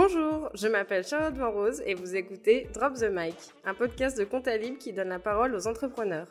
Bonjour, 0.00 0.48
je 0.54 0.68
m'appelle 0.68 1.04
Charlotte 1.04 1.36
Van 1.36 1.50
Rose 1.50 1.82
et 1.84 1.96
vous 1.96 2.14
écoutez 2.14 2.68
Drop 2.72 2.94
the 2.94 3.10
Mic, 3.10 3.34
un 3.64 3.74
podcast 3.74 4.16
de 4.16 4.22
compte 4.22 4.46
libre 4.46 4.78
qui 4.78 4.92
donne 4.92 5.08
la 5.08 5.18
parole 5.18 5.56
aux 5.56 5.66
entrepreneurs. 5.66 6.28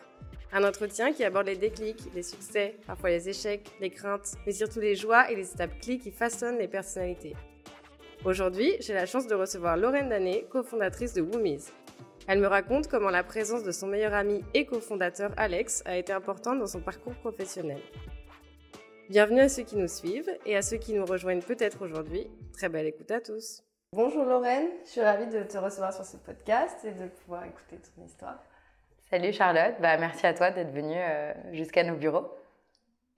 Un 0.54 0.64
entretien 0.64 1.12
qui 1.12 1.26
aborde 1.26 1.48
les 1.48 1.58
déclics, 1.58 2.00
les 2.16 2.24
succès, 2.24 2.78
parfois 2.88 3.10
les 3.10 3.28
échecs, 3.28 3.70
les 3.82 3.90
craintes, 3.90 4.36
mais 4.46 4.54
surtout 4.54 4.80
les 4.80 4.96
joies 4.96 5.30
et 5.30 5.36
les 5.36 5.52
étapes 5.52 5.78
clés 5.82 5.98
qui 5.98 6.12
façonnent 6.12 6.60
les 6.60 6.70
personnalités. 6.70 7.36
Aujourd'hui, 8.24 8.74
j'ai 8.80 8.94
la 8.94 9.06
chance 9.06 9.28
de 9.28 9.36
recevoir 9.36 9.76
Lorraine 9.76 10.08
Danet, 10.08 10.46
cofondatrice 10.50 11.14
de 11.14 11.22
Woomies. 11.22 11.66
Elle 12.26 12.40
me 12.40 12.48
raconte 12.48 12.88
comment 12.88 13.10
la 13.10 13.26
présence 13.26 13.64
de 13.64 13.72
son 13.72 13.88
meilleur 13.88 14.14
ami 14.14 14.46
et 14.54 14.66
cofondateur 14.66 15.32
Alex 15.36 15.84
a 15.86 15.98
été 15.98 16.14
importante 16.14 16.60
dans 16.60 16.68
son 16.68 16.80
parcours 16.80 17.16
professionnel. 17.16 17.82
Bienvenue 19.10 19.40
à 19.40 19.48
ceux 19.48 19.64
qui 19.64 19.78
nous 19.78 19.88
suivent 19.88 20.30
et 20.46 20.58
à 20.58 20.62
ceux 20.62 20.76
qui 20.76 20.94
nous 20.94 21.06
rejoignent 21.06 21.42
peut-être 21.42 21.82
aujourd'hui. 21.82 22.28
Très 22.52 22.68
belle 22.68 22.88
écoute 22.88 23.10
à 23.10 23.22
tous. 23.22 23.64
Bonjour 23.94 24.26
Lorraine, 24.26 24.68
je 24.84 24.90
suis 24.90 25.02
ravie 25.02 25.28
de 25.28 25.44
te 25.44 25.58
recevoir 25.58 25.94
sur 25.94 26.04
ce 26.04 26.18
podcast 26.18 26.84
et 26.84 26.92
de 26.92 27.08
pouvoir 27.08 27.46
écouter 27.46 27.78
ton 27.78 28.04
histoire. 28.04 28.44
Salut 29.10 29.32
Charlotte, 29.32 29.76
bah, 29.80 29.96
merci 29.98 30.28
à 30.28 30.34
toi 30.34 30.52
d'être 30.52 30.74
venue 30.74 30.98
euh, 30.98 31.34
jusqu'à 31.54 31.86
nos 31.86 31.96
bureaux. 31.96 32.30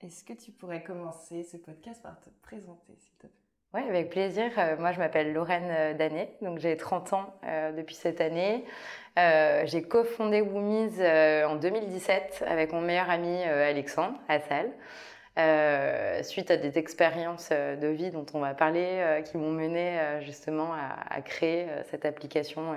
Est-ce 0.02 0.24
que 0.24 0.34
tu 0.34 0.52
pourrais 0.52 0.84
commencer 0.84 1.42
ce 1.44 1.58
podcast 1.58 2.04
par 2.04 2.20
te 2.20 2.30
présenter, 2.44 2.94
s'il 3.00 3.14
te 3.14 3.26
plaît? 3.26 3.32
Oui, 3.74 3.82
avec 3.90 4.12
plaisir. 4.12 4.52
Euh, 4.60 4.78
moi, 4.78 4.92
je 4.92 5.00
m'appelle 5.00 5.34
Lorraine 5.34 5.72
euh, 5.72 5.94
Danet, 5.96 6.38
donc 6.44 6.60
j'ai 6.60 6.78
30 6.78 7.14
ans 7.14 7.34
depuis 7.76 7.96
cette 7.96 8.22
année. 8.22 8.64
j'ai 9.18 9.82
cofondé 9.82 10.42
Woomies 10.42 11.02
en 11.02 11.56
2017 11.56 12.44
avec 12.46 12.74
mon 12.74 12.82
meilleur 12.82 13.10
ami 13.10 13.42
Alexandre 13.44 14.20
Assal. 14.28 14.72
Euh, 15.40 16.22
suite 16.24 16.52
à 16.52 16.58
des 16.58 16.78
expériences 16.78 17.50
euh, 17.54 17.78
de 17.78 17.88
vie 17.88 18.12
dont 18.12 18.26
on 18.34 18.40
va 18.40 18.54
parler, 18.54 18.86
euh, 19.00 19.22
qui 19.22 19.38
m'ont 19.38 19.52
mené 19.52 19.98
justement 20.22 20.74
à, 20.74 21.22
créer 21.22 21.68
cette 21.90 22.06
application 22.06 22.76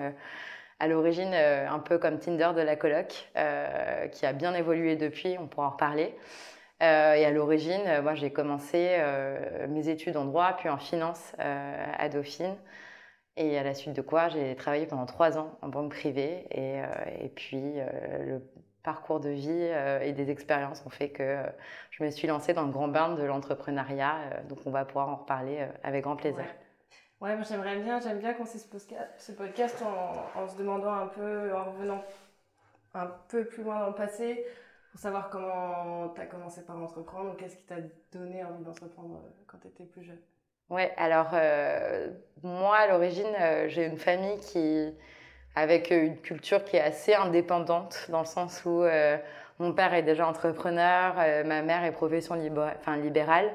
à 0.78 0.88
l'origine 0.88 1.33
un 1.34 1.78
peu 1.78 1.98
comme 1.98 2.18
Tinder 2.18 2.50
de 2.55 2.60
la 2.60 2.77
coloc, 2.77 3.28
qui 4.12 4.27
a 4.27 4.33
bien 4.33 4.55
évolué 4.55 4.96
depuis, 4.96 5.36
on 5.38 5.46
pourra 5.46 5.68
en 5.68 5.70
reparler. 5.70 6.14
et 6.80 6.84
à 6.84 7.30
l'origine, 7.30 8.00
moi 8.02 8.14
j'ai 8.14 8.33
commencé 8.33 8.98
mes 9.68 9.88
études 9.88 10.16
en 10.16 10.24
droit, 10.24 10.56
puis 10.58 10.68
en 10.68 10.78
finance 10.78 11.34
à 11.38 12.08
Dauphine. 12.08 12.56
Et 13.36 13.58
à 13.58 13.62
la 13.62 13.74
suite 13.74 13.94
de 13.94 14.02
quoi, 14.02 14.28
j'ai 14.28 14.55
travaillé 14.56 14.86
pendant 14.86 15.06
trois 15.06 15.38
ans 15.38 15.56
en 15.62 15.68
banque 15.68 15.92
privée. 15.92 16.46
Et, 16.50 16.80
et 17.24 17.28
puis, 17.28 17.74
le 18.20 18.42
parcours 18.83 19.20
de 19.20 19.30
vie 19.30 19.48
euh, 19.50 20.00
et 20.00 20.12
des 20.12 20.30
expériences 20.30 20.83
ont 20.86 20.91
fait 20.91 21.11
que 21.11 21.22
euh, 21.22 21.47
je 21.91 22.02
me 22.02 22.11
suis 22.11 22.27
lancée 22.27 22.52
dans 22.52 22.64
le 22.64 22.72
grand 22.72 22.89
bain 22.89 23.14
de 23.14 23.22
l'entrepreneuriat. 23.22 24.16
Euh, 24.16 24.42
donc 24.48 24.58
on 24.66 24.70
va 24.70 24.84
pouvoir 24.84 25.08
en 25.08 25.16
reparler 25.16 25.66
avec 25.83 26.05
grand 26.05 26.16
plaisir. 26.16 26.44
Ouais, 27.20 27.36
moi 27.36 27.44
j'aimerais 27.48 27.78
bien, 27.78 28.00
j'aime 28.00 28.19
bien 28.19 28.34
qu'on 28.34 28.44
ce 28.44 28.58
podcast, 28.66 29.11
ce 29.19 29.33
podcast 29.33 29.83
en, 30.36 30.48
se 30.48 30.56
demandant 30.56 30.92
un 30.92 31.06
peu, 31.06 31.55
en 31.55 31.64
revenant 31.70 32.02
un 32.94 33.06
peu 33.28 33.44
plus 33.44 33.62
loin 33.62 33.78
dans 33.78 33.89
le 33.89 33.94
passé, 33.94 34.44
pour 34.91 35.00
savoir 35.00 35.30
comment 35.30 36.08
tu 36.08 36.20
as 36.20 36.27
commencé 36.27 36.64
par 36.64 36.77
entreprendre 36.77 37.36
qu'est-ce 37.36 37.56
qui 37.56 37.64
t'a 37.64 37.77
donné 38.12 38.42
envie 38.44 38.64
d'entreprendre 38.64 39.22
quand 39.46 39.58
tu 39.58 39.69
étais 39.69 39.84
plus 39.84 40.02
jeune? 40.02 40.19
Ouais, 40.69 40.92
alors 40.96 41.30
moi 42.42 42.77
à 42.77 42.89
l'origine, 42.89 43.34
j'ai 43.69 43.86
une 43.86 43.98
famille 43.98 44.41
qui 44.41 44.92
avec 45.55 45.92
euh, 45.92 46.06
une 46.06 46.17
culture 46.19 46.64
qui 46.64 46.77
est 46.77 46.81
assez 46.81 47.14
indépendante, 47.14 48.06
dans 48.08 48.20
le 48.20 48.27
sens 48.27 48.62
où 48.64 48.83
euh, 48.83 49.17
mon 49.58 49.72
père 49.72 49.95
est 49.95 50.03
déjà 50.03 50.27
entrepreneur, 50.27 51.14
euh, 51.19 51.45
ma 51.45 51.62
mère 51.62 51.84
est 51.84 51.92
profession 51.92 52.34
libérale. 52.34 53.50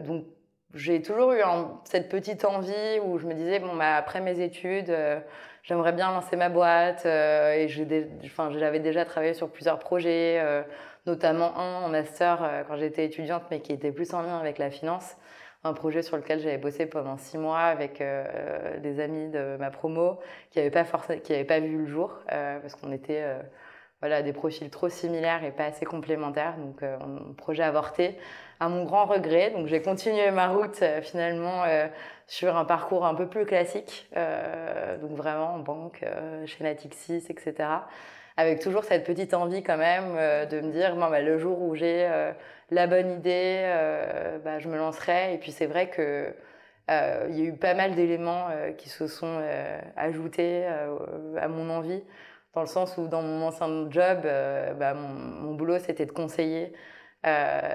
donc 0.00 0.24
j'ai 0.74 1.02
toujours 1.02 1.32
eu 1.32 1.40
cette 1.84 2.08
petite 2.08 2.44
envie 2.44 3.00
où 3.04 3.18
je 3.18 3.26
me 3.26 3.34
disais, 3.34 3.58
bon, 3.58 3.74
bah, 3.74 3.96
après 3.96 4.20
mes 4.20 4.40
études, 4.40 4.94
j'aimerais 5.64 5.92
bien 5.92 6.12
lancer 6.12 6.36
ma 6.36 6.48
boîte. 6.48 7.06
et 7.06 7.66
j'avais 7.68 8.78
déjà 8.78 9.04
travaillé 9.04 9.34
sur 9.34 9.48
plusieurs 9.50 9.80
projets, 9.80 10.40
notamment 11.06 11.58
un 11.58 11.82
en 11.82 11.88
master 11.88 12.64
quand 12.68 12.76
j'étais 12.76 13.04
étudiante, 13.04 13.42
mais 13.50 13.58
qui 13.58 13.72
était 13.72 13.90
plus 13.90 14.14
en 14.14 14.22
lien 14.22 14.38
avec 14.38 14.58
la 14.58 14.70
finance 14.70 15.16
un 15.62 15.72
projet 15.74 16.02
sur 16.02 16.16
lequel 16.16 16.40
j'avais 16.40 16.58
bossé 16.58 16.86
pendant 16.86 17.16
six 17.18 17.36
mois 17.36 17.60
avec 17.60 18.00
euh, 18.00 18.78
des 18.78 19.00
amis 19.00 19.28
de 19.28 19.56
ma 19.58 19.70
promo 19.70 20.18
qui 20.50 20.58
n'avaient 20.58 20.70
pas, 20.70 20.84
pas 20.84 21.60
vu 21.60 21.78
le 21.78 21.86
jour 21.86 22.18
euh, 22.32 22.58
parce 22.60 22.74
qu'on 22.76 22.92
était 22.92 23.22
euh, 23.22 23.38
voilà, 24.00 24.22
des 24.22 24.32
profils 24.32 24.70
trop 24.70 24.88
similaires 24.88 25.44
et 25.44 25.50
pas 25.50 25.64
assez 25.64 25.84
complémentaires. 25.84 26.56
Donc, 26.56 26.82
un 26.82 27.34
projet 27.36 27.62
avorté 27.62 28.16
à 28.58 28.70
mon 28.70 28.84
grand 28.84 29.04
regret. 29.04 29.50
Donc, 29.50 29.66
j'ai 29.66 29.82
continué 29.82 30.30
ma 30.30 30.48
route 30.48 30.82
finalement 31.02 31.64
sur 32.26 32.56
un 32.56 32.64
parcours 32.64 33.04
un 33.04 33.14
peu 33.14 33.28
plus 33.28 33.44
classique, 33.44 34.08
donc 35.02 35.10
vraiment 35.10 35.52
en 35.52 35.58
banque, 35.58 36.02
chez 36.46 36.64
Natixis, 36.64 37.26
etc 37.28 37.68
avec 38.36 38.60
toujours 38.60 38.84
cette 38.84 39.04
petite 39.04 39.34
envie 39.34 39.62
quand 39.62 39.76
même 39.76 40.14
euh, 40.16 40.46
de 40.46 40.60
me 40.60 40.72
dire, 40.72 40.94
bon, 40.96 41.08
bah, 41.10 41.20
le 41.20 41.38
jour 41.38 41.60
où 41.62 41.74
j'ai 41.74 42.06
euh, 42.06 42.32
la 42.70 42.86
bonne 42.86 43.10
idée, 43.12 43.62
euh, 43.64 44.38
bah, 44.38 44.58
je 44.58 44.68
me 44.68 44.76
lancerai. 44.76 45.34
Et 45.34 45.38
puis 45.38 45.52
c'est 45.52 45.66
vrai 45.66 45.88
que 45.88 46.34
il 47.28 47.38
y 47.38 47.42
a 47.42 47.44
eu 47.44 47.52
pas 47.52 47.74
mal 47.74 47.94
d'éléments 47.94 48.48
qui 48.76 48.88
se 48.88 49.06
sont 49.06 49.40
ajoutés 49.94 50.66
à 51.40 51.46
mon 51.46 51.70
envie, 51.70 52.02
dans 52.52 52.62
le 52.62 52.66
sens 52.66 52.98
où 52.98 53.06
dans 53.06 53.22
mon 53.22 53.46
ancien 53.46 53.88
job, 53.90 54.22
bah, 54.76 54.94
mon, 54.94 55.54
boulot 55.54 55.78
c'était 55.78 56.04
de 56.04 56.10
conseiller 56.10 56.72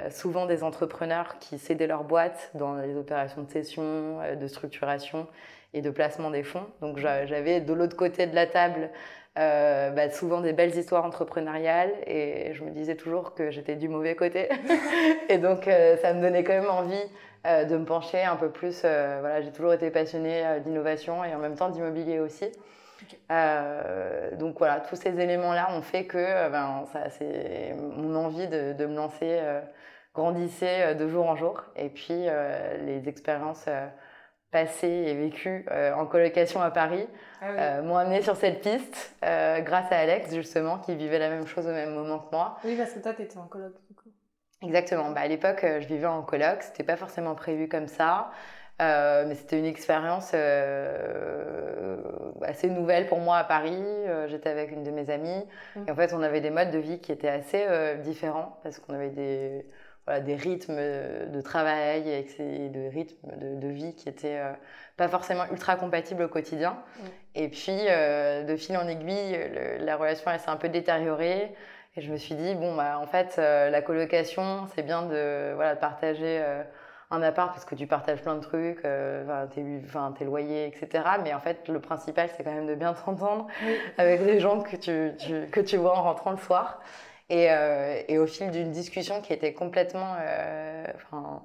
souvent 0.10 0.48
des 0.48 0.64
entrepreneurs 0.64 1.40
qui 1.40 1.60
cédaient 1.60 1.88
leur 1.88 2.04
boîte 2.04 2.52
dans 2.56 2.76
les 2.76 2.98
opérations 2.98 3.44
de 3.44 3.50
cession, 3.50 4.20
de 4.38 4.48
structuration 4.48 5.28
et 5.74 5.82
de 5.82 5.92
placement 5.92 6.30
des 6.30 6.44
fonds. 6.44 6.68
Donc 6.82 6.98
j'avais 6.98 7.62
de 7.62 7.74
l'autre 7.74 7.96
côté 7.96 8.28
de 8.28 8.36
la 8.36 8.48
table 8.48 8.90
euh, 9.38 9.90
bah, 9.90 10.10
souvent 10.10 10.40
des 10.40 10.54
belles 10.54 10.78
histoires 10.78 11.04
entrepreneuriales 11.04 11.92
et 12.08 12.54
je 12.54 12.64
me 12.64 12.70
disais 12.70 12.96
toujours 12.96 13.34
que 13.34 13.52
j'étais 13.52 13.76
du 13.76 13.90
mauvais 13.90 14.16
côté. 14.16 14.48
et 15.30 15.38
donc 15.38 15.68
euh, 15.68 15.98
ça 15.98 16.14
me 16.14 16.22
donnait 16.22 16.46
quand 16.46 16.54
même 16.54 16.70
envie 16.70 17.04
euh, 17.46 17.66
de 17.66 17.76
me 17.76 17.84
pencher 17.84 18.24
un 18.24 18.38
peu 18.38 18.50
plus. 18.50 18.82
voilà, 18.84 19.42
j'ai 19.42 19.52
toujours 19.52 19.74
été 19.74 19.90
passionnée 19.90 20.62
d'innovation 20.64 21.26
et 21.26 21.36
en 21.36 21.40
même 21.40 21.56
temps 21.56 21.70
d'immobilier 21.70 22.20
aussi. 22.20 22.46
donc 24.40 24.58
voilà, 24.58 24.80
tous 24.80 24.96
ces 24.96 25.20
éléments-là 25.20 25.68
ont 25.74 25.82
fait 25.82 26.06
que 26.06 26.50
ben, 26.50 26.86
ça, 26.94 27.10
c'est 27.10 27.76
mon 27.98 28.16
envie 28.16 28.48
de, 28.48 28.72
de 28.72 28.86
me 28.86 28.96
lancer 28.96 29.38
grandissait 30.14 30.96
de 30.96 31.10
jour 31.10 31.28
en 31.28 31.36
jour. 31.36 31.62
Et 31.76 31.90
puis 31.90 32.28
les 32.86 33.10
expériences 33.10 33.68
passé 34.56 34.88
et 34.88 35.14
vécu 35.14 35.66
euh, 35.70 35.92
en 35.92 36.06
colocation 36.06 36.62
à 36.62 36.72
Paris 36.72 37.06
ah 37.42 37.48
euh, 37.50 37.82
m'ont 37.82 37.98
amené 37.98 38.22
sur 38.22 38.38
cette 38.38 38.62
piste 38.62 39.14
euh, 39.26 39.60
grâce 39.60 39.92
à 39.92 39.98
Alex 39.98 40.34
justement 40.34 40.78
qui 40.78 40.96
vivait 40.96 41.20
la 41.20 41.28
même 41.28 41.46
chose 41.46 41.68
au 41.68 41.74
même 41.74 41.94
moment 41.94 42.20
que 42.20 42.34
moi. 42.34 42.58
Oui 42.64 42.78
parce 42.78 42.94
que 42.94 43.00
toi 43.00 43.14
tu 43.14 43.24
étais 43.24 43.38
en 43.38 43.48
coloc 43.48 43.74
du 43.90 43.96
coup. 43.96 44.08
Exactement. 44.62 45.12
Bah, 45.12 45.20
à 45.22 45.28
l'époque 45.28 45.60
je 45.62 45.86
vivais 45.86 46.06
en 46.06 46.22
coloc, 46.22 46.64
c'était 46.64 46.86
pas 46.86 46.96
forcément 46.96 47.36
prévu 47.36 47.68
comme 47.68 47.90
ça. 47.90 48.32
mais 48.80 49.36
c'était 49.36 49.60
une 49.60 49.66
expérience 49.66 50.34
assez 52.42 52.70
nouvelle 52.70 53.08
pour 53.08 53.20
moi 53.20 53.36
à 53.36 53.44
Paris. 53.44 53.84
J'étais 54.28 54.50
avec 54.50 54.72
une 54.72 54.84
de 54.84 54.92
mes 54.92 55.10
amies 55.10 55.44
mmh. 55.76 55.82
et 55.86 55.92
en 55.92 55.96
fait 55.96 56.14
on 56.14 56.22
avait 56.22 56.40
des 56.40 56.50
modes 56.50 56.72
de 56.72 56.80
vie 56.80 57.00
qui 57.00 57.12
étaient 57.12 57.28
assez 57.28 57.68
différents 58.06 58.58
parce 58.64 58.80
qu'on 58.80 58.94
avait 58.94 59.10
des 59.10 59.66
voilà, 60.06 60.20
des 60.20 60.36
rythmes 60.36 60.78
de 60.78 61.42
travail 61.42 62.08
et 62.10 62.70
de 62.70 62.90
rythmes 62.90 63.28
de, 63.38 63.68
vie 63.68 63.96
qui 63.96 64.08
étaient 64.08 64.38
euh, 64.38 64.52
pas 64.98 65.08
forcément 65.08 65.46
ultra 65.52 65.76
compatibles 65.76 66.24
au 66.24 66.28
quotidien. 66.28 66.72
Mm. 66.72 67.04
Et 67.36 67.48
puis, 67.50 67.78
euh, 67.90 68.44
de 68.44 68.56
fil 68.56 68.78
en 68.78 68.88
aiguille, 68.88 69.38
la 69.80 69.98
relation 69.98 70.30
elle 70.32 70.40
s'est 70.40 70.50
un 70.50 70.58
peu 70.58 70.70
détériorée. 70.70 71.56
Et 71.98 72.02
je 72.02 72.12
me 72.12 72.18
suis 72.18 72.36
dit, 72.36 72.56
bon, 72.56 72.76
bah, 72.76 73.00
en 73.00 73.08
fait, 73.08 73.38
euh, 73.40 73.70
la 73.70 73.82
colocation, 73.82 74.68
c'est 74.76 74.84
bien 74.84 75.04
de, 75.04 75.54
voilà, 75.56 75.76
de 75.76 75.80
partager 75.80 76.44
un 77.10 77.22
appart 77.22 77.54
parce 77.54 77.66
que 77.66 77.76
tu 77.76 77.88
partages 77.88 78.22
plein 78.22 78.36
de 78.36 78.42
trucs, 78.42 78.82
tes, 78.82 79.82
tes, 80.18 80.26
loyers, 80.26 80.68
etc. 80.68 81.04
Mais 81.24 81.34
en 81.34 81.40
fait, 81.40 81.68
le 81.68 81.80
principal, 81.80 82.30
c'est 82.36 82.44
quand 82.44 82.54
même 82.54 82.68
de 82.68 82.76
bien 82.76 82.94
t'entendre 83.06 83.48
avec 83.98 84.22
les 84.22 84.40
gens 84.40 84.62
que 84.62 84.76
tu, 84.76 85.14
tu, 85.18 85.48
que 85.52 85.62
tu 85.62 85.78
vois 85.78 85.98
en 85.98 86.04
rentrant 86.04 86.32
le 86.32 86.38
soir. 86.38 86.80
Et, 87.30 87.52
euh, 87.52 88.02
et 88.08 88.20
au 88.20 88.28
fil 88.28 88.52
d'une 88.52 88.72
discussion 88.72 89.22
qui 89.22 89.34
était 89.34 89.54
complètement, 89.54 90.16
euh, 90.20 90.86
enfin, 90.96 91.42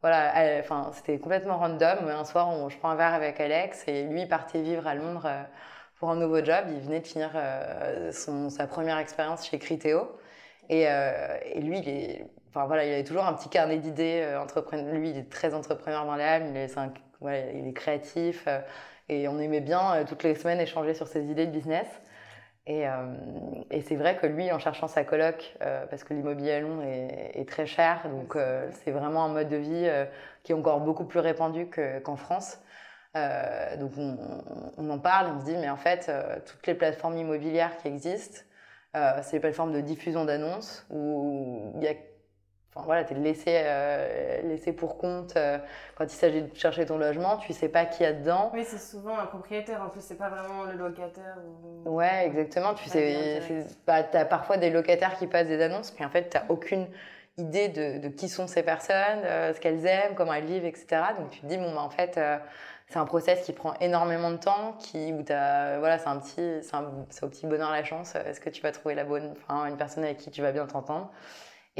voilà, 0.00 0.58
enfin, 0.60 0.90
c'était 0.94 1.18
complètement 1.18 1.58
random. 1.58 2.08
Un 2.08 2.24
soir, 2.24 2.48
on, 2.48 2.68
je 2.70 2.78
prends 2.78 2.90
un 2.90 2.96
verre 2.96 3.12
avec 3.14 3.38
Alex 3.40 3.84
et 3.86 4.04
lui 4.04 4.26
partait 4.26 4.62
vivre 4.62 4.86
à 4.86 4.94
Londres 4.94 5.26
euh, 5.26 5.42
pour 5.98 6.10
un 6.10 6.16
nouveau 6.16 6.42
job. 6.42 6.66
Il 6.70 6.80
venait 6.80 7.00
de 7.00 7.06
finir 7.06 7.32
son, 8.12 8.50
sa 8.50 8.66
première 8.66 8.98
expérience 8.98 9.46
chez 9.46 9.58
Criteo. 9.58 10.10
Et, 10.70 10.86
lui, 11.56 11.78
il 11.80 11.88
est, 11.88 12.26
enfin 12.48 12.66
voilà, 12.66 12.86
il 12.86 12.92
avait 12.92 13.04
toujours 13.04 13.26
un 13.26 13.34
petit 13.34 13.50
carnet 13.50 13.78
d'idées. 13.78 14.36
entrepreneur. 14.40 14.94
Lui, 14.94 15.10
il 15.10 15.18
est 15.18 15.30
très 15.30 15.54
entrepreneur 15.54 16.06
dans 16.06 16.16
l'âme. 16.16 16.46
Il 16.48 16.56
est, 16.56 16.74
il 17.54 17.68
est 17.68 17.72
créatif. 17.74 18.48
et 19.10 19.28
on 19.28 19.38
aimait 19.38 19.60
bien 19.60 20.04
toutes 20.08 20.22
les 20.22 20.34
semaines 20.34 20.60
échanger 20.60 20.94
sur 20.94 21.06
ses 21.08 21.24
idées 21.30 21.46
de 21.46 21.52
business. 21.52 21.86
Et, 22.70 22.84
et 23.72 23.80
c'est 23.80 23.96
vrai 23.96 24.16
que 24.16 24.28
lui, 24.28 24.52
en 24.52 24.60
cherchant 24.60 24.86
sa 24.86 25.02
coloc, 25.02 25.56
parce 25.58 26.04
que 26.04 26.14
l'immobilier 26.14 26.52
à 26.52 26.60
Londres 26.60 26.84
est, 26.84 27.48
très 27.48 27.66
cher, 27.66 28.08
donc 28.08 28.36
c'est 28.84 28.92
vraiment 28.92 29.24
un 29.24 29.28
mode 29.28 29.48
de 29.48 29.56
vie 29.56 29.90
qui 30.44 30.52
est 30.52 30.54
encore 30.54 30.78
beaucoup 30.78 31.04
plus 31.04 31.18
répandu 31.18 31.68
qu'en 32.04 32.14
France. 32.14 32.60
donc 33.14 33.90
on, 33.98 34.16
on, 34.78 34.88
en 34.88 34.98
parle 35.00 35.32
on 35.34 35.40
se 35.40 35.46
dit, 35.46 35.56
mais 35.56 35.68
en 35.68 35.76
fait, 35.76 36.12
toutes 36.46 36.64
les 36.68 36.74
plateformes 36.74 37.18
immobilières 37.18 37.76
qui 37.78 37.88
existent, 37.88 38.42
c'est 38.94 39.32
des 39.32 39.40
plateformes 39.40 39.72
de 39.72 39.80
diffusion 39.80 40.24
d'annonces 40.24 40.86
où 40.90 41.72
il 41.74 41.82
y 41.82 41.88
a 41.88 41.94
Enfin 42.72 42.86
voilà, 42.86 43.02
tu 43.02 43.14
es 43.14 43.16
laissé, 43.16 43.62
euh, 43.64 44.42
laissé 44.42 44.72
pour 44.72 44.96
compte 44.96 45.36
euh, 45.36 45.58
quand 45.96 46.04
il 46.04 46.16
s'agit 46.16 46.42
de 46.42 46.56
chercher 46.56 46.86
ton 46.86 46.98
logement, 46.98 47.36
tu 47.38 47.52
sais 47.52 47.68
pas 47.68 47.84
qui 47.84 48.04
y 48.04 48.06
a 48.06 48.12
dedans. 48.12 48.52
Oui, 48.54 48.64
c'est 48.64 48.78
souvent 48.78 49.18
un 49.18 49.26
propriétaire, 49.26 49.82
en 49.82 49.88
plus, 49.88 50.00
c'est 50.00 50.16
pas 50.16 50.28
vraiment 50.28 50.62
le 50.64 50.78
locataire. 50.78 51.36
Ou... 51.84 51.96
Ouais, 51.96 52.26
exactement. 52.26 52.74
Tu 52.74 52.88
sais, 52.88 53.40
bah, 53.88 54.06
as 54.12 54.24
parfois 54.24 54.56
des 54.56 54.70
locataires 54.70 55.16
qui 55.18 55.26
passent 55.26 55.48
des 55.48 55.60
annonces, 55.60 55.90
puis 55.90 56.04
en 56.04 56.10
fait, 56.10 56.30
tu 56.30 56.36
n'as 56.36 56.44
aucune 56.48 56.86
idée 57.38 57.68
de, 57.68 57.98
de, 57.98 58.08
qui 58.08 58.28
sont 58.28 58.46
ces 58.46 58.62
personnes, 58.62 59.24
euh, 59.24 59.52
ce 59.52 59.58
qu'elles 59.58 59.84
aiment, 59.84 60.14
comment 60.14 60.32
elles 60.32 60.44
vivent, 60.44 60.64
etc. 60.64 61.02
Donc 61.18 61.30
tu 61.30 61.40
te 61.40 61.46
dis, 61.46 61.56
bon, 61.58 61.74
bah, 61.74 61.80
en 61.80 61.90
fait, 61.90 62.20
c'est 62.86 62.98
un 63.00 63.04
process 63.04 63.44
qui 63.44 63.52
prend 63.52 63.74
énormément 63.80 64.30
de 64.30 64.36
temps, 64.36 64.76
qui, 64.78 65.12
où 65.12 65.24
as, 65.28 65.78
voilà, 65.80 65.98
c'est 65.98 66.08
un 66.08 66.20
petit, 66.20 66.60
c'est 66.62 67.24
au 67.24 67.28
petit 67.28 67.48
bonheur 67.48 67.72
la 67.72 67.82
chance. 67.82 68.14
Est-ce 68.14 68.40
que 68.40 68.50
tu 68.50 68.62
vas 68.62 68.70
trouver 68.70 68.94
la 68.94 69.02
bonne, 69.02 69.34
enfin, 69.42 69.66
une 69.66 69.76
personne 69.76 70.04
avec 70.04 70.18
qui 70.18 70.30
tu 70.30 70.40
vas 70.40 70.52
bien 70.52 70.66
t'entendre? 70.66 71.10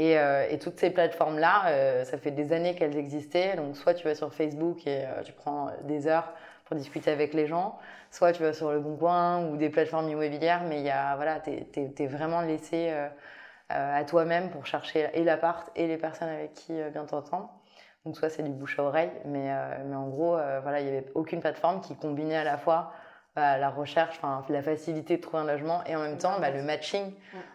Euh, 0.01 0.47
et, 0.49 0.57
toutes 0.59 0.79
ces 0.79 0.89
plateformes-là, 0.89 1.67
euh, 1.67 2.03
ça 2.05 2.17
fait 2.17 2.31
des 2.31 2.53
années 2.53 2.75
qu'elles 2.75 2.97
existaient. 2.97 3.55
Donc, 3.55 3.75
soit 3.75 3.93
tu 3.93 4.05
vas 4.05 4.15
sur 4.15 4.33
Facebook 4.33 4.87
et 4.87 5.05
euh, 5.05 5.21
tu 5.23 5.33
prends 5.33 5.69
des 5.83 6.07
heures 6.07 6.33
pour 6.65 6.75
discuter 6.75 7.11
avec 7.11 7.33
les 7.33 7.47
gens, 7.47 7.77
soit 8.11 8.31
tu 8.31 8.43
vas 8.43 8.53
sur 8.53 8.71
Le 8.71 8.79
Bon 8.79 8.95
Coin 8.95 9.45
ou 9.47 9.57
des 9.57 9.69
plateformes 9.69 10.09
immobilières, 10.09 10.63
mais 10.63 10.79
il 10.79 10.85
y 10.85 10.89
a, 10.89 11.15
voilà, 11.17 11.41
tu 11.41 11.51
es, 11.51 12.07
vraiment 12.07 12.41
laissé 12.41 12.93
à 13.67 14.03
toi-même 14.05 14.49
pour 14.51 14.65
chercher 14.65 15.09
et 15.13 15.25
l'appart 15.25 15.69
et 15.75 15.87
les 15.87 15.97
personnes 15.97 16.29
avec 16.29 16.53
qui 16.53 16.71
bien 16.93 17.03
t'entendre. 17.03 17.49
Donc, 18.05 18.15
soit 18.15 18.29
c'est 18.29 18.43
du 18.43 18.51
bouche 18.51 18.79
à 18.79 18.83
oreille, 18.83 19.11
mais, 19.25 19.53
mais 19.85 19.95
en 19.95 20.07
gros, 20.07 20.37
voilà, 20.61 20.79
il 20.79 20.85
n'y 20.85 20.91
avait 20.91 21.05
aucune 21.13 21.41
plateforme 21.41 21.81
qui 21.81 21.97
combinait 21.97 22.37
à 22.37 22.45
la 22.45 22.57
fois 22.57 22.93
bah, 23.35 23.57
la 23.57 23.69
recherche, 23.69 24.19
la 24.49 24.61
facilité 24.61 25.15
de 25.15 25.21
trouver 25.21 25.43
un 25.43 25.45
logement 25.45 25.83
et 25.85 25.95
en 25.95 26.01
même 26.01 26.17
temps 26.17 26.39
bah, 26.41 26.51
le 26.51 26.63
matching 26.63 27.13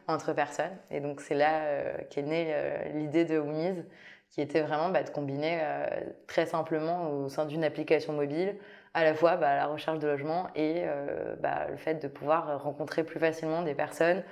entre 0.09 0.33
personnes. 0.33 0.77
Et 0.91 1.01
donc 1.01 1.21
c'est 1.21 1.35
là 1.35 1.65
euh, 1.65 1.99
qu'est 2.09 2.23
née 2.23 2.49
euh, 2.51 2.89
l'idée 2.95 3.27
de 3.27 3.39
Woomise, 3.39 3.85
qui 4.31 4.41
était 4.41 4.63
vraiment 4.63 4.89
bah, 4.89 5.03
de 5.03 5.11
combiner 5.11 5.59
euh, 5.63 5.87
très 6.27 6.47
simplement 6.47 7.11
au 7.11 7.29
sein 7.29 7.45
d'une 7.45 7.63
application 7.63 8.15
mobile 8.15 8.57
à 8.95 9.05
la 9.05 9.13
fois 9.13 9.37
la 9.37 9.67
recherche 9.67 9.99
de 9.99 10.07
logement 10.07 10.47
et 10.55 10.85
le 10.87 11.77
fait 11.77 11.97
de 11.97 12.09
pouvoir 12.09 12.63
rencontrer 12.63 13.05
plus 13.05 13.21
facilement 13.21 13.61
des 13.61 13.75
personnes 13.75 14.23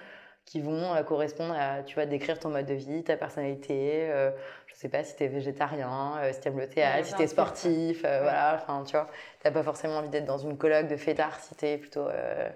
qui 0.45 0.61
vont 0.61 1.03
correspondre 1.05 1.55
à, 1.59 1.83
tu 1.83 1.97
vas 1.97 2.07
décrire 2.07 2.39
ton 2.39 2.51
mode 2.51 2.67
de 2.67 2.75
vie, 2.75 3.03
ta 3.03 3.17
personnalité, 3.17 4.09
je 4.75 4.81
sais 4.81 4.89
pas 4.89 5.05
si 5.05 5.15
tu 5.15 5.25
es 5.25 5.29
végétarien, 5.29 6.15
euh, 6.19 6.33
si 6.33 6.41
tu 6.41 6.49
aimes 6.49 6.59
le 6.59 6.69
théâtre, 6.69 7.07
si 7.07 7.15
tu 7.15 7.23
es 7.23 7.27
sportif, 7.29 8.03
euh, 8.05 8.21
voilà, 8.23 8.61
enfin 8.61 8.83
tu 8.85 8.93
vois, 8.93 9.09
t'as 9.41 9.53
pas 9.53 9.63
forcément 9.63 9.99
envie 9.99 10.09
d'être 10.09 10.27
dans 10.27 10.39
une 10.39 10.57
colloque 10.57 10.89
de 10.89 10.97
fêtards 10.97 11.39
si 11.39 11.55
tu 11.55 11.67
es 11.67 11.79
plutôt 11.79 12.09
euh, 12.09 12.51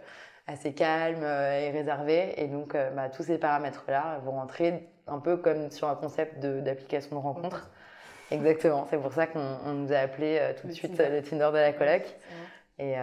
assez 0.49 0.73
calme 0.73 1.23
et 1.23 1.71
réservé. 1.71 2.35
Et 2.37 2.49
donc 2.49 2.73
bah, 2.73 3.09
tous 3.09 3.23
ces 3.23 3.39
paramètres-là 3.39 4.21
vont 4.25 4.33
rentrer 4.33 4.89
un 5.07 5.21
peu 5.21 5.37
comme 5.37 5.71
sur 5.71 5.89
un 5.89 5.95
concept 5.95 6.41
d'application 6.41 7.17
de, 7.17 7.23
rencontre. 7.23 7.71
Exactement, 8.31 8.87
c'est 8.91 8.99
pour 8.99 9.13
ça 9.13 9.27
qu'on 9.27 9.73
nous 9.73 9.93
a 9.93 9.99
appelé 9.99 10.41
tout 10.61 10.67
de 10.67 10.73
suite 10.73 10.99
le 10.99 11.23
Tinder 11.23 11.51
de 11.53 11.59
la 11.59 11.73
coloc. 11.73 12.03
Et, 12.79 12.95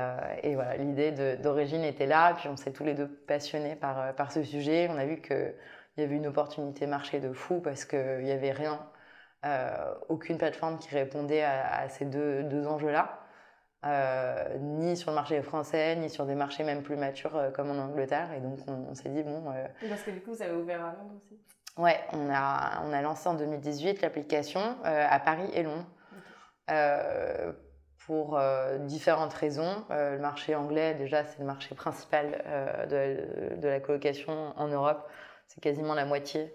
et, 0.44 0.56
voilà, 0.56 0.78
l'idée 0.78 1.12
d'origine 1.38 1.84
était 1.84 2.06
là, 2.06 2.34
puis 2.36 2.48
on 2.48 2.56
s'est 2.56 2.72
tous 2.72 2.86
les 2.86 2.94
deux 2.94 3.08
passionnés 3.08 3.76
par, 3.76 4.16
par 4.16 4.32
ce 4.32 4.42
sujet. 4.42 4.88
On 4.90 4.98
a 4.98 5.06
vu 5.06 5.20
qu'il 5.22 5.54
y 5.98 6.02
avait 6.02 6.16
une 6.16 6.28
opportunité 6.28 6.88
marché 6.88 7.20
de 7.20 7.34
fou 7.34 7.60
parce 7.60 7.84
qu'il 7.84 8.24
n'y 8.24 8.32
avait 8.32 8.54
rien 8.54 8.80
euh, 9.46 9.94
aucune 10.10 10.40
plateforme 10.40 10.80
qui 10.80 10.90
répondait 10.90 11.44
à, 11.44 11.88
ces 11.90 12.06
deux, 12.06 12.44
deux 12.44 12.66
enjeux-là. 12.66 13.20
Euh, 13.86 14.58
ni 14.58 14.98
sur 14.98 15.12
le 15.12 15.16
marché 15.16 15.40
français, 15.44 15.96
ni 15.98 16.10
sur 16.10 16.26
des 16.26 16.34
marchés 16.34 16.64
même 16.64 16.82
plus 16.82 16.96
matures 16.96 17.36
euh, 17.36 17.52
comme 17.52 17.70
en 17.70 17.78
Angleterre. 17.78 18.30
Et 18.34 18.40
donc, 18.40 18.58
on, 18.68 18.96
s'est 18.96 19.10
dit, 19.10 19.22
bon. 19.22 19.44
Parce 19.88 20.02
que 20.02 20.10
du 20.10 20.22
coup, 20.22 20.34
vous 20.34 20.42
avez 20.42 20.56
ouvert 20.56 20.84
à 20.84 20.94
Londres 20.94 21.14
aussi 21.24 21.40
Ouais, 21.78 22.00
on 22.14 22.34
a, 22.34 22.82
on 22.86 22.94
a 22.94 23.02
lancé 23.02 23.28
en 23.28 23.36
2018 23.36 24.02
l'application 24.02 24.62
à 24.84 25.20
Paris 25.20 25.50
et 25.54 25.62
Londres. 25.62 25.86
Pour 28.06 28.40
différentes 28.82 29.34
raisons. 29.34 29.84
le 29.90 30.18
marché 30.20 30.56
anglais, 30.56 30.94
déjà, 30.94 31.24
c'est 31.24 31.40
le 31.40 31.46
marché 31.46 31.74
principal 31.76 32.44
de, 32.90 33.56
de, 33.56 33.68
la 33.68 33.80
colocation 33.80 34.54
en 34.58 34.68
Europe. 34.68 35.10
C'est 35.48 35.62
quasiment 35.62 35.94
la 35.94 36.06
moitié 36.06 36.54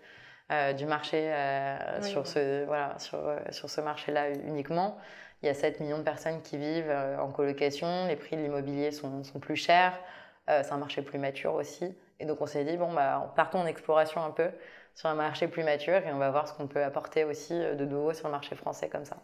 euh, 0.51 0.73
du 0.73 0.85
marché 0.85 1.33
euh, 1.33 2.03
sur, 2.03 2.27
ce, 2.27 2.65
voilà, 2.65 2.99
sur, 2.99 3.19
euh, 3.21 3.39
sur 3.51 3.71
ce 3.71 3.81
marché-là 3.81 4.31
uniquement. 4.31 4.99
Il 5.43 5.47
y 5.47 5.49
a 5.49 5.55
7 5.55 5.79
millions 5.79 5.99
de 5.99 6.03
personnes 6.03 6.43
qui 6.43 6.59
vivent 6.59 6.93
en 7.19 7.31
colocation, 7.31 8.07
les 8.09 8.17
prix 8.17 8.37
de 8.37 8.43
l'immobilier 8.43 8.91
sont, 8.91 9.23
sont, 9.25 9.39
plus 9.39 9.57
chers, 9.57 9.99
c'est 10.47 10.73
un 10.73 10.77
marché 10.77 11.01
plus 11.01 11.19
mature 11.19 11.55
aussi. 11.55 11.97
Et 12.19 12.27
donc 12.27 12.43
on 12.43 12.47
s'est 12.47 12.65
dit, 12.65 12.77
bon, 12.77 12.93
bah, 12.93 13.33
partons 13.37 13.61
en 13.61 13.67
exploration 13.67 14.23
un 14.23 14.33
peu 14.33 14.51
sur 14.95 15.09
un 15.09 15.15
marché 15.15 15.49
plus 15.49 15.65
mature 15.65 16.07
et 16.07 16.13
on 16.13 16.19
va 16.19 16.31
voir 16.31 16.47
ce 16.47 16.53
qu'on 16.53 16.67
peut 16.67 16.85
apporter 16.85 17.25
aussi 17.25 17.55
de 17.55 17.85
nouveau 17.87 18.13
sur 18.13 18.27
le 18.27 18.33
marché 18.33 18.55
français 18.55 18.91
comme 18.91 19.07
ça. 19.07 19.17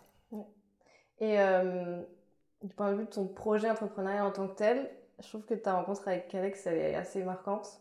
Et 1.20 1.36
du 2.62 2.74
point 2.74 2.92
de 2.92 2.98
vue 2.98 3.04
de 3.04 3.10
ton 3.10 3.26
projet 3.26 3.70
entrepreneurial 3.70 4.24
en 4.24 4.32
tant 4.32 4.48
que 4.48 4.54
tel, 4.54 4.90
je 5.22 5.28
trouve 5.28 5.44
que 5.44 5.54
ta 5.54 5.74
rencontre 5.74 6.06
avec 6.08 6.34
Alex, 6.34 6.66
elle 6.66 6.78
est 6.78 6.94
assez 6.94 7.22
marquante. 7.22 7.80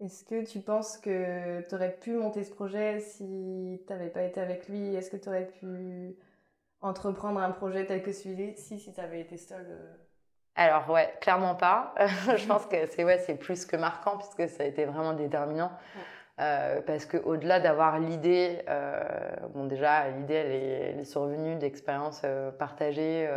Est-ce 0.00 0.24
que 0.24 0.44
tu 0.44 0.60
penses 0.60 0.98
que 0.98 1.66
tu 1.68 1.74
aurais 1.74 1.96
pu 1.96 2.12
monter 2.12 2.44
ce 2.44 2.52
projet 2.52 3.00
si 3.00 3.80
tu 3.86 3.92
n'avais 3.92 4.10
pas 4.10 4.22
été 4.22 4.40
avec 4.40 4.68
lui? 4.68 4.94
Est-ce 4.94 5.10
que 5.10 5.16
tu 5.16 5.28
aurais 5.28 5.46
pu 5.46 6.16
entreprendre 6.80 7.40
un 7.40 7.50
projet 7.50 7.86
tel 7.86 8.02
que 8.02 8.12
celui-ci 8.12 8.78
si 8.80 8.92
tu 8.92 9.00
avais 9.00 9.20
été 9.20 9.38
seule 9.38 9.66
euh? 9.70 9.94
Alors 10.56 10.88
ouais, 10.90 11.12
clairement 11.20 11.54
pas. 11.54 11.94
je 12.36 12.46
pense 12.48 12.66
que 12.66 12.86
c'est 12.88 13.04
ouais, 13.04 13.18
c'est 13.18 13.36
plus 13.36 13.64
que 13.64 13.76
marquant 13.76 14.18
puisque 14.18 14.48
ça 14.48 14.64
a 14.64 14.66
été 14.66 14.84
vraiment 14.84 15.14
déterminant. 15.14 15.72
Euh, 16.40 16.80
parce 16.82 17.06
que 17.06 17.16
au-delà 17.16 17.60
d'avoir 17.60 18.00
l'idée, 18.00 18.62
euh, 18.68 19.00
bon 19.54 19.66
déjà 19.66 20.08
l'idée 20.10 20.34
elle 20.34 20.50
est, 20.52 20.90
elle 20.90 21.00
est 21.00 21.04
survenue 21.04 21.56
d'expériences 21.56 22.22
partagées 22.58 23.28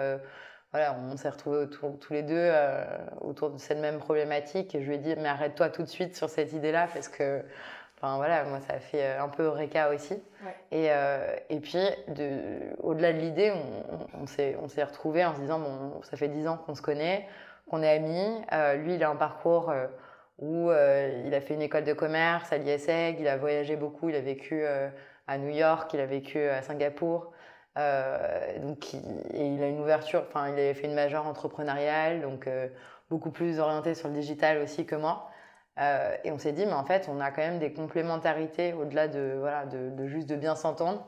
voilà, 0.74 0.98
on 1.00 1.16
s'est 1.16 1.30
retrouvés 1.30 1.68
tous 1.70 2.14
les 2.14 2.24
deux 2.24 2.36
euh, 2.36 2.84
autour 3.22 3.52
de 3.52 3.58
cette 3.58 3.80
même 3.80 4.00
problématique. 4.00 4.76
Et 4.76 4.82
je 4.82 4.88
lui 4.88 4.96
ai 4.96 4.98
dit 4.98 5.16
mais 5.18 5.30
arrête-toi 5.30 5.70
tout 5.70 5.84
de 5.84 5.88
suite 5.88 6.16
sur 6.16 6.30
cette 6.30 6.54
idée-là 6.54 6.88
parce 6.94 7.08
que 7.08 7.42
enfin 7.96 8.18
voilà 8.18 8.44
moi 8.44 8.60
ça 8.62 8.74
a 8.74 8.80
fait 8.80 9.04
euh, 9.04 9.24
un 9.24 9.30
peu 9.30 9.44
Eureka 9.44 9.90
aussi. 9.94 10.22
Et, 10.72 10.92
euh, 10.92 11.36
et 11.50 11.60
puis 11.60 11.80
au-delà 12.80 13.14
de 13.14 13.20
l'idée 13.20 13.52
on, 13.52 14.22
on 14.22 14.28
s'est 14.28 14.58
on 14.62 14.68
s'est 14.68 14.84
retrouvés 14.84 15.24
en 15.26 15.36
se 15.36 15.40
disant 15.40 15.60
bon 15.60 16.02
ça 16.04 16.18
fait 16.18 16.28
dix 16.28 16.48
ans 16.48 16.58
qu'on 16.58 16.76
se 16.76 16.82
connaît 16.82 17.28
qu'on 17.70 17.82
est 17.82 17.96
amis. 17.96 18.42
Lui 18.84 18.96
il 18.96 19.04
a 19.04 19.10
un 19.10 19.16
parcours 19.16 19.74
où 20.40 20.70
il 20.72 21.34
a 21.34 21.42
fait 21.42 21.56
une 21.56 21.62
école 21.62 21.84
de 21.84 21.94
commerce 21.94 22.52
à 22.54 22.58
l'ISEG 22.58 23.20
il 23.20 23.28
a 23.28 23.38
voyagé 23.38 23.76
beaucoup 23.76 24.10
il 24.10 24.16
a 24.16 24.22
vécu 24.22 24.64
à 25.28 25.38
New 25.38 25.50
York 25.50 25.92
il 25.94 26.00
a 26.00 26.06
vécu 26.06 26.40
à 26.40 26.62
Singapour 26.62 27.32
euh, 27.78 28.60
donc, 28.60 28.94
il, 28.94 29.02
il, 29.34 29.64
a 29.64 29.68
une 29.68 29.80
ouverture, 29.80 30.24
enfin, 30.28 30.50
il 30.50 30.54
avait 30.54 30.74
fait 30.74 30.88
une 30.88 30.96
majeure 30.96 31.28
entrepreneuriale, 31.28 32.22
donc 32.22 32.48
euh, 32.48 32.68
beaucoup 33.10 33.32
plus 33.32 33.60
orienté 33.60 33.94
sur 33.94 34.08
le 34.08 34.16
digital 34.16 34.58
aussi 34.60 34.86
que 34.86 34.96
moi. 34.96 35.30
Euh, 35.80 36.16
et 36.24 36.32
on 36.32 36.40
s'est 36.40 36.54
dit, 36.54 36.66
mais 36.66 36.74
en 36.74 36.86
fait, 36.86 37.08
on 37.10 37.20
a 37.22 37.30
quand 37.32 37.42
même 37.42 37.60
des 37.60 37.72
complémentarités 37.72 38.74
au-delà 38.74 39.08
de, 39.08 39.36
voilà, 39.40 39.66
de, 39.66 40.08
juste 40.08 40.28
de 40.28 40.36
bien 40.36 40.56
s'entendre. 40.56 41.06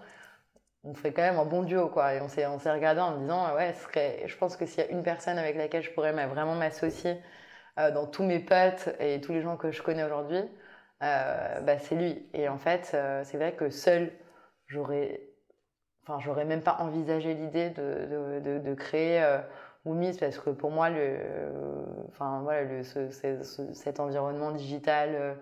On 0.83 0.93
fait 0.93 1.12
quand 1.12 1.24
même 1.24 1.39
un 1.39 1.45
bon 1.45 1.63
duo, 1.63 1.88
quoi. 1.89 2.13
Et 2.13 2.21
on 2.21 2.29
s'est, 2.29 2.45
regardé 2.45 3.01
en 3.01 3.17
disant, 3.17 3.55
ouais, 3.55 3.74
ce 3.74 3.83
serait, 3.83 4.24
je 4.27 4.38
pense 4.38 4.55
que 4.55 4.65
s'il 4.65 4.83
y 4.83 4.88
a 4.88 4.91
une 4.91 5.03
personne 5.03 5.38
avec 5.38 5.55
laquelle 5.57 5.83
je 5.83 5.91
pourrais 5.91 6.13
vraiment 6.27 6.55
m'associer 6.55 7.17
dans 7.93 8.05
tous 8.07 8.24
mes 8.24 8.39
potes 8.39 8.89
et 9.00 9.21
tous 9.21 9.33
les 9.33 9.41
gens 9.41 9.57
que 9.57 9.71
je 9.71 9.81
connais 9.81 10.03
aujourd'hui, 10.03 10.43
bah, 11.01 11.77
c'est 11.79 11.95
lui. 11.95 12.27
Et 12.33 12.50
en 12.50 12.57
fait, 12.57 12.95
c'est 13.24 13.38
vrai 13.38 13.53
que 13.53 13.69
seul, 13.69 14.12
j'aurais 14.67 15.21
Enfin, 16.03 16.19
j'aurais 16.19 16.45
même 16.45 16.63
pas 16.63 16.77
envisagé 16.79 17.36
l'idée 17.36 17.69
de, 17.69 18.74
créer 18.74 19.21
euh, 19.21 19.38
parce 20.19 20.39
que 20.39 20.50
pour 20.50 20.71
moi, 20.71 20.89
le, 20.89 21.17
enfin, 22.09 22.41
voilà, 22.43 22.83
ce, 22.83 23.09
cet 23.74 24.00
environnement 24.00 24.51
digital, 24.51 25.09
euh, 25.13 25.33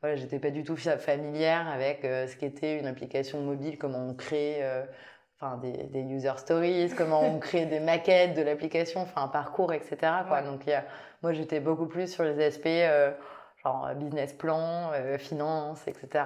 voilà, 0.00 0.16
j'étais 0.16 0.38
pas 0.38 0.50
du 0.50 0.64
tout 0.64 0.76
familière 0.76 1.68
avec 1.68 2.04
euh, 2.04 2.26
ce 2.26 2.36
qu'était 2.36 2.78
une 2.78 2.86
application 2.86 3.40
mobile, 3.40 3.78
comment 3.78 4.06
on 4.08 4.14
crée 4.14 4.58
euh, 4.62 4.84
enfin, 5.40 5.56
des, 5.58 5.72
des, 5.84 6.02
user 6.02 6.32
stories, 6.36 6.90
comment 6.96 7.22
on 7.22 7.38
crée 7.38 7.66
des 7.66 7.80
maquettes 7.80 8.34
de 8.34 8.42
l'application, 8.42 9.02
enfin, 9.02 9.22
un 9.22 9.28
parcours, 9.28 9.72
etc. 9.72 9.96
Quoi. 10.28 10.42
Donc, 10.42 10.66
y 10.66 10.72
a, 10.72 10.84
moi, 11.22 11.32
j'étais 11.32 11.60
beaucoup 11.60 11.86
plus 11.86 12.12
sur 12.12 12.24
les 12.24 12.44
aspects 12.44 12.68
genre 13.62 13.90
business 13.94 14.32
plan, 14.32 14.90
finance, 15.18 15.86
etc 15.86 16.24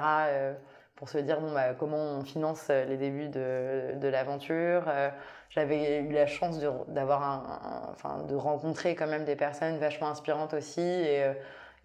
pour 0.97 1.09
se 1.09 1.19
dire 1.19 1.41
bon, 1.41 1.53
bah, 1.53 1.75
comment 1.75 1.99
on 1.99 2.25
finance 2.25 2.69
euh, 2.71 2.85
les 2.85 2.97
débuts 2.97 3.29
de, 3.29 3.99
de 3.99 4.09
l'aventure. 4.09 4.85
Euh, 4.89 5.11
j'avais 5.51 6.01
eu 6.01 6.13
la 6.13 6.27
chance 6.27 6.59
d'avoir 6.89 7.23
un, 7.23 7.91
enfin, 7.93 8.23
de 8.29 8.35
rencontrer 8.35 8.95
quand 8.95 9.07
même 9.07 9.25
des 9.25 9.37
personnes 9.37 9.79
vachement 9.79 10.09
inspirantes 10.09 10.55
aussi 10.55 10.81
et, 10.81 11.25
euh, 11.25 11.33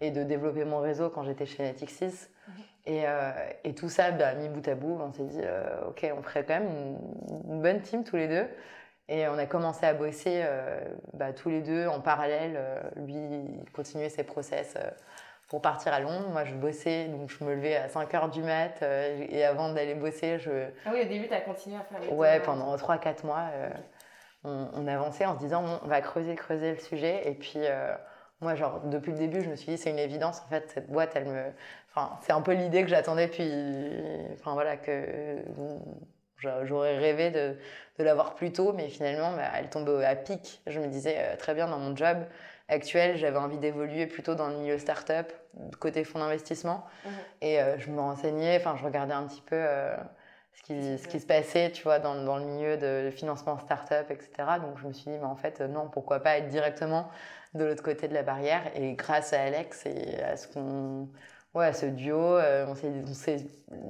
et 0.00 0.10
de 0.10 0.22
développer 0.22 0.64
mon 0.64 0.80
réseau 0.80 1.10
quand 1.10 1.24
j'étais 1.24 1.46
chez 1.46 1.62
Netixis. 1.62 2.28
Et, 2.86 3.04
et, 3.62 3.74
tout 3.74 3.90
ça, 3.90 4.10
bah, 4.10 4.34
mis 4.34 4.48
bout 4.48 4.66
à 4.66 4.74
bout, 4.74 4.98
on 5.00 5.12
s'est 5.12 5.24
dit, 5.24 5.42
ok, 5.86 6.10
on 6.16 6.22
ferait 6.22 6.44
quand 6.44 6.54
même 6.54 6.96
une, 7.48 7.60
bonne 7.60 7.82
team 7.82 8.02
tous 8.02 8.16
les 8.16 8.26
deux. 8.26 8.48
Et 9.08 9.28
on 9.28 9.38
a 9.38 9.46
commencé 9.46 9.84
à 9.84 9.92
bosser 9.92 10.42
bah, 11.12 11.32
tous 11.32 11.50
les 11.50 11.60
deux 11.60 11.86
en 11.86 12.00
parallèle. 12.00 12.58
lui, 12.96 13.14
il 13.14 13.70
continuait 13.72 14.08
ses 14.08 14.24
process 14.24 14.76
pour 15.50 15.60
partir 15.60 15.92
à 15.92 16.00
Londres. 16.00 16.28
Moi, 16.30 16.44
je 16.44 16.54
bossais, 16.54 17.08
donc 17.08 17.28
je 17.28 17.44
me 17.44 17.54
levais 17.54 17.76
à 17.76 17.88
5 17.88 18.10
h 18.10 18.30
du 18.30 18.42
mat. 18.42 18.78
Euh, 18.82 19.26
et 19.28 19.44
avant 19.44 19.72
d'aller 19.72 19.94
bosser, 19.94 20.38
je. 20.38 20.50
Ah 20.86 20.90
oui, 20.94 21.02
au 21.02 21.08
début, 21.08 21.26
tu 21.26 21.34
as 21.34 21.40
continué 21.40 21.76
à 21.76 21.80
faire 21.80 22.00
les 22.00 22.08
Ouais, 22.08 22.40
pendant 22.40 22.74
3-4 22.76 23.26
mois, 23.26 23.50
euh, 23.52 23.68
on, 24.44 24.86
avançait 24.86 25.26
en 25.26 25.34
se 25.34 25.40
disant, 25.40 25.80
on 25.82 25.88
va 25.88 26.00
creuser, 26.00 26.36
creuser 26.36 26.70
le 26.70 26.78
sujet. 26.78 27.28
Et 27.28 27.34
puis, 27.34 27.58
euh, 27.58 27.92
moi, 28.40 28.54
genre, 28.54 28.80
depuis 28.84 29.12
le 29.12 29.18
début, 29.18 29.42
je 29.42 29.50
me 29.50 29.56
suis 29.56 29.72
dit, 29.72 29.78
c'est 29.78 29.90
une 29.90 29.98
évidence. 29.98 30.40
En 30.46 30.48
fait, 30.48 30.70
cette 30.72 30.90
boîte, 30.90 31.12
elle 31.14 31.26
me. 31.26 31.42
Enfin, 31.90 32.18
c'est 32.22 32.32
un 32.32 32.40
peu 32.40 32.52
l'idée 32.52 32.82
que 32.82 32.88
j'attendais 32.88 33.28
puis. 33.28 33.50
Enfin, 34.34 34.54
voilà, 34.54 34.76
que. 34.76 35.38
J'aurais 36.62 36.96
rêvé 36.96 37.30
de, 37.30 37.54
de 37.98 38.04
l'avoir 38.04 38.34
plus 38.34 38.50
tôt, 38.50 38.72
mais 38.72 38.88
finalement, 38.88 39.32
bah, 39.32 39.50
elle 39.58 39.68
tombait 39.68 40.06
à 40.06 40.16
pic. 40.16 40.62
Je 40.66 40.80
me 40.80 40.86
disais, 40.86 41.36
très 41.36 41.52
bien, 41.52 41.68
dans 41.68 41.78
mon 41.78 41.94
job, 41.94 42.16
actuelle, 42.70 43.16
j'avais 43.16 43.36
envie 43.36 43.58
d'évoluer 43.58 44.06
plutôt 44.06 44.34
dans 44.34 44.48
le 44.48 44.56
milieu 44.56 44.78
start-up, 44.78 45.32
côté 45.78 46.04
fonds 46.04 46.20
d'investissement. 46.20 46.86
Mhm. 47.04 47.12
Et 47.42 47.60
euh, 47.60 47.78
je 47.78 47.90
me 47.90 48.00
renseignais, 48.00 48.56
enfin, 48.56 48.76
je 48.76 48.84
regardais 48.84 49.12
un 49.12 49.24
petit 49.24 49.42
peu 49.42 49.56
euh, 49.56 49.96
ce, 50.54 50.62
qui, 50.62 50.98
ce 50.98 51.08
qui 51.08 51.20
se 51.20 51.26
passait, 51.26 51.70
tu 51.70 51.82
vois, 51.82 51.98
dans, 51.98 52.22
dans 52.24 52.36
le 52.36 52.44
milieu 52.44 52.76
de 52.76 53.10
financement 53.10 53.58
start-up, 53.58 54.10
etc. 54.10 54.30
Donc, 54.60 54.78
je 54.78 54.86
me 54.86 54.92
suis 54.92 55.10
dit, 55.10 55.18
mais 55.18 55.24
en 55.24 55.36
fait, 55.36 55.60
non, 55.60 55.88
pourquoi 55.88 56.20
pas 56.20 56.38
être 56.38 56.48
directement 56.48 57.08
de 57.54 57.64
l'autre 57.64 57.82
côté 57.82 58.08
de 58.08 58.14
la 58.14 58.22
barrière. 58.22 58.62
Et 58.74 58.94
grâce 58.94 59.32
à 59.32 59.42
Alex 59.42 59.86
et 59.86 60.22
à 60.22 60.36
ce 60.36 60.48
qu'on. 60.48 61.08
Ouais, 61.52 61.66
à 61.66 61.72
ce 61.72 61.86
duo, 61.86 62.16
euh, 62.16 62.64
on 62.68 62.74
s'est 62.76 63.38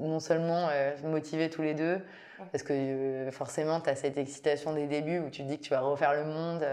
non 0.00 0.18
seulement 0.18 0.70
motivés 1.04 1.50
tous 1.50 1.60
les 1.60 1.74
deux, 1.74 2.00
parce 2.52 2.62
que 2.62 3.28
forcément, 3.32 3.82
tu 3.82 3.90
as 3.90 3.96
cette 3.96 4.16
excitation 4.16 4.72
des 4.72 4.86
débuts 4.86 5.18
où 5.18 5.28
tu 5.28 5.42
te 5.42 5.46
dis 5.46 5.58
que 5.58 5.64
tu 5.64 5.70
vas 5.70 5.80
refaire 5.80 6.14
le 6.14 6.24
monde 6.24 6.64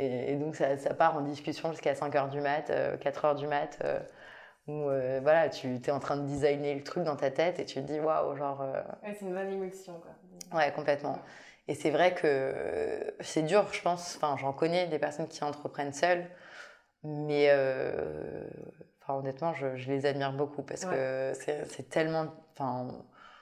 et, 0.00 0.36
donc, 0.36 0.56
ça, 0.56 0.94
part 0.94 1.16
en 1.16 1.20
discussion 1.20 1.72
jusqu'à 1.72 1.94
5 1.94 2.14
h 2.14 2.30
du 2.30 2.40
mat, 2.40 2.72
4 3.00 3.24
euh, 3.24 3.32
h 3.32 3.36
du 3.36 3.46
mat, 3.46 3.78
euh, 3.84 4.00
où 4.70 4.88
euh, 4.88 5.20
voilà, 5.22 5.48
tu 5.48 5.68
es 5.68 5.90
en 5.90 6.00
train 6.00 6.16
de 6.16 6.26
designer 6.26 6.74
le 6.74 6.82
truc 6.82 7.04
dans 7.04 7.16
ta 7.16 7.30
tête 7.30 7.58
et 7.58 7.64
tu 7.64 7.74
te 7.74 7.80
dis 7.80 8.00
waouh, 8.00 8.36
genre. 8.36 8.60
Ouais, 9.02 9.16
c'est 9.18 9.26
une 9.26 9.34
bonne 9.34 9.52
émotion, 9.52 10.00
quoi. 10.00 10.58
Ouais, 10.58 10.72
complètement. 10.72 11.18
Et 11.68 11.74
c'est 11.74 11.90
vrai 11.90 12.14
que 12.14 13.14
c'est 13.20 13.42
dur, 13.42 13.66
je 13.72 13.82
pense. 13.82 14.16
Enfin, 14.16 14.36
j'en 14.38 14.52
connais 14.52 14.86
des 14.88 14.98
personnes 14.98 15.28
qui 15.28 15.44
entreprennent 15.44 15.92
seules, 15.92 16.24
mais 17.04 17.50
enfin, 19.02 19.14
honnêtement, 19.14 19.54
je, 19.54 19.66
les 19.90 20.06
admire 20.06 20.32
beaucoup 20.32 20.62
parce 20.62 20.84
que 20.84 21.32
c'est 21.34 21.88
tellement. 21.88 22.26
Enfin, 22.52 22.88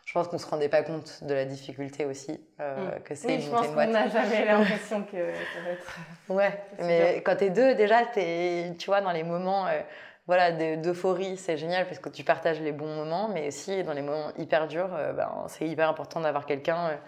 je 0.08 0.14
pense 0.14 0.26
qu'on 0.28 0.36
ne 0.36 0.40
se 0.40 0.46
rendait 0.46 0.70
pas 0.70 0.82
compte 0.82 1.22
de 1.22 1.34
la 1.34 1.44
difficulté 1.44 2.06
aussi 2.06 2.40
euh, 2.60 2.96
mm. 2.96 3.02
que 3.02 3.14
c'est 3.14 3.28
oui, 3.28 3.42
je 3.42 3.50
pense 3.50 3.66
qu'on 3.66 3.86
n'a 3.86 4.08
jamais 4.08 4.44
l'impression 4.46 5.02
que 5.02 5.34
ça 5.34 5.60
va 5.62 5.70
être 5.72 5.86
ouais 6.30 6.62
mais 6.78 7.16
quand 7.22 7.36
tu 7.36 7.44
es 7.44 7.50
deux 7.50 7.74
déjà 7.74 8.04
es, 8.16 8.72
tu 8.78 8.86
vois 8.86 9.02
dans 9.02 9.12
les 9.12 9.22
moments 9.22 9.66
euh, 9.66 9.80
voilà 10.28 10.52
d'euphorie 10.76 11.36
c'est 11.36 11.56
génial 11.56 11.86
parce 11.86 11.98
que 11.98 12.08
tu 12.08 12.22
partages 12.22 12.60
les 12.60 12.70
bons 12.70 12.94
moments 12.94 13.28
mais 13.28 13.48
aussi 13.48 13.82
dans 13.82 13.94
les 13.94 14.02
moments 14.02 14.30
hyper 14.38 14.68
durs 14.68 14.94
euh, 14.94 15.12
ben, 15.12 15.28
c'est 15.48 15.66
hyper 15.66 15.88
important 15.88 16.20
d'avoir 16.20 16.46
quelqu'un 16.46 17.00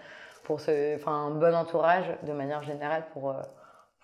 pour 0.43 0.59
ce 0.59 0.95
enfin 0.97 1.13
un 1.13 1.31
bon 1.31 1.55
entourage 1.55 2.11
de 2.23 2.33
manière 2.33 2.63
générale 2.63 3.05
pour 3.13 3.33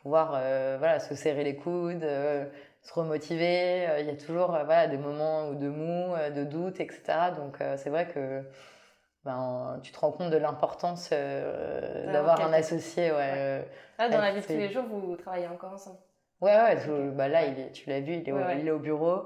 pouvoir 0.02 0.40
voilà 0.78 1.02
se 1.02 1.16
serrer 1.16 1.44
les 1.44 1.58
coudes 1.58 2.08
se 2.84 2.94
remotiver. 2.94 3.88
Il 4.00 4.06
y 4.06 4.10
a 4.10 4.16
toujours 4.16 4.52
voilà 4.52 4.88
des 4.88 4.98
moments 4.98 5.52
de 5.52 5.68
mou 5.68 6.14
de 6.34 6.44
doute 6.46 6.80
etc 6.80 7.32
donc 7.36 7.58
c'est 7.76 7.90
vrai 7.90 8.08
que 8.08 8.44
ben, 9.28 9.78
tu 9.84 9.92
te 9.92 10.00
rends 10.00 10.14
compte 10.14 10.30
de 10.30 10.38
l'importance 10.38 11.10
euh, 11.12 12.14
d'avoir 12.14 12.40
un 12.40 12.54
associé. 12.54 13.12
Ouais, 13.12 13.34
euh, 13.36 13.62
ah, 13.98 14.08
dans 14.08 14.22
la 14.22 14.32
vie 14.32 14.40
de 14.40 14.46
tous 14.46 14.54
les 14.54 14.70
jours, 14.70 14.86
vous 14.90 15.18
travaillez 15.18 15.48
encore 15.48 15.74
ensemble 15.74 15.98
Ouais, 16.42 16.56
ouais. 16.56 17.12
Bah 17.16 17.28
là, 17.28 17.46
il 17.46 17.60
est, 17.60 17.72
tu 17.72 17.90
l'as 17.90 18.00
vu, 18.00 18.14
il 18.14 18.28
est, 18.28 18.32
au, 18.32 18.40
il 18.60 18.68
est 18.68 18.72
au 18.72 18.80
bureau. 18.80 19.26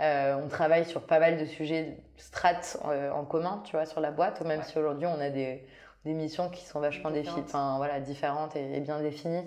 Euh, 0.00 0.40
on 0.42 0.48
travaille 0.48 0.84
sur 0.84 1.02
pas 1.02 1.20
mal 1.20 1.38
de 1.38 1.44
sujets 1.44 1.98
strates 2.16 2.78
en 2.84 3.24
commun, 3.24 3.62
tu 3.64 3.72
vois, 3.72 3.86
sur 3.86 4.00
la 4.00 4.10
boîte, 4.10 4.40
même 4.42 4.62
si 4.62 4.78
aujourd'hui 4.78 5.06
on 5.06 5.20
a 5.20 5.30
des, 5.30 5.64
des, 6.04 6.12
missions 6.12 6.48
qui 6.50 6.64
sont 6.64 6.80
vachement 6.80 7.10
différentes, 7.10 7.44
enfin, 7.44 7.76
voilà, 7.76 8.00
différentes 8.00 8.56
et, 8.56 8.80
bien 8.80 9.00
définies 9.00 9.46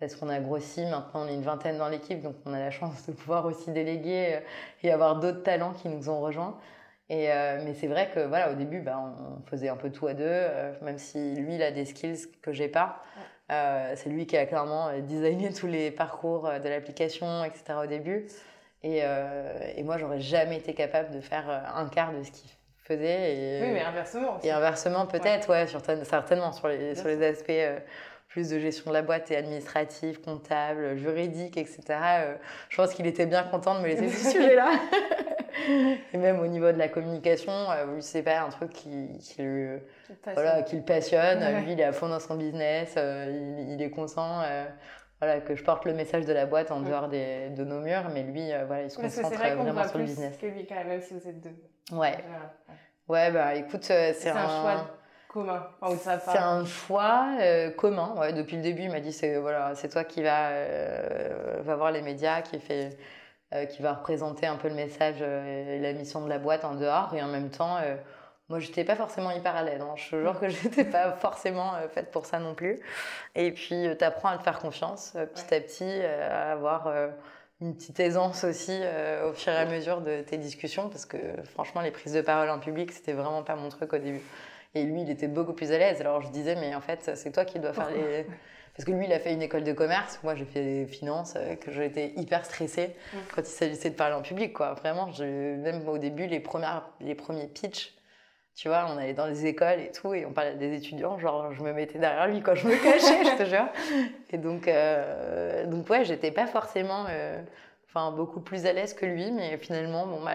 parce 0.00 0.16
qu'on 0.16 0.28
a 0.28 0.40
grossi, 0.40 0.84
maintenant 0.84 1.24
on 1.24 1.28
est 1.28 1.34
une 1.34 1.42
vingtaine 1.42 1.78
dans 1.78 1.88
l'équipe, 1.88 2.20
donc 2.20 2.34
on 2.44 2.52
a 2.52 2.58
la 2.58 2.72
chance 2.72 3.06
de 3.06 3.12
pouvoir 3.12 3.46
aussi 3.46 3.70
déléguer 3.70 4.40
et 4.82 4.90
avoir 4.90 5.20
d'autres 5.20 5.44
talents 5.44 5.72
qui 5.72 5.88
nous 5.88 6.08
ont 6.08 6.20
rejoints. 6.20 6.58
Et, 7.10 7.30
euh, 7.30 7.60
mais 7.64 7.74
c'est 7.74 7.86
vrai 7.86 8.10
que 8.14 8.20
voilà, 8.20 8.50
au 8.50 8.54
début, 8.54 8.80
bah, 8.80 8.98
on 8.98 9.42
faisait 9.46 9.68
un 9.68 9.76
peu 9.76 9.90
tout 9.90 10.06
à 10.06 10.14
deux, 10.14 10.24
euh, 10.26 10.72
même 10.80 10.98
si 10.98 11.34
lui, 11.34 11.56
il 11.56 11.62
a 11.62 11.70
des 11.70 11.84
skills 11.84 12.30
que 12.40 12.52
j'ai 12.52 12.68
pas. 12.68 13.02
Euh, 13.52 13.92
c'est 13.96 14.08
lui 14.08 14.26
qui 14.26 14.36
a 14.36 14.46
clairement 14.46 14.90
designé 15.00 15.52
tous 15.52 15.66
les 15.66 15.90
parcours 15.90 16.48
de 16.48 16.68
l'application, 16.68 17.44
etc. 17.44 17.64
au 17.82 17.86
début. 17.86 18.26
Et, 18.82 18.98
et 19.76 19.82
moi, 19.82 19.96
j'aurais 19.96 20.20
jamais 20.20 20.58
été 20.58 20.74
capable 20.74 21.10
de 21.10 21.20
faire 21.20 21.48
un 21.74 21.88
quart 21.88 22.12
de 22.12 22.22
ce 22.22 22.30
qu'il 22.30 22.50
faisait. 22.82 23.34
Et, 23.34 23.62
oui, 23.62 23.70
mais 23.72 23.80
inversement 23.80 24.36
aussi. 24.36 24.46
Et 24.46 24.50
inversement, 24.50 25.06
peut-être, 25.06 25.48
ouais. 25.48 25.66
certainement, 26.04 26.52
sur 26.52 26.68
les, 26.68 26.94
sur 26.94 27.08
les 27.08 27.22
aspects 27.26 27.50
plus 28.34 28.50
de 28.50 28.58
gestion 28.58 28.90
de 28.90 28.94
la 28.96 29.02
boîte 29.02 29.30
et 29.30 29.36
administrative, 29.36 30.20
comptable, 30.20 30.96
juridique, 30.96 31.56
etc. 31.56 31.82
je 32.68 32.76
pense 32.76 32.92
qu'il 32.92 33.06
était 33.06 33.26
bien 33.26 33.44
content 33.44 33.76
de 33.76 33.80
me 33.80 33.86
laisser 33.86 34.08
ce 34.10 34.32
sujet-là. 34.32 34.72
et 36.12 36.18
même 36.18 36.40
au 36.40 36.46
niveau 36.48 36.72
de 36.72 36.76
la 36.76 36.88
communication, 36.88 37.52
euh, 37.52 38.00
c'est 38.00 38.24
pas 38.24 38.40
un 38.40 38.48
truc 38.48 38.72
qui, 38.72 39.16
qui, 39.20 39.40
le, 39.40 39.82
voilà, 40.32 40.64
qui 40.64 40.74
le 40.74 40.82
passionne. 40.82 41.44
Lui, 41.60 41.74
il 41.74 41.80
est 41.80 41.84
à 41.84 41.92
fond 41.92 42.08
dans 42.08 42.18
son 42.18 42.34
business, 42.34 42.94
euh, 42.96 43.54
il, 43.60 43.74
il, 43.74 43.82
est 43.82 43.90
conscient. 43.90 44.40
Euh, 44.40 44.64
voilà, 45.20 45.38
que 45.38 45.54
je 45.54 45.62
porte 45.62 45.84
le 45.84 45.94
message 45.94 46.26
de 46.26 46.32
la 46.32 46.46
boîte 46.46 46.72
en 46.72 46.80
dehors 46.80 47.06
des, 47.06 47.50
de 47.50 47.62
nos 47.62 47.78
murs, 47.78 48.10
mais 48.12 48.24
lui, 48.24 48.48
voilà, 48.66 48.82
il 48.82 48.90
se 48.90 48.96
concentre 48.96 49.28
vraiment 49.28 49.86
sur 49.86 49.98
le 49.98 50.06
business. 50.06 50.36
que 50.38 50.46
lui, 50.46 50.66
quand 50.66 50.74
même, 50.74 50.88
même 50.88 51.02
si 51.02 51.14
vous 51.14 51.28
êtes 51.28 51.40
deux. 51.40 51.54
Ouais. 51.92 52.16
Ouais, 53.06 53.30
bah 53.30 53.54
écoute, 53.54 53.84
c'est 53.84 54.28
un, 54.28 54.36
un, 54.36 54.48
choix 54.48 54.93
commun. 55.34 55.66
Enfin, 55.80 56.18
c'est 56.18 56.38
un 56.38 56.64
choix 56.64 57.28
commun. 57.76 58.14
Ouais, 58.16 58.32
depuis 58.32 58.56
le 58.56 58.62
début, 58.62 58.84
il 58.84 58.90
m'a 58.90 59.00
dit 59.00 59.12
c'est 59.12 59.36
voilà, 59.36 59.74
c'est 59.74 59.88
toi 59.88 60.04
qui 60.04 60.22
va, 60.22 60.50
va 61.62 61.76
voir 61.76 61.90
les 61.90 62.02
médias, 62.02 62.40
qui 62.40 62.58
fait 62.58 62.96
euh, 63.54 63.66
qui 63.66 63.82
va 63.82 63.92
représenter 63.92 64.46
un 64.46 64.56
peu 64.56 64.68
le 64.68 64.74
message 64.74 65.18
euh, 65.20 65.76
et 65.76 65.78
la 65.78 65.92
mission 65.92 66.24
de 66.24 66.28
la 66.28 66.38
boîte 66.38 66.64
en 66.64 66.74
dehors. 66.74 67.14
Et 67.14 67.22
en 67.22 67.28
même 67.28 67.50
temps, 67.50 67.76
euh, 67.76 67.94
moi, 68.48 68.58
je 68.58 68.66
n'étais 68.66 68.82
pas 68.82 68.96
forcément 68.96 69.30
hyper 69.30 69.54
à 69.54 69.62
l'aise. 69.62 69.80
Hein. 69.80 69.94
Je 69.94 70.10
te 70.10 70.20
jure 70.20 70.40
que 70.40 70.48
je 70.48 70.64
n'étais 70.64 70.84
pas 70.84 71.12
forcément 71.12 71.72
faite 71.90 72.10
pour 72.10 72.26
ça 72.26 72.40
non 72.40 72.54
plus. 72.54 72.80
Et 73.36 73.52
puis, 73.52 73.86
tu 73.96 74.04
apprends 74.04 74.30
à 74.30 74.38
te 74.38 74.42
faire 74.42 74.58
confiance 74.58 75.12
petit 75.12 75.54
à 75.54 75.60
petit, 75.60 76.02
à 76.02 76.50
avoir 76.50 76.92
une 77.60 77.76
petite 77.76 78.00
aisance 78.00 78.42
aussi 78.42 78.80
au 79.24 79.32
fur 79.34 79.52
et 79.52 79.56
à 79.56 79.66
mesure 79.66 80.00
de 80.00 80.22
tes 80.22 80.36
discussions. 80.36 80.88
Parce 80.88 81.06
que 81.06 81.18
franchement, 81.52 81.80
les 81.80 81.92
prises 81.92 82.14
de 82.14 82.22
parole 82.22 82.50
en 82.50 82.58
public, 82.58 82.90
c'était 82.90 83.12
vraiment 83.12 83.44
pas 83.44 83.54
mon 83.54 83.68
truc 83.68 83.92
au 83.92 83.98
début. 83.98 84.22
Et 84.74 84.84
lui, 84.84 85.02
il 85.02 85.10
était 85.10 85.28
beaucoup 85.28 85.52
plus 85.52 85.70
à 85.72 85.78
l'aise. 85.78 86.00
Alors 86.00 86.20
je 86.22 86.28
disais, 86.28 86.56
mais 86.56 86.74
en 86.74 86.80
fait, 86.80 87.12
c'est 87.14 87.30
toi 87.30 87.44
qui 87.44 87.58
dois 87.58 87.72
faire 87.72 87.90
les, 87.90 88.26
parce 88.74 88.86
que 88.86 88.90
lui, 88.90 89.04
il 89.06 89.12
a 89.12 89.20
fait 89.20 89.32
une 89.32 89.42
école 89.42 89.62
de 89.62 89.72
commerce, 89.72 90.18
moi 90.24 90.34
j'ai 90.34 90.44
fait 90.44 90.62
des 90.62 90.86
finances, 90.86 91.34
euh, 91.36 91.54
que 91.54 91.70
j'étais 91.70 92.12
hyper 92.16 92.44
stressée 92.44 92.96
quand 93.34 93.42
il 93.42 93.46
s'agissait 93.46 93.90
de 93.90 93.94
parler 93.94 94.14
en 94.14 94.22
public. 94.22 94.52
Quoi. 94.52 94.74
Vraiment, 94.74 95.12
je, 95.12 95.22
même 95.56 95.88
au 95.88 95.98
début, 95.98 96.26
les, 96.26 96.40
premières, 96.40 96.88
les 97.00 97.14
premiers 97.14 97.46
pitchs, 97.46 97.94
tu 98.56 98.68
vois, 98.68 98.86
on 98.92 98.98
allait 98.98 99.14
dans 99.14 99.26
les 99.26 99.46
écoles 99.46 99.80
et 99.80 99.92
tout, 99.92 100.12
et 100.12 100.26
on 100.26 100.32
parlait 100.32 100.54
des 100.54 100.74
étudiants, 100.74 101.18
genre 101.18 101.52
je 101.52 101.62
me 101.62 101.72
mettais 101.72 101.98
derrière 101.98 102.26
lui 102.26 102.40
quand 102.40 102.54
je 102.56 102.66
me 102.66 102.76
cachais, 102.76 103.24
je 103.38 103.44
te 103.44 103.48
jure. 103.48 103.68
Et 104.30 104.38
donc, 104.38 104.66
euh, 104.66 105.66
donc 105.66 105.88
ouais, 105.88 106.04
j'étais 106.04 106.32
pas 106.32 106.46
forcément 106.48 107.06
euh, 107.08 107.40
enfin, 107.94 108.10
beaucoup 108.10 108.40
plus 108.40 108.66
à 108.66 108.72
l'aise 108.72 108.94
que 108.94 109.06
lui, 109.06 109.30
mais 109.30 109.56
finalement, 109.58 110.06
bon, 110.06 110.22
bah, 110.22 110.32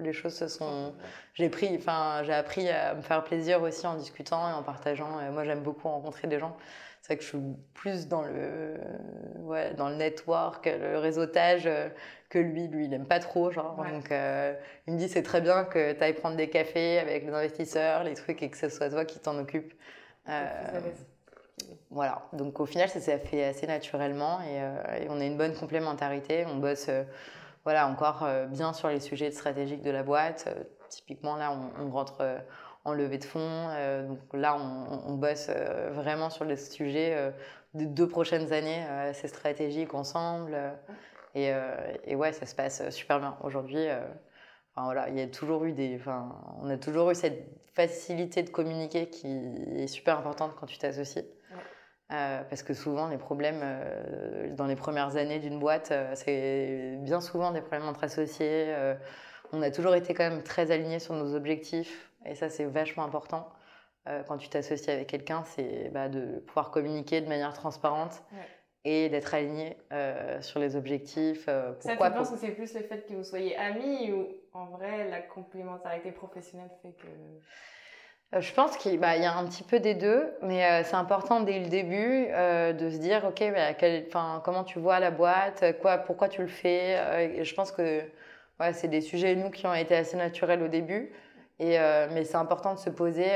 les 0.00 0.12
choses 0.12 0.34
se 0.34 0.48
sont. 0.48 0.94
J'ai 1.34 1.48
pris, 1.48 1.74
enfin, 1.76 2.22
j'ai 2.24 2.34
appris 2.34 2.68
à 2.68 2.94
me 2.94 3.02
faire 3.02 3.24
plaisir 3.24 3.62
aussi 3.62 3.86
en 3.86 3.94
discutant 3.94 4.48
et 4.50 4.52
en 4.52 4.62
partageant. 4.62 5.08
moi, 5.32 5.44
j'aime 5.44 5.62
beaucoup 5.62 5.88
rencontrer 5.88 6.28
des 6.28 6.38
gens. 6.38 6.56
C'est 7.00 7.14
vrai 7.14 7.16
que 7.18 7.22
je 7.22 7.28
suis 7.28 7.38
plus 7.74 8.08
dans 8.08 8.22
le, 8.22 8.76
ouais, 9.38 9.72
dans 9.74 9.88
le 9.88 9.94
network, 9.94 10.66
le 10.66 10.98
réseautage 10.98 11.66
euh, 11.66 11.88
que 12.28 12.38
lui. 12.38 12.68
Lui, 12.68 12.84
il 12.84 12.90
n'aime 12.90 13.06
pas 13.06 13.20
trop. 13.20 13.50
Genre. 13.50 13.76
Donc, 13.76 14.10
euh, 14.10 14.54
il 14.86 14.94
me 14.94 14.98
dit 14.98 15.08
c'est 15.08 15.22
très 15.22 15.40
bien 15.40 15.64
que 15.64 15.92
tu 15.92 16.02
ailles 16.02 16.14
prendre 16.14 16.36
des 16.36 16.50
cafés 16.50 16.98
avec 16.98 17.24
les 17.24 17.32
investisseurs, 17.32 18.04
les 18.04 18.14
trucs, 18.14 18.42
et 18.42 18.50
que 18.50 18.56
ce 18.56 18.68
soit 18.68 18.90
toi 18.90 19.04
qui 19.04 19.18
t'en 19.20 19.38
occupe. 19.38 19.72
Euh, 20.28 20.80
voilà. 21.90 22.22
Donc, 22.32 22.60
au 22.60 22.66
final, 22.66 22.88
ça 22.88 23.00
s'est 23.00 23.18
fait 23.18 23.44
assez 23.44 23.66
naturellement 23.66 24.40
et, 24.42 25.08
on 25.08 25.20
a 25.20 25.24
une 25.24 25.36
bonne 25.36 25.54
complémentarité. 25.54 26.46
On 26.46 26.56
bosse 26.56 26.90
voilà, 27.64 27.88
encore 27.88 28.26
bien 28.48 28.72
sur 28.72 28.88
les 28.88 29.00
sujets 29.00 29.30
stratégiques 29.30 29.82
de 29.82 29.90
la 29.90 30.02
boîte. 30.02 30.48
typiquement, 30.88 31.36
là, 31.36 31.56
on, 31.80 31.90
rentre 31.90 32.22
en 32.88 32.94
levée 32.94 33.18
de 33.18 33.24
fonds. 33.24 33.68
Euh, 33.70 34.06
donc 34.06 34.18
là, 34.32 34.56
on, 34.56 35.14
bosse 35.14 35.48
euh, 35.50 35.90
vraiment 35.92 36.30
sur 36.30 36.44
les 36.44 36.56
sujets 36.56 37.14
euh, 37.14 37.30
des 37.74 37.86
deux 37.86 38.08
prochaines 38.08 38.52
années, 38.52 38.82
assez 38.84 39.28
stratégiques 39.28 39.94
ensemble. 39.94 40.56
Et, 41.34 41.52
et, 42.04 42.16
ouais, 42.16 42.32
ça 42.32 42.46
se 42.46 42.54
passe 42.54 42.88
super 42.90 43.20
bien. 43.20 43.36
Aujourd'hui, 43.44 43.84
enfin, 44.74 44.86
voilà, 44.86 45.10
il 45.10 45.18
y 45.18 45.20
a 45.20 45.28
toujours 45.28 45.64
eu 45.64 45.72
des, 45.72 45.96
enfin, 46.00 46.34
on 46.60 46.70
a 46.70 46.78
toujours 46.78 47.10
eu 47.10 47.14
cette 47.14 47.46
facilité 47.74 48.42
de 48.42 48.48
communiquer 48.48 49.08
qui 49.10 49.28
est 49.76 49.86
super 49.86 50.18
importante 50.18 50.54
quand 50.58 50.66
tu 50.66 50.78
t'associes. 50.78 51.26
Euh, 52.10 52.42
parce 52.48 52.62
que 52.62 52.72
souvent, 52.72 53.08
les 53.08 53.18
problèmes 53.18 53.60
euh, 53.62 54.54
dans 54.54 54.66
les 54.66 54.76
premières 54.76 55.16
années 55.16 55.40
d'une 55.40 55.58
boîte, 55.58 55.90
euh, 55.92 56.12
c'est 56.14 56.96
bien 57.02 57.20
souvent 57.20 57.52
des 57.52 57.60
problèmes 57.60 57.86
entre 57.86 58.04
associés. 58.04 58.74
on 59.52 59.60
a 59.60 59.70
toujours 59.70 59.94
été 59.94 60.14
quand 60.14 60.28
même 60.28 60.42
très 60.42 60.70
alignés 60.70 61.00
sur 61.00 61.14
nos 61.14 61.34
objectifs, 61.34 62.10
et 62.24 62.34
ça, 62.34 62.48
c'est 62.48 62.64
vachement 62.64 63.04
important. 63.04 63.48
quand 64.26 64.38
tu 64.38 64.48
t'associes 64.48 64.88
avec 64.90 65.06
quelqu'un, 65.06 65.44
c'est 65.44 65.90
bah, 65.92 66.08
de 66.08 66.38
pouvoir 66.46 66.70
communiquer 66.70 67.20
de 67.20 67.28
manière 67.28 67.52
transparente 67.52 68.22
et 68.84 69.10
d'être 69.10 69.34
aligné 69.34 69.76
sur 70.40 70.60
les 70.60 70.76
objectifs. 70.76 71.44
pourquoi 71.44 72.06
ça, 72.06 72.10
tu 72.10 72.16
penses 72.16 72.30
que 72.30 72.38
c'est 72.38 72.52
plus 72.52 72.72
le 72.74 72.80
fait 72.80 73.06
que 73.06 73.12
vous 73.12 73.24
soyez 73.24 73.54
amis 73.56 74.12
ou 74.12 74.28
en 74.54 74.66
vrai, 74.66 75.08
la 75.10 75.20
complémentarité 75.20 76.10
professionnelle 76.10 76.70
fait 76.82 76.92
que... 76.92 77.06
Euh, 78.34 78.40
je 78.42 78.52
pense 78.52 78.76
qu'il 78.76 78.98
bah, 79.00 79.16
y 79.16 79.24
a 79.24 79.34
un 79.36 79.44
petit 79.46 79.62
peu 79.62 79.80
des 79.80 79.94
deux, 79.94 80.30
mais 80.42 80.64
euh, 80.64 80.82
c'est 80.84 80.96
important 80.96 81.40
dès 81.40 81.60
le 81.60 81.68
début 81.68 82.26
euh, 82.30 82.72
de 82.74 82.90
se 82.90 82.98
dire, 82.98 83.24
ok, 83.24 83.42
bah, 84.12 84.40
comment 84.44 84.64
tu 84.64 84.78
vois 84.78 85.00
la 85.00 85.10
boîte, 85.10 85.64
quoi, 85.80 85.98
pourquoi 85.98 86.28
tu 86.28 86.42
le 86.42 86.48
fais. 86.48 86.98
et 87.38 87.44
je 87.44 87.54
pense 87.54 87.72
que 87.72 88.02
ouais, 88.60 88.72
c'est 88.74 88.88
des 88.88 89.00
sujets, 89.00 89.34
nous, 89.34 89.50
qui 89.50 89.66
ont 89.66 89.74
été 89.74 89.96
assez 89.96 90.16
naturels 90.16 90.62
au 90.62 90.68
début. 90.68 91.12
Et, 91.60 91.76
mais 92.12 92.24
c'est 92.24 92.36
important 92.36 92.74
de 92.74 92.78
se 92.78 92.90
poser 92.90 93.30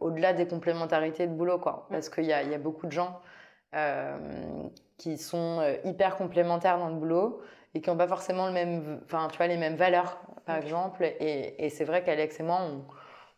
au-delà 0.00 0.32
des 0.32 0.46
complémentarités 0.46 1.26
de 1.26 1.32
boulot, 1.34 1.58
quoi, 1.58 1.86
parce 1.90 2.08
qu'il 2.08 2.24
y, 2.24 2.28
y 2.28 2.32
a, 2.32 2.58
beaucoup 2.58 2.86
de 2.86 2.92
gens 2.92 3.20
qui 4.98 5.18
sont 5.18 5.62
hyper 5.84 6.16
complémentaires 6.16 6.78
dans 6.78 6.88
le 6.88 6.94
boulot 6.94 7.42
et 7.74 7.80
qui 7.80 7.90
n'ont 7.90 7.96
pas 7.96 8.08
forcément 8.08 8.46
le 8.46 8.52
même, 8.52 9.00
enfin, 9.04 9.28
tu 9.30 9.36
vois, 9.36 9.48
les 9.48 9.56
mêmes 9.58 9.76
valeurs, 9.76 10.18
par 10.46 10.56
exemple. 10.56 11.04
Et, 11.20 11.64
et 11.64 11.68
c'est 11.70 11.84
vrai 11.84 12.02
qu'Alex 12.04 12.40
et 12.40 12.42
moi, 12.42 12.60
on, 12.62 12.84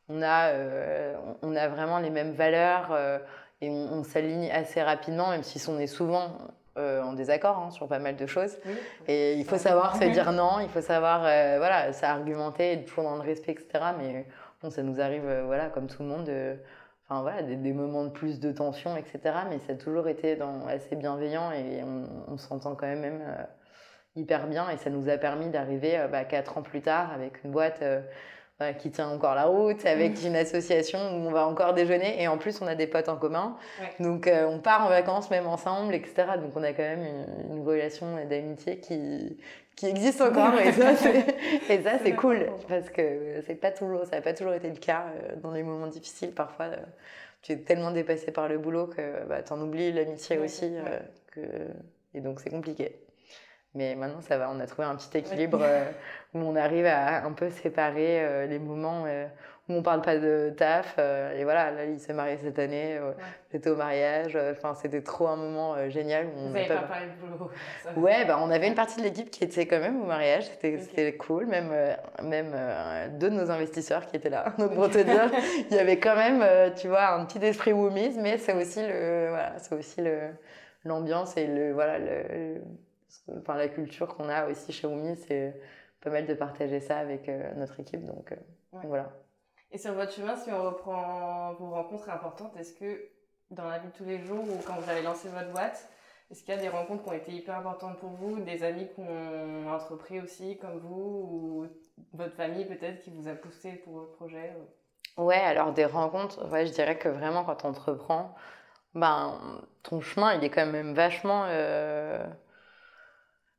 on 0.09 0.23
a, 0.23 0.49
euh, 0.49 1.15
on 1.43 1.57
a 1.57 1.69
vraiment 1.69 1.99
les 1.99 2.11
mêmes 2.11 2.33
valeurs 2.33 2.89
euh, 2.93 3.19
et 3.61 3.71
on, 3.71 4.03
s'aligne 4.05 4.51
assez 4.51 4.83
rapidement, 4.83 5.31
même 5.31 5.43
si 5.43 5.63
on 5.69 5.79
est 5.79 5.87
souvent 5.87 6.37
euh, 6.77 7.03
en 7.03 7.15
désaccord 7.15 7.59
hein, 7.59 7.71
sur 7.71 7.89
pas 7.89 7.99
mal 7.99 8.17
de 8.17 8.27
choses. 8.27 8.59
Et 9.09 9.35
il 9.35 9.45
faut 9.45 9.57
savoir 9.57 9.97
se 9.97 10.05
dire 10.05 10.33
non, 10.33 10.61
il 10.61 10.69
faut 10.69 10.83
savoir 10.83 11.21
voilà, 11.21 11.93
s'argumenter, 11.93 12.73
être 12.73 12.85
toujours 12.85 13.05
dans 13.05 13.17
le 13.17 13.23
respect, 13.23 13.53
etc. 13.53 13.85
Mais 13.97 14.27
bon, 14.63 14.71
ça 14.71 14.83
nous 14.83 15.01
arrive, 15.01 15.43
voilà, 15.47 15.69
comme 15.69 15.87
tout 15.87 16.03
le 16.03 16.09
monde, 16.09 16.31
enfin, 17.09 17.23
voilà, 17.23 17.43
des, 17.43 17.73
moments 17.73 18.05
de 18.05 18.11
plus 18.11 18.39
de 18.39 18.53
tension, 18.53 18.97
etc. 18.99 19.21
Mais 19.49 19.59
ça 19.61 19.73
a 19.73 19.77
toujours 19.77 20.09
été 20.09 20.37
dans, 20.37 20.67
assez 20.67 20.97
bienveillant 20.97 21.51
et 21.53 21.83
on, 22.29 22.37
s'entend 22.37 22.75
quand 22.75 22.87
même, 22.87 23.01
même 23.01 23.47
hyper 24.17 24.47
bien. 24.49 24.69
Et 24.69 24.77
ça 24.77 24.91
nous 24.91 25.09
a 25.09 25.17
permis 25.17 25.49
d'arriver 25.49 26.05
bah, 26.11 26.25
quatre 26.25 26.59
ans 26.59 26.63
plus 26.63 26.83
tard 26.83 27.13
avec 27.15 27.43
une 27.45 27.53
boîte 27.53 27.83
qui 28.79 28.91
tient 28.91 29.09
encore 29.09 29.35
la 29.35 29.47
route, 29.47 29.85
avec 29.85 30.23
une 30.25 30.37
association 30.37 30.99
où 30.99 31.27
on 31.27 31.31
va 31.33 31.47
encore 31.47 31.75
déjeuner. 31.75 32.23
Et 32.23 32.29
en 32.29 32.39
plus, 32.39 32.63
on 32.63 32.67
a 32.67 32.75
des 32.75 32.87
potes 32.87 33.09
en 33.09 33.17
commun. 33.17 33.57
Donc, 33.99 34.27
euh, 34.27 34.47
on 34.47 34.61
part 34.61 34.87
en 34.87 34.89
vacances 34.89 35.29
même 35.31 35.47
ensemble, 35.47 35.95
etc. 35.95 36.25
Donc, 36.41 36.53
on 36.55 36.63
a 36.63 36.73
quand 36.73 36.83
même 36.83 37.05
une, 37.51 37.65
relation 37.65 38.07
d'amitié 38.29 38.79
qui, 38.79 39.39
qui 39.75 39.87
existe 39.87 40.21
encore. 40.21 40.55
et 40.61 40.73
ça, 40.73 40.95
c'est 42.05 42.13
cool. 42.13 42.47
Parce 42.69 42.91
que 42.91 43.43
c'est 43.47 43.55
pas 43.57 43.71
toujours, 43.73 44.05
ça 44.05 44.17
n'a 44.17 44.23
pas 44.23 44.35
toujours 44.35 44.55
été 44.55 44.69
le 44.69 44.77
cas 44.77 45.07
euh, 45.07 45.37
dans 45.43 45.51
les 45.51 45.63
moments 45.63 45.89
difficiles. 45.89 46.33
Parfois, 46.33 46.67
euh, 46.67 46.77
tu 47.43 47.53
es 47.53 47.57
tellement 47.57 47.91
dépassé 47.91 48.31
par 48.31 48.49
le 48.49 48.59
boulot 48.59 48.87
que 48.87 49.27
bah, 49.29 49.43
tu 49.43 49.53
en 49.53 49.61
oublies 49.61 49.93
l'amitié 49.93 50.39
aussi. 50.39 50.73
que... 51.33 51.41
Et 52.15 52.21
donc, 52.21 52.41
c'est 52.41 52.51
compliqué. 52.51 53.04
Mais 53.75 53.97
maintenant, 53.97 54.21
ça 54.21 54.39
va. 54.39 54.51
On 54.51 54.61
a 54.61 54.67
trouvé 54.67 54.87
un 54.87 54.95
petit 54.95 55.19
équilibre 55.19 55.59
euh, 55.63 55.91
où 56.33 56.39
on 56.39 56.55
arrive 56.55 56.87
à 56.87 57.25
un 57.25 57.33
peu 57.33 57.51
séparer 57.51 58.25
euh, 58.25 58.47
les 58.47 58.61
moments 58.61 59.03
euh, 59.07 59.27
où 59.69 59.75
on 59.75 59.83
parle 59.83 60.01
pas 60.01 60.17
de 60.17 60.53
taf. 60.57 60.99
et 60.99 61.43
voilà, 61.43 61.71
là, 61.73 61.85
il 61.87 61.99
s'est 61.99 62.13
marié 62.13 62.39
cette 62.43 62.59
année. 62.59 63.01
J'étais 63.51 63.71
au 63.71 63.77
mariage. 63.77 64.39
Enfin, 64.53 64.75
c'était 64.75 65.01
trop 65.01 65.27
un 65.27 65.37
moment 65.37 65.89
génial. 65.89 66.27
On 66.37 66.49
Vous 66.49 66.53
n'avez 66.53 66.69
pas, 66.69 66.83
parlé 66.83 67.07
de 67.07 67.27
boulot 67.27 67.51
Ouais, 67.97 68.27
bah, 68.27 68.39
on 68.43 68.51
avait 68.51 68.69
une 68.69 68.75
partie 68.75 68.99
de 68.99 69.05
l'équipe 69.05 69.31
qui 69.31 69.43
était 69.43 69.67
quand 69.67 69.81
même 69.81 70.03
au 70.03 70.05
mariage. 70.05 70.45
C'était 70.61 71.17
cool. 71.17 71.47
Même, 71.47 71.73
même 72.23 72.55
deux 73.19 73.31
de 73.31 73.35
nos 73.35 73.51
investisseurs 73.51 74.07
qui 74.07 74.17
étaient 74.17 74.29
là. 74.29 74.53
Donc, 74.59 74.75
pour 74.75 74.91
te 74.91 74.99
dire, 74.99 75.31
il 75.71 75.75
y 75.75 75.79
avait 75.79 75.99
quand 75.99 76.15
même, 76.15 76.45
tu 76.75 76.89
vois, 76.89 77.15
un 77.15 77.25
petit 77.25 77.43
esprit 77.43 77.73
woomies, 77.73 78.19
mais 78.21 78.37
c'est 78.37 78.53
aussi 78.53 78.83
le, 78.87 79.31
voilà, 79.31 79.55
c'est 79.59 79.75
aussi 79.75 80.03
le 80.03 80.29
l'ambiance 80.85 81.37
et 81.37 81.47
le 81.47 81.73
voilà 81.73 81.99
le 81.99 82.61
enfin, 83.39 83.57
la 83.57 83.69
culture 83.69 84.15
qu'on 84.15 84.29
a 84.29 84.47
aussi 84.49 84.73
chez 84.73 84.87
Oumi, 84.87 85.17
c'est 85.17 85.61
pas 86.01 86.11
mal 86.11 86.27
de 86.27 86.35
partager 86.35 86.81
ça 86.81 86.99
avec 86.99 87.29
euh, 87.29 87.55
notre 87.55 87.81
équipe. 87.81 88.05
Donc, 88.05 88.33
euh, 88.33 88.37
voilà. 88.85 89.11
Et 89.71 89.79
sur 89.79 89.95
votre 89.95 90.13
chemin, 90.13 90.37
si 90.37 90.53
on 90.53 90.63
reprend 90.63 91.55
vos 91.55 91.71
rencontres 91.71 92.11
importantes, 92.11 92.57
est-ce 92.57 92.75
que 92.75 93.09
dans 93.51 93.69
la 93.69 93.79
vie 93.79 93.89
de 93.89 93.93
tous 93.93 94.05
les 94.05 94.21
jours 94.21 94.45
ou 94.45 94.59
quand 94.67 94.75
vous 94.75 94.91
avez 94.91 95.03
lancé 95.03 95.29
votre 95.29 95.51
boîte, 95.51 95.89
est-ce 96.31 96.43
qu'il 96.43 96.55
y 96.55 96.59
a 96.59 96.61
des 96.61 96.69
rencontres 96.69 97.03
qui 97.03 97.09
ont 97.11 97.15
été 97.15 97.33
hyper 97.33 97.59
importantes 97.59 97.99
pour 97.99 98.11
vous, 98.11 98.39
des 98.41 98.63
amis 98.63 98.89
qui 98.95 99.01
ont 99.01 99.69
entrepris 99.71 100.21
aussi 100.21 100.59
comme 100.59 100.79
vous, 100.79 101.29
ou 101.31 101.67
votre 102.13 102.35
famille 102.35 102.65
peut-être 102.65 103.01
qui 103.01 103.11
vous 103.11 103.29
a 103.29 103.35
poussé 103.35 103.73
pour 103.85 103.95
votre 103.95 104.13
projet 104.13 104.53
Ouais, 105.17 105.37
alors 105.37 105.73
des 105.73 105.85
rencontres, 105.85 106.49
ouais, 106.51 106.67
je 106.67 106.73
dirais 106.73 106.99
que 106.99 107.09
vraiment 107.09 107.45
quand 107.45 107.65
on 107.65 107.69
entreprend, 107.69 108.35
ben, 108.95 109.39
ton 109.83 110.01
chemin 110.01 110.35
il 110.35 110.45
est 110.45 110.51
quand 110.51 110.67
même 110.67 110.95
vachement. 110.95 111.45
Euh, 111.49 112.27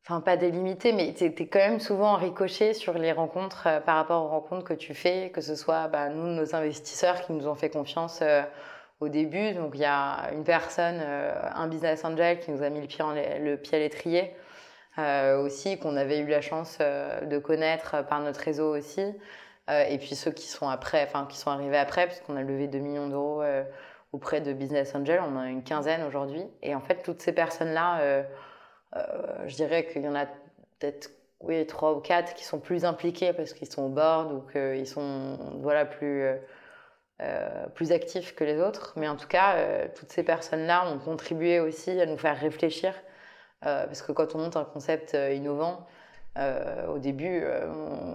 enfin 0.07 0.21
pas 0.21 0.37
délimité, 0.37 0.93
mais 0.93 1.13
tu 1.13 1.25
es, 1.25 1.47
quand 1.47 1.59
même 1.59 1.79
souvent 1.79 2.15
ricoché 2.15 2.73
sur 2.73 2.93
les 2.93 3.11
rencontres 3.11 3.67
euh, 3.67 3.79
par 3.79 3.95
rapport 3.95 4.23
aux 4.23 4.27
rencontres 4.27 4.63
que 4.63 4.73
tu 4.73 4.93
fais, 4.93 5.31
que 5.31 5.41
ce 5.41 5.55
soit 5.55 5.87
bah, 5.87 6.09
nous, 6.09 6.27
nos 6.27 6.55
investisseurs 6.55 7.21
qui 7.21 7.33
nous 7.33 7.47
ont 7.47 7.55
fait 7.55 7.69
confiance 7.71 8.19
euh, 8.21 8.43
au 8.99 9.09
début. 9.09 9.53
Donc 9.53 9.71
il 9.73 9.81
y 9.81 9.85
a 9.85 10.31
une 10.33 10.43
personne, 10.43 10.99
euh, 11.01 11.33
un 11.55 11.67
business 11.67 12.05
angel 12.05 12.39
qui 12.39 12.51
nous 12.51 12.61
a 12.61 12.69
mis 12.69 12.81
le 12.81 12.87
pied, 12.87 13.03
en, 13.03 13.09
à 13.11 13.79
l'étrier 13.79 14.35
aussi, 15.43 15.77
qu'on 15.77 15.97
avait 15.97 16.19
eu 16.19 16.27
la 16.27 16.39
chance 16.39 16.77
de 16.79 17.37
connaître 17.37 18.05
par 18.07 18.21
notre 18.21 18.39
réseau 18.39 18.73
aussi. 18.77 19.03
et 19.67 19.97
puis 19.97 20.15
ceux 20.15 20.31
qui 20.31 20.47
sont 20.47 20.69
après, 20.69 21.09
qui 21.27 21.37
sont 21.37 21.51
arrivés 21.51 21.77
après, 21.77 22.07
puisqu'on 22.07 22.37
a 22.37 22.41
levé 22.41 22.69
2 22.69 22.79
millions 22.79 23.09
d'euros 23.09 23.43
auprès 24.15 24.39
de 24.39 24.53
business 24.53 24.95
angel, 24.95 25.21
on 25.21 25.35
en 25.35 25.41
a 25.41 25.49
une 25.49 25.63
quinzaine 25.63 26.01
aujourd'hui. 26.03 26.43
Et 26.63 26.73
en 26.73 26.79
fait, 26.79 27.03
toutes 27.03 27.21
ces 27.21 27.33
personnes-là 27.33 27.99
euh, 27.99 28.23
je 29.45 29.55
dirais 29.55 29.87
qu'il 29.87 30.03
y 30.03 30.07
en 30.07 30.15
a 30.15 30.25
peut-être 30.79 31.09
oui, 31.41 31.65
trois 31.67 31.93
ou 31.93 31.99
quatre 31.99 32.33
qui 32.33 32.43
sont 32.43 32.59
plus 32.59 32.85
impliqués 32.85 33.33
parce 33.33 33.53
qu'ils 33.53 33.71
sont 33.71 33.83
au 33.83 33.89
board 33.89 34.31
ou 34.31 34.41
qu'ils 34.51 34.87
sont 34.87 35.37
voilà, 35.59 35.85
plus, 35.85 36.23
euh, 36.23 36.35
euh, 37.21 37.65
plus 37.75 37.91
actifs 37.91 38.35
que 38.35 38.43
les 38.43 38.59
autres. 38.59 38.93
Mais 38.97 39.07
en 39.07 39.15
tout 39.15 39.27
cas, 39.27 39.87
toutes 39.95 40.11
ces 40.11 40.23
personnes-là 40.23 40.87
ont 40.91 40.99
contribué 40.99 41.59
aussi 41.59 41.99
à 41.99 42.05
nous 42.05 42.17
faire 42.17 42.37
réfléchir. 42.39 42.93
parce 43.61 44.01
que 44.01 44.11
quand 44.11 44.35
on 44.35 44.39
monte 44.39 44.57
un 44.57 44.65
concept 44.65 45.17
innovant, 45.33 45.87
au 46.89 46.97
début, 46.99 47.43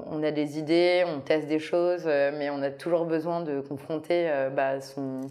on, 0.07 0.23
a 0.23 0.31
des 0.31 0.59
idées, 0.59 1.05
on 1.07 1.21
teste 1.21 1.49
des 1.49 1.59
choses, 1.59 2.05
mais 2.07 2.51
on 2.51 2.63
a 2.63 2.71
toujours 2.71 3.07
besoin 3.07 3.41
de 3.41 3.61
confronter 3.61 4.31
bah, 4.53 4.81
son, 4.81 5.23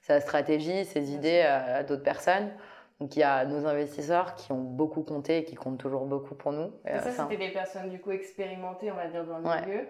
sa 0.00 0.20
stratégie, 0.20 0.84
ses 0.84 1.12
idées 1.12 1.40
à 1.40 1.82
d'autres 1.84 2.02
personnes. 2.02 2.50
Donc 3.02 3.16
il 3.16 3.18
y 3.18 3.24
a 3.24 3.44
nos 3.44 3.66
investisseurs 3.66 4.36
qui 4.36 4.52
ont 4.52 4.60
beaucoup 4.60 5.02
compté 5.02 5.38
et 5.38 5.44
qui 5.44 5.56
comptent 5.56 5.80
toujours 5.80 6.06
beaucoup 6.06 6.36
pour 6.36 6.52
nous. 6.52 6.70
Et 6.86 6.96
ça, 7.00 7.10
c'était 7.10 7.36
des 7.36 7.50
personnes 7.50 7.90
du 7.90 7.98
coup 7.98 8.12
expérimentées, 8.12 8.92
on 8.92 8.94
va 8.94 9.08
dire, 9.08 9.24
dans 9.24 9.38
le 9.38 9.60
milieu. 9.66 9.88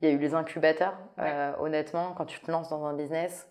Il 0.00 0.08
y 0.08 0.12
a 0.12 0.14
eu 0.14 0.18
les 0.18 0.34
incubateurs. 0.34 0.96
Euh, 1.18 1.52
honnêtement, 1.58 2.12
quand 2.16 2.26
tu 2.26 2.38
te 2.38 2.48
lances 2.52 2.68
dans 2.68 2.84
un 2.84 2.94
business, 2.94 3.48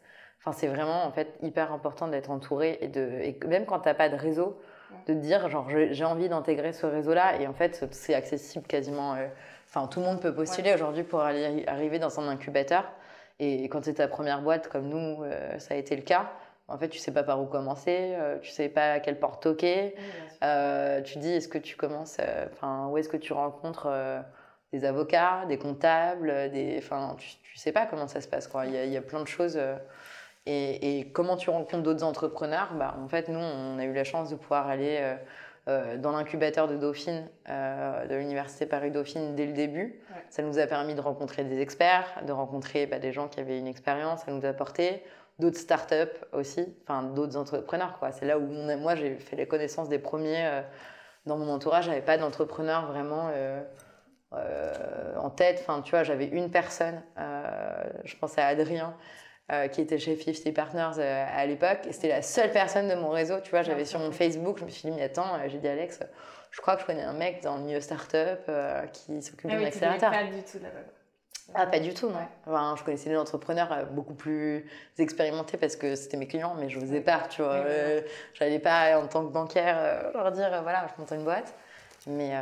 c'est 0.54 0.68
vraiment 0.68 1.04
en 1.04 1.12
fait 1.12 1.38
hyper 1.42 1.74
important 1.74 2.08
d'être 2.08 2.32
entouré 2.32 2.78
et 2.80 2.88
de 2.88 3.02
et 3.22 3.38
même 3.46 3.66
quand 3.66 3.82
tu 3.82 3.90
n'as 3.90 3.94
pas 3.94 4.08
de 4.08 4.16
réseau, 4.16 4.58
de 5.06 5.14
te 5.14 5.20
dire 5.20 5.50
genre 5.50 5.68
j'ai 5.70 6.06
envie 6.06 6.30
d'intégrer 6.30 6.72
ce 6.72 6.86
réseau-là 6.86 7.42
et 7.42 7.48
en 7.48 7.54
fait 7.54 7.86
c'est 7.92 8.14
accessible 8.14 8.66
quasiment. 8.68 9.16
Euh, 9.16 9.28
enfin 9.68 9.88
tout 9.88 10.00
le 10.00 10.06
monde 10.06 10.22
peut 10.22 10.34
postuler 10.34 10.74
aujourd'hui 10.74 11.04
pour 11.04 11.20
aller, 11.20 11.66
arriver 11.68 12.00
dans 12.00 12.22
un 12.22 12.30
incubateur. 12.30 12.90
Et 13.40 13.68
quand 13.68 13.84
c'est 13.84 13.96
ta 13.96 14.08
première 14.08 14.42
boîte 14.42 14.70
comme 14.70 14.88
nous, 14.88 15.24
euh, 15.24 15.60
ça 15.60 15.74
a 15.74 15.78
été 15.78 15.94
le 15.98 16.04
cas 16.04 16.32
en 16.68 16.78
fait, 16.78 16.90
tu 16.90 16.98
sais 16.98 17.12
pas 17.12 17.24
par 17.24 17.42
où 17.42 17.46
commencer, 17.46 18.14
euh, 18.16 18.40
tu 18.40 18.50
sais 18.50 18.70
pas 18.70 18.94
à 18.94 19.00
quelle 19.00 19.20
porte 19.20 19.44
toquer. 19.44 19.96
Euh, 20.44 21.02
tu 21.02 21.20
dis, 21.20 21.32
est-ce 21.32 21.50
que 21.50 21.58
tu 21.58 21.76
commences, 21.76 22.18
euh, 22.20 22.46
enfin, 22.54 22.88
où 22.88 22.98
est-ce 22.98 23.10
que 23.10 23.18
tu 23.18 23.34
rencontres 23.34 23.92
des 24.72 24.86
avocats, 24.86 25.46
des 25.48 25.58
comptables, 25.58 26.50
des, 26.52 26.76
enfin, 26.78 27.16
tu, 27.18 27.36
tu 27.44 27.58
sais 27.58 27.72
pas 27.72 27.86
comment 27.86 28.08
ça 28.08 28.22
se 28.22 28.28
passe, 28.28 28.48
quoi. 28.48 28.66
Il 28.66 28.74
y 28.74 28.98
a, 28.98 29.02
plein 29.02 29.22
de 29.22 29.28
choses. 29.28 29.60
Et, 30.46 31.12
comment 31.14 31.38
tu 31.38 31.50
rencontres 31.50 31.84
d'autres 31.84 32.04
entrepreneurs? 32.04 32.74
Bah, 32.76 32.96
En 33.04 33.08
fait, 33.08 33.28
nous, 33.30 33.40
on 33.40 33.78
a 33.78 33.84
eu 33.84 33.94
la 33.94 34.04
chance 34.04 34.30
de 34.30 34.36
pouvoir 34.36 34.68
aller 34.68 35.16
dans 35.68 36.12
l'incubateur 36.12 36.68
de 36.68 36.78
Dauphine, 36.78 37.28
de 37.48 38.16
l'université 38.16 38.66
Paris-Dauphine 38.66 39.36
dès 39.36 39.46
le 39.46 39.54
début. 39.54 40.00
Ça 40.30 40.42
nous 40.42 40.58
a 40.60 40.66
permis 40.66 40.96
de 40.96 41.02
rencontrer 41.02 41.44
des 41.44 41.60
experts, 41.60 42.24
de 42.26 42.32
rencontrer 42.32 42.88
bah, 42.88 43.00
des 43.00 43.12
gens 43.12 43.28
qui 43.28 43.42
avaient 43.42 43.60
une 43.60 43.68
expérience, 43.68 44.22
ça 44.22 44.32
nous 44.32 44.46
a 44.46 44.50
apporté 44.50 45.04
d'autres 45.40 45.58
startups 45.58 46.20
aussi, 46.32 46.66
enfin 46.84 47.04
d'autres 47.04 47.38
entrepreneurs. 47.38 47.98
Quoi. 48.00 48.12
C'est 48.12 48.26
là 48.26 48.38
où 48.38 48.48
moi 48.48 48.96
j'ai 48.96 49.16
fait 49.16 49.36
les 49.36 49.48
connaissances 49.48 49.90
des 49.90 50.00
premiers, 50.00 50.46
euh, 50.46 50.62
dans 51.26 51.38
mon 51.38 51.50
entourage, 51.50 51.86
j'avais 51.86 52.02
pas 52.02 52.18
d'entrepreneur 52.18 52.88
vraiment 52.88 53.30
en 54.32 55.30
tête. 55.30 55.60
Enfin, 55.62 55.82
tu 55.82 55.92
vois, 55.92 56.04
j'avais 56.04 56.26
une 56.26 56.52
personne, 56.52 57.02
je 58.04 58.18
pensais 58.18 58.42
à 58.42 58.48
Adrien, 58.48 58.94
qui 59.72 59.80
était 59.80 59.98
chez 59.98 60.18
50 60.18 60.54
Partners 60.54 61.02
à 61.02 61.46
l'époque. 61.46 61.88
C'était 61.92 62.10
la 62.10 62.22
seule 62.22 62.52
personne 62.52 62.90
de 62.90 62.96
mon 62.96 63.10
réseau. 63.10 63.40
Tu 63.40 63.52
vois, 63.52 63.62
j'avais 63.62 63.86
sur 63.86 64.02
mon 64.02 64.12
Facebook, 64.12 64.58
je 64.60 64.66
me 64.66 64.70
suis 64.70 64.90
dit, 64.90 64.94
mais 64.94 65.04
attends, 65.04 65.40
j'ai 65.48 65.60
dit 65.60 65.68
Alex, 65.70 66.02
je 66.52 66.60
crois 66.60 66.76
que 66.76 66.82
je 66.82 66.88
connais 66.88 67.04
un 67.04 67.14
mec 67.14 67.42
dans 67.42 67.56
le 67.56 67.64
milieu 67.64 67.80
startup 67.80 68.52
qui 68.92 69.22
s'occupe 69.22 69.50
ah 69.50 69.56
d'un 69.56 69.64
accélérateur. 69.64 70.12
Pas 70.12 70.24
du 70.26 70.44
tout 70.44 70.60
là-bas. 70.62 71.03
Ah, 71.54 71.68
pas 71.68 71.80
du 71.80 71.94
tout, 71.94 72.10
non. 72.10 72.26
Enfin, 72.46 72.76
je 72.78 72.84
connaissais 72.84 73.10
des 73.10 73.18
entrepreneurs 73.18 73.72
euh, 73.74 73.84
beaucoup 73.86 74.14
plus 74.14 74.66
expérimentés 74.98 75.58
parce 75.58 75.76
que 75.76 75.96
c'était 75.96 76.18
mes 76.18 76.28
clients, 76.28 76.56
mais 76.56 76.70
je 76.70 76.80
n'osais 76.80 77.02
pas, 77.02 77.28
tu 77.30 77.42
vois. 77.42 77.54
Euh, 77.54 78.02
j'allais 78.34 78.60
pas, 78.60 78.98
en 78.98 79.08
tant 79.08 79.26
que 79.26 79.32
bancaire, 79.32 79.76
euh, 79.78 80.12
leur 80.14 80.32
dire, 80.32 80.62
voilà, 80.64 80.88
je 80.96 81.02
monte 81.02 81.12
une 81.12 81.24
boîte. 81.26 81.54
Mais, 82.08 82.34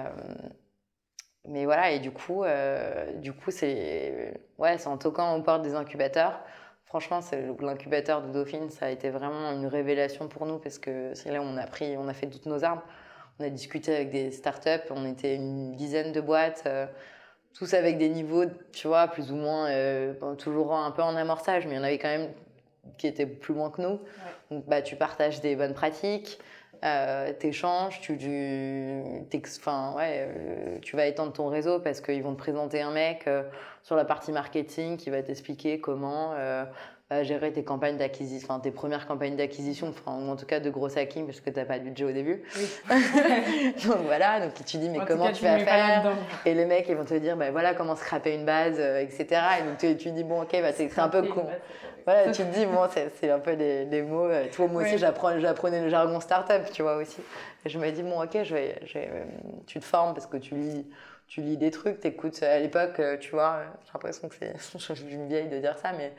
mais 1.47 1.65
voilà, 1.65 1.91
et 1.91 1.99
du 1.99 2.11
coup, 2.11 2.43
du 3.15 3.31
coup 3.31 3.51
c'est 3.51 4.33
ouais, 4.57 4.87
en 4.87 4.97
toquant 4.97 5.35
aux 5.35 5.41
portes 5.43 5.61
des 5.61 5.75
incubateurs. 5.75 6.39
Franchement, 6.85 7.19
l'incubateur 7.59 8.23
de 8.23 8.31
Dauphine, 8.31 8.71
ça 8.71 8.87
a 8.87 8.89
été 8.89 9.11
vraiment 9.11 9.51
une 9.51 9.67
révélation 9.67 10.27
pour 10.27 10.47
nous 10.47 10.57
parce 10.57 10.79
que 10.79 11.13
c'est 11.13 11.31
là 11.31 11.41
où 11.41 11.45
on 11.45 11.57
a 11.57 11.67
pris, 11.67 11.95
on 11.95 12.07
a 12.07 12.13
fait 12.13 12.27
toutes 12.27 12.47
nos 12.47 12.63
armes. 12.63 12.81
On 13.39 13.43
a 13.43 13.49
discuté 13.49 13.95
avec 13.95 14.09
des 14.09 14.31
startups, 14.31 14.89
on 14.89 15.05
était 15.05 15.35
une 15.35 15.75
dizaine 15.75 16.11
de 16.11 16.21
boîtes 16.21 16.67
tous 17.53 17.73
avec 17.73 17.97
des 17.97 18.09
niveaux, 18.09 18.45
tu 18.71 18.87
vois, 18.87 19.07
plus 19.07 19.31
ou 19.31 19.35
moins, 19.35 19.69
euh, 19.69 20.13
toujours 20.35 20.73
un 20.73 20.91
peu 20.91 21.01
en 21.01 21.15
amorçage, 21.15 21.65
mais 21.65 21.73
il 21.73 21.77
y 21.77 21.79
en 21.79 21.83
avait 21.83 21.97
quand 21.97 22.09
même 22.09 22.29
qui 22.97 23.07
étaient 23.07 23.25
plus 23.25 23.53
loin 23.53 23.69
que 23.69 23.81
nous. 23.81 23.99
Donc, 24.49 24.65
bah, 24.67 24.81
tu 24.81 24.95
partages 24.95 25.41
des 25.41 25.55
bonnes 25.55 25.73
pratiques, 25.73 26.39
euh, 26.83 27.31
t'échanges, 27.33 28.01
tu, 28.01 28.17
tu, 28.17 28.27
ouais, 28.27 29.29
euh, 29.29 30.77
tu 30.81 30.95
vas 30.95 31.05
étendre 31.05 31.33
ton 31.33 31.47
réseau 31.47 31.79
parce 31.79 32.01
qu'ils 32.01 32.23
vont 32.23 32.33
te 32.33 32.39
présenter 32.39 32.81
un 32.81 32.91
mec 32.91 33.29
sur 33.83 33.95
la 33.95 34.05
partie 34.05 34.31
marketing 34.31 34.97
qui 34.97 35.09
va 35.09 35.21
t'expliquer 35.21 35.79
comment 35.79 36.33
gérer 37.23 37.51
tes 37.51 37.63
campagnes 37.63 37.97
d'acquisition, 37.97 38.47
enfin 38.49 38.59
tes 38.59 38.71
premières 38.71 39.05
campagnes 39.05 39.35
d'acquisition, 39.35 39.89
enfin, 39.89 40.11
en 40.11 40.35
tout 40.37 40.45
cas 40.45 40.59
de 40.59 40.69
gros 40.69 40.97
hacking 40.97 41.25
parce 41.25 41.41
que 41.41 41.49
tu 41.49 41.57
n'as 41.57 41.65
pas 41.65 41.77
de 41.77 41.83
budget 41.83 42.05
au 42.05 42.11
début. 42.11 42.41
donc 43.85 43.97
voilà, 44.05 44.39
donc 44.39 44.53
tu 44.65 44.77
dis 44.77 44.89
mais 44.89 44.99
comment 45.05 45.31
tu 45.31 45.43
vas 45.43 45.59
faire? 45.59 46.15
Et 46.45 46.53
les 46.53 46.65
mecs 46.65 46.87
ils 46.87 46.95
vont 46.95 47.03
te 47.03 47.13
dire 47.13 47.35
bah, 47.35 47.51
voilà 47.51 47.73
comment 47.73 47.95
scraper 47.95 48.33
une 48.33 48.45
base, 48.45 48.77
euh, 48.79 49.01
etc. 49.01 49.41
Et 49.59 49.63
donc 49.63 49.77
tu, 49.77 49.97
tu 49.97 50.11
dis 50.11 50.23
bon 50.23 50.43
ok 50.43 50.51
bah, 50.61 50.71
c'est 50.71 50.97
un 50.99 51.09
peu 51.09 51.23
con. 51.23 51.45
Voilà, 52.05 52.31
tu 52.31 52.43
te 52.43 52.53
dis 52.53 52.65
bon 52.65 52.87
c'est 53.13 53.29
un 53.29 53.39
peu 53.39 53.55
des, 53.57 54.01
mots. 54.03 54.27
Euh, 54.27 54.45
toi 54.51 54.67
moi 54.67 54.83
aussi 54.83 54.97
j'apprenais 54.97 55.81
le 55.81 55.89
jargon 55.89 56.21
startup, 56.21 56.71
tu 56.71 56.81
vois 56.81 56.95
aussi. 56.95 57.19
Et 57.65 57.69
je 57.69 57.77
me 57.77 57.91
dis 57.91 58.03
bon 58.03 58.23
ok 58.23 58.43
je 58.43 58.55
vais, 58.55 58.75
euh, 58.95 59.23
tu 59.67 59.81
te 59.81 59.85
formes 59.85 60.13
parce 60.13 60.27
que 60.27 60.37
tu 60.37 60.55
lis 60.55 60.87
tu 61.27 61.39
lis 61.39 61.55
des 61.55 61.71
trucs, 61.71 62.01
t'écoutes 62.01 62.43
à 62.43 62.59
l'époque, 62.59 63.01
tu 63.21 63.31
vois, 63.31 63.61
j'ai 63.85 63.91
l'impression 63.93 64.27
que 64.27 64.35
c'est, 64.35 64.53
je 64.77 64.93
suis 64.93 65.13
une 65.13 65.29
vieille 65.29 65.47
de 65.47 65.59
dire 65.59 65.77
ça, 65.77 65.93
mais 65.97 66.11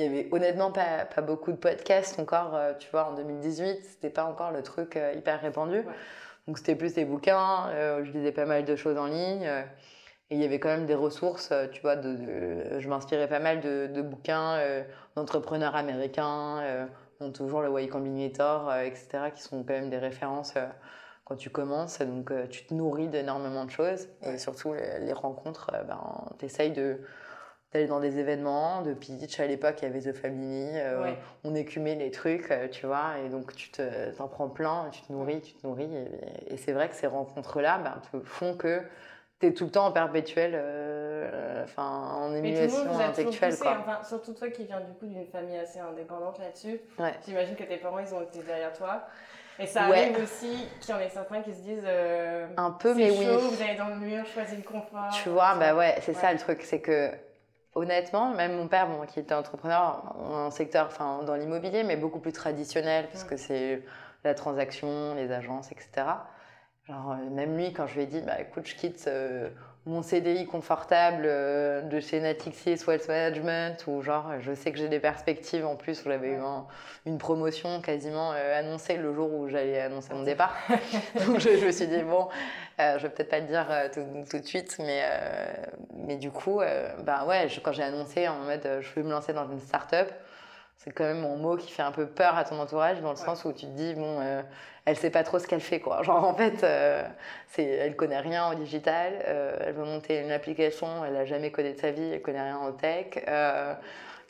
il 0.00 0.06
y 0.06 0.18
avait 0.18 0.28
honnêtement 0.32 0.70
pas, 0.70 1.04
pas, 1.04 1.22
beaucoup 1.22 1.52
de 1.52 1.56
podcasts 1.56 2.18
encore, 2.18 2.54
euh, 2.54 2.72
tu 2.78 2.88
vois, 2.90 3.10
en 3.10 3.14
2018, 3.14 3.84
c'était 3.84 4.10
pas 4.10 4.24
encore 4.24 4.50
le 4.50 4.62
truc 4.62 4.96
euh, 4.96 5.12
hyper 5.14 5.40
répandu. 5.40 5.82
Donc 6.46 6.58
c'était 6.58 6.74
plus 6.74 6.94
des 6.94 7.04
bouquins, 7.04 7.68
euh, 7.68 8.04
je 8.04 8.10
lisais 8.12 8.32
pas 8.32 8.46
mal 8.46 8.64
de 8.64 8.76
choses 8.76 8.96
en 8.96 9.06
ligne. 9.06 9.44
et 9.44 10.34
il 10.34 10.40
y 10.40 10.44
avait 10.44 10.58
quand 10.58 10.68
même 10.68 10.86
des 10.86 10.94
ressources, 10.94 11.52
tu 11.72 11.82
vois, 11.82 11.96
de, 11.96 12.78
je 12.78 12.88
m'inspirais 12.88 13.28
pas 13.28 13.40
mal 13.40 13.60
de, 13.60 13.88
de 13.92 14.02
bouquins 14.02 14.58
d'entrepreneurs 15.16 15.76
américains, 15.76 16.88
dont 17.20 17.30
toujours 17.32 17.60
le 17.60 17.82
Y 17.82 17.88
Combinator, 17.88 18.72
etc., 18.76 19.30
qui 19.34 19.42
sont 19.42 19.62
quand 19.64 19.74
même 19.74 19.90
des 19.90 19.98
références 19.98 20.54
quand 21.24 21.36
tu 21.36 21.50
commences. 21.50 21.98
Donc 22.00 22.32
tu 22.48 22.64
te 22.64 22.72
nourris 22.72 23.08
d'énormément 23.08 23.64
de 23.64 23.70
choses. 23.70 24.08
Et 24.22 24.38
surtout 24.38 24.72
les, 24.72 25.12
rencontres, 25.12 25.72
ben, 25.86 26.00
tu 26.38 26.44
essayes 26.46 26.72
de 26.72 27.00
d'aller 27.72 27.86
dans 27.86 28.00
des 28.00 28.18
événements 28.18 28.82
de 28.82 28.94
pitch. 28.94 29.38
À 29.38 29.46
l'époque, 29.46 29.76
il 29.82 29.84
y 29.84 29.88
avait 29.88 30.00
The 30.00 30.12
Family. 30.14 30.70
Euh, 30.74 31.12
on 31.44 31.54
écumait 31.54 31.94
les 31.94 32.10
trucs, 32.10 32.50
euh, 32.50 32.68
tu 32.68 32.86
vois. 32.86 33.14
Et 33.24 33.28
donc, 33.28 33.54
tu 33.54 33.70
t'en 33.70 34.28
prends 34.28 34.48
plein, 34.48 34.88
tu 34.90 35.02
te 35.02 35.12
nourris, 35.12 35.40
tu 35.40 35.52
te 35.52 35.66
nourris. 35.66 35.90
Et, 36.48 36.56
c'est 36.56 36.72
vrai 36.72 36.88
que 36.88 36.96
ces 36.96 37.06
rencontres-là 37.06 37.78
ben, 37.78 38.02
te 38.10 38.24
font 38.26 38.56
que 38.56 38.82
tu 39.38 39.46
es 39.46 39.52
tout 39.52 39.64
le 39.64 39.70
temps 39.70 39.86
en 39.86 39.92
perpétuel, 39.92 40.52
euh, 40.54 41.62
enfin, 41.62 42.12
en 42.16 42.34
émulation 42.34 42.98
intellectuelle. 42.98 43.56
Quoi. 43.56 43.78
Enfin, 43.80 44.00
surtout 44.02 44.32
toi 44.32 44.48
qui 44.50 44.64
viens 44.64 44.80
du 44.80 44.92
coup 44.94 45.06
d'une 45.06 45.26
famille 45.26 45.56
assez 45.56 45.78
indépendante 45.78 46.40
là-dessus. 46.40 46.80
J'imagine 47.24 47.54
que 47.54 47.64
tes 47.64 47.76
parents, 47.76 48.00
ils 48.00 48.12
ont 48.12 48.22
été 48.22 48.40
derrière 48.42 48.72
toi. 48.72 49.06
Et 49.60 49.66
ça 49.66 49.82
arrive 49.82 50.18
aussi 50.22 50.66
qu'il 50.80 50.94
y 50.94 50.96
en 50.96 51.00
ait 51.00 51.10
certains 51.10 51.42
qui 51.42 51.52
se 51.52 51.60
disent 51.60 51.86
un 52.56 52.70
peu 52.70 52.94
mais 52.94 53.10
chaud, 53.10 53.16
oui 53.18 53.26
vous 53.26 53.62
allez 53.62 53.76
dans 53.76 53.88
le 53.88 53.96
mur 53.96 54.24
choisir 54.24 54.56
le 54.56 54.62
confort 54.62 55.10
tu 55.22 55.28
vois 55.28 55.54
bah 55.56 55.74
ouais 55.74 55.96
c'est 56.00 56.14
ça 56.14 56.32
le 56.32 56.38
truc 56.38 56.62
c'est 56.62 56.80
que 56.80 57.10
honnêtement, 57.74 58.30
même 58.30 58.56
mon 58.56 58.68
père, 58.68 58.88
bon, 58.88 59.06
qui 59.06 59.20
était 59.20 59.34
entrepreneur 59.34 60.14
en 60.18 60.50
secteur, 60.50 60.86
enfin, 60.86 61.22
dans 61.24 61.34
l'immobilier, 61.34 61.82
mais 61.84 61.96
beaucoup 61.96 62.20
plus 62.20 62.32
traditionnel, 62.32 63.08
parce 63.10 63.24
que 63.24 63.36
c'est 63.36 63.82
la 64.24 64.34
transaction, 64.34 65.14
les 65.14 65.30
agences, 65.32 65.72
etc. 65.72 66.06
Genre, 66.88 67.12
euh, 67.12 67.30
même 67.30 67.56
lui, 67.56 67.72
quand 67.72 67.86
je 67.86 67.94
lui 67.94 68.02
ai 68.02 68.06
dit, 68.06 68.20
bah, 68.20 68.40
écoute, 68.40 68.66
je 68.66 68.74
quitte 68.74 69.04
euh, 69.06 69.50
mon 69.86 70.02
CDI 70.02 70.46
confortable 70.46 71.24
euh, 71.26 71.82
de 71.82 72.00
chez 72.00 72.20
Natixis 72.20 72.84
Wealth 72.86 73.08
Management, 73.08 73.84
ou 73.86 74.02
genre, 74.02 74.32
je 74.40 74.52
sais 74.54 74.72
que 74.72 74.78
j'ai 74.78 74.88
des 74.88 75.00
perspectives 75.00 75.64
en 75.64 75.76
plus, 75.76 76.00
où 76.02 76.04
j'avais 76.04 76.32
eu 76.32 76.38
une 77.06 77.18
promotion 77.18 77.80
quasiment 77.80 78.30
annoncée 78.30 78.96
le 78.96 79.14
jour 79.14 79.32
où 79.32 79.48
j'allais 79.48 79.80
annoncer 79.80 80.12
mon 80.14 80.22
départ. 80.22 80.54
Donc 81.26 81.40
je, 81.40 81.56
je, 81.56 81.66
me 81.66 81.72
suis 81.72 81.86
dit, 81.86 82.02
bon, 82.02 82.28
euh, 82.80 82.98
je 82.98 83.02
vais 83.02 83.10
peut-être 83.10 83.28
pas 83.28 83.40
le 83.40 83.46
dire 83.46 83.66
euh, 83.70 83.88
tout, 83.92 84.38
de 84.38 84.46
suite, 84.46 84.76
mais, 84.78 85.02
euh, 85.04 85.52
mais 85.94 86.16
du 86.16 86.30
coup, 86.30 86.60
bah 87.04 87.26
ouais, 87.26 87.48
quand 87.62 87.72
j'ai 87.72 87.82
annoncé 87.82 88.26
en 88.28 88.38
mode 88.40 88.66
je 88.80 88.88
veux 88.94 89.02
me 89.02 89.10
lancer 89.10 89.32
dans 89.32 89.50
une 89.50 89.60
start-up, 89.60 90.10
c'est 90.82 90.92
quand 90.92 91.04
même 91.04 91.20
mon 91.20 91.36
mot 91.36 91.56
qui 91.56 91.70
fait 91.70 91.82
un 91.82 91.92
peu 91.92 92.06
peur 92.06 92.36
à 92.36 92.44
ton 92.44 92.58
entourage 92.58 93.00
dans 93.00 93.10
le 93.10 93.16
sens 93.16 93.44
où 93.44 93.52
tu 93.52 93.66
te 93.66 93.70
dis 93.72 93.94
bon 93.94 94.18
elle 94.86 94.96
sait 94.96 95.10
pas 95.10 95.22
trop 95.22 95.38
ce 95.38 95.46
qu'elle 95.46 95.60
fait 95.60 95.78
quoi 95.78 96.02
genre 96.04 96.24
en 96.24 96.34
fait 96.34 96.64
c'est 97.48 97.64
elle 97.64 97.96
connaît 97.96 98.20
rien 98.20 98.50
au 98.50 98.54
digital 98.54 99.12
elle 99.26 99.74
veut 99.74 99.84
monter 99.84 100.20
une 100.20 100.32
application 100.32 101.04
elle 101.04 101.16
a 101.16 101.26
jamais 101.26 101.50
codé 101.50 101.74
de 101.74 101.78
sa 101.78 101.90
vie 101.90 102.10
elle 102.14 102.22
connaît 102.22 102.42
rien 102.42 102.56
en 102.56 102.72
tech 102.72 103.18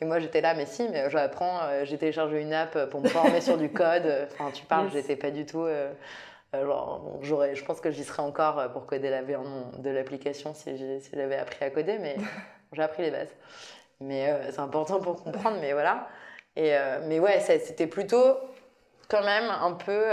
et 0.01 0.05
moi 0.05 0.19
j'étais 0.19 0.41
là 0.41 0.53
mais 0.53 0.65
si 0.65 0.89
mais 0.89 1.09
j'apprends 1.09 1.59
j'ai 1.83 1.97
téléchargé 1.97 2.41
une 2.41 2.53
app 2.53 2.89
pour 2.89 2.99
me 2.99 3.07
former 3.07 3.39
sur 3.39 3.57
du 3.57 3.69
code 3.71 4.27
enfin 4.33 4.51
tu 4.53 4.65
parles 4.65 4.89
j'étais 4.91 5.15
pas 5.15 5.31
du 5.31 5.45
tout 5.45 5.67
j'aurais, 7.21 7.55
je 7.55 7.63
pense 7.63 7.79
que 7.79 7.91
j'y 7.91 8.03
serais 8.03 8.23
encore 8.23 8.59
euh, 8.59 8.67
pour 8.67 8.85
coder 8.85 9.09
la 9.09 9.21
version 9.21 9.71
de 9.77 9.89
l'application 9.89 10.53
si, 10.53 10.71
j'avais 11.13 11.37
appris 11.37 11.63
à 11.63 11.69
coder, 11.69 11.97
mais 11.99 12.17
j'ai 12.73 12.81
appris 12.81 13.03
les 13.03 13.11
bases. 13.11 13.33
Mais 13.99 14.29
euh, 14.29 14.51
c'est 14.51 14.59
important 14.59 14.99
pour 14.99 15.23
comprendre, 15.23 15.57
mais 15.61 15.73
voilà. 15.73 16.07
Euh, 16.57 16.99
mais 17.07 17.19
ouais, 17.19 17.39
c'était 17.39 17.87
plutôt 17.87 18.37
quand 19.09 19.23
même 19.23 19.49
un 19.49 19.73
peu. 19.73 20.03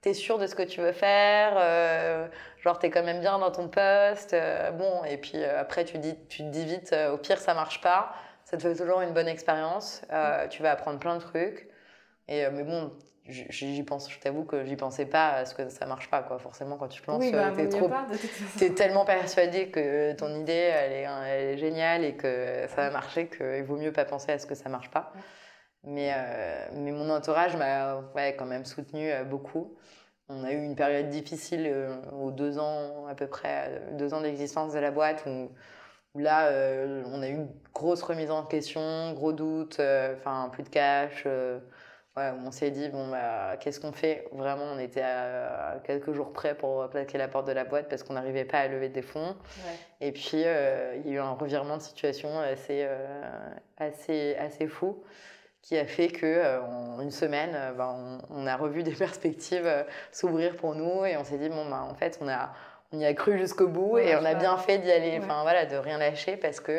t'es 0.00 0.14
sûr 0.14 0.38
de 0.38 0.46
ce 0.46 0.54
que 0.54 0.62
tu 0.62 0.80
veux 0.80 0.92
faire, 0.92 2.30
genre 2.58 2.78
t'es 2.78 2.90
quand 2.90 3.02
même 3.02 3.20
bien 3.20 3.38
dans 3.38 3.50
ton 3.50 3.68
poste, 3.68 4.36
bon, 4.74 5.04
et 5.04 5.16
puis 5.18 5.42
après 5.44 5.84
tu, 5.84 5.98
dis, 5.98 6.16
tu 6.28 6.38
te 6.38 6.48
dis 6.48 6.64
vite, 6.64 6.94
au 7.12 7.18
pire 7.18 7.38
ça 7.38 7.54
marche 7.54 7.80
pas, 7.80 8.14
ça 8.44 8.56
te 8.56 8.62
fait 8.62 8.74
toujours 8.76 9.00
une 9.00 9.12
bonne 9.12 9.28
expérience, 9.28 10.02
tu 10.50 10.62
vas 10.62 10.72
apprendre 10.72 10.98
plein 10.98 11.16
de 11.16 11.22
trucs. 11.22 11.68
Et, 12.28 12.48
mais 12.50 12.62
bon, 12.64 12.92
j'y 13.28 13.82
pense, 13.82 14.10
je 14.10 14.18
t'avoue 14.18 14.44
que 14.44 14.64
j'y 14.64 14.76
pensais 14.76 15.06
pas 15.06 15.30
à 15.30 15.44
ce 15.44 15.54
que 15.54 15.68
ça 15.68 15.86
marche 15.86 16.08
pas, 16.10 16.22
quoi. 16.22 16.38
Forcément, 16.38 16.76
quand 16.76 16.88
tu 16.88 17.02
te 17.02 17.10
lances, 17.10 17.24
oui, 17.24 17.32
bah, 17.32 17.52
t'es 17.56 17.68
trop, 17.68 17.90
tellement 18.74 19.04
persuadé 19.04 19.70
que 19.70 20.12
ton 20.12 20.34
idée, 20.34 20.52
elle 20.52 20.92
est, 20.92 21.06
elle 21.26 21.48
est, 21.54 21.58
géniale 21.58 22.04
et 22.04 22.14
que 22.14 22.66
ça 22.68 22.76
va 22.76 22.90
marcher 22.90 23.28
qu'il 23.28 23.62
vaut 23.64 23.76
mieux 23.76 23.92
pas 23.92 24.04
penser 24.04 24.32
à 24.32 24.38
ce 24.38 24.46
que 24.46 24.54
ça 24.54 24.68
marche 24.68 24.90
pas. 24.90 25.12
Mais, 25.84 26.12
euh, 26.14 26.66
mais 26.74 26.92
mon 26.92 27.08
entourage 27.10 27.56
m'a 27.56 28.00
ouais, 28.14 28.34
quand 28.36 28.46
même 28.46 28.64
soutenu 28.64 29.10
euh, 29.10 29.24
beaucoup. 29.24 29.76
On 30.28 30.42
a 30.42 30.52
eu 30.52 30.62
une 30.62 30.74
période 30.74 31.08
difficile 31.08 31.68
euh, 31.72 31.96
aux 32.12 32.32
deux 32.32 32.58
ans, 32.58 33.06
à 33.06 33.14
peu 33.14 33.28
près, 33.28 33.82
deux 33.92 34.12
ans 34.12 34.20
d'existence 34.20 34.72
de 34.72 34.80
la 34.80 34.90
boîte 34.90 35.24
où, 35.26 35.50
où 36.14 36.18
là, 36.18 36.50
on 37.06 37.22
a 37.22 37.28
eu 37.28 37.34
une 37.34 37.48
grosse 37.74 38.02
remise 38.02 38.30
en 38.30 38.44
question, 38.44 39.12
gros 39.12 39.32
doutes, 39.32 39.80
enfin, 40.16 40.48
plus 40.52 40.64
de 40.64 40.68
cash 40.68 41.26
on 42.16 42.50
s'est 42.50 42.70
dit, 42.70 42.88
bon, 42.88 43.08
bah, 43.08 43.56
qu'est-ce 43.60 43.78
qu'on 43.78 43.92
fait? 43.92 44.26
Vraiment, 44.32 44.64
on 44.74 44.78
était 44.78 45.02
à, 45.02 45.78
quelques 45.84 46.12
jours 46.12 46.32
près 46.32 46.54
pour 46.54 46.88
plaquer 46.88 47.18
la 47.18 47.28
porte 47.28 47.46
de 47.46 47.52
la 47.52 47.64
boîte 47.64 47.88
parce 47.88 48.02
qu'on 48.02 48.14
n'arrivait 48.14 48.46
pas 48.46 48.60
à 48.60 48.68
lever 48.68 48.88
des 48.88 49.02
fonds. 49.02 49.36
Et 50.00 50.12
puis, 50.12 50.42
euh, 50.44 50.96
il 50.96 51.10
y 51.10 51.12
a 51.12 51.16
eu 51.16 51.18
un 51.18 51.32
revirement 51.32 51.76
de 51.76 51.82
situation 51.82 52.40
assez, 52.40 52.84
euh, 52.84 53.50
assez, 53.76 54.34
assez 54.36 54.66
fou 54.66 55.02
qui 55.60 55.76
a 55.76 55.84
fait 55.84 56.08
que 56.08 56.24
euh, 56.24 56.62
en 56.62 57.00
une 57.00 57.10
semaine, 57.10 57.54
bah, 57.76 57.94
on, 58.30 58.46
a 58.46 58.56
revu 58.56 58.82
des 58.82 58.94
perspectives 58.94 59.68
s'ouvrir 60.10 60.56
pour 60.56 60.74
nous 60.74 61.04
et 61.04 61.16
on 61.18 61.24
s'est 61.24 61.38
dit, 61.38 61.50
bon, 61.50 61.68
bah, 61.68 61.86
en 61.90 61.94
fait, 61.94 62.18
on, 62.22 62.28
a, 62.28 62.52
on 62.92 62.98
y 62.98 63.04
a 63.04 63.12
cru 63.12 63.38
jusqu'au 63.38 63.68
bout 63.68 63.98
et 63.98 64.16
on 64.16 64.24
a 64.24 64.34
bien 64.34 64.56
fait 64.56 64.78
d'y 64.78 64.90
aller, 64.90 65.18
enfin 65.22 65.42
voilà, 65.42 65.66
de 65.66 65.76
rien 65.76 65.98
lâcher 65.98 66.38
parce 66.38 66.60
que 66.60 66.72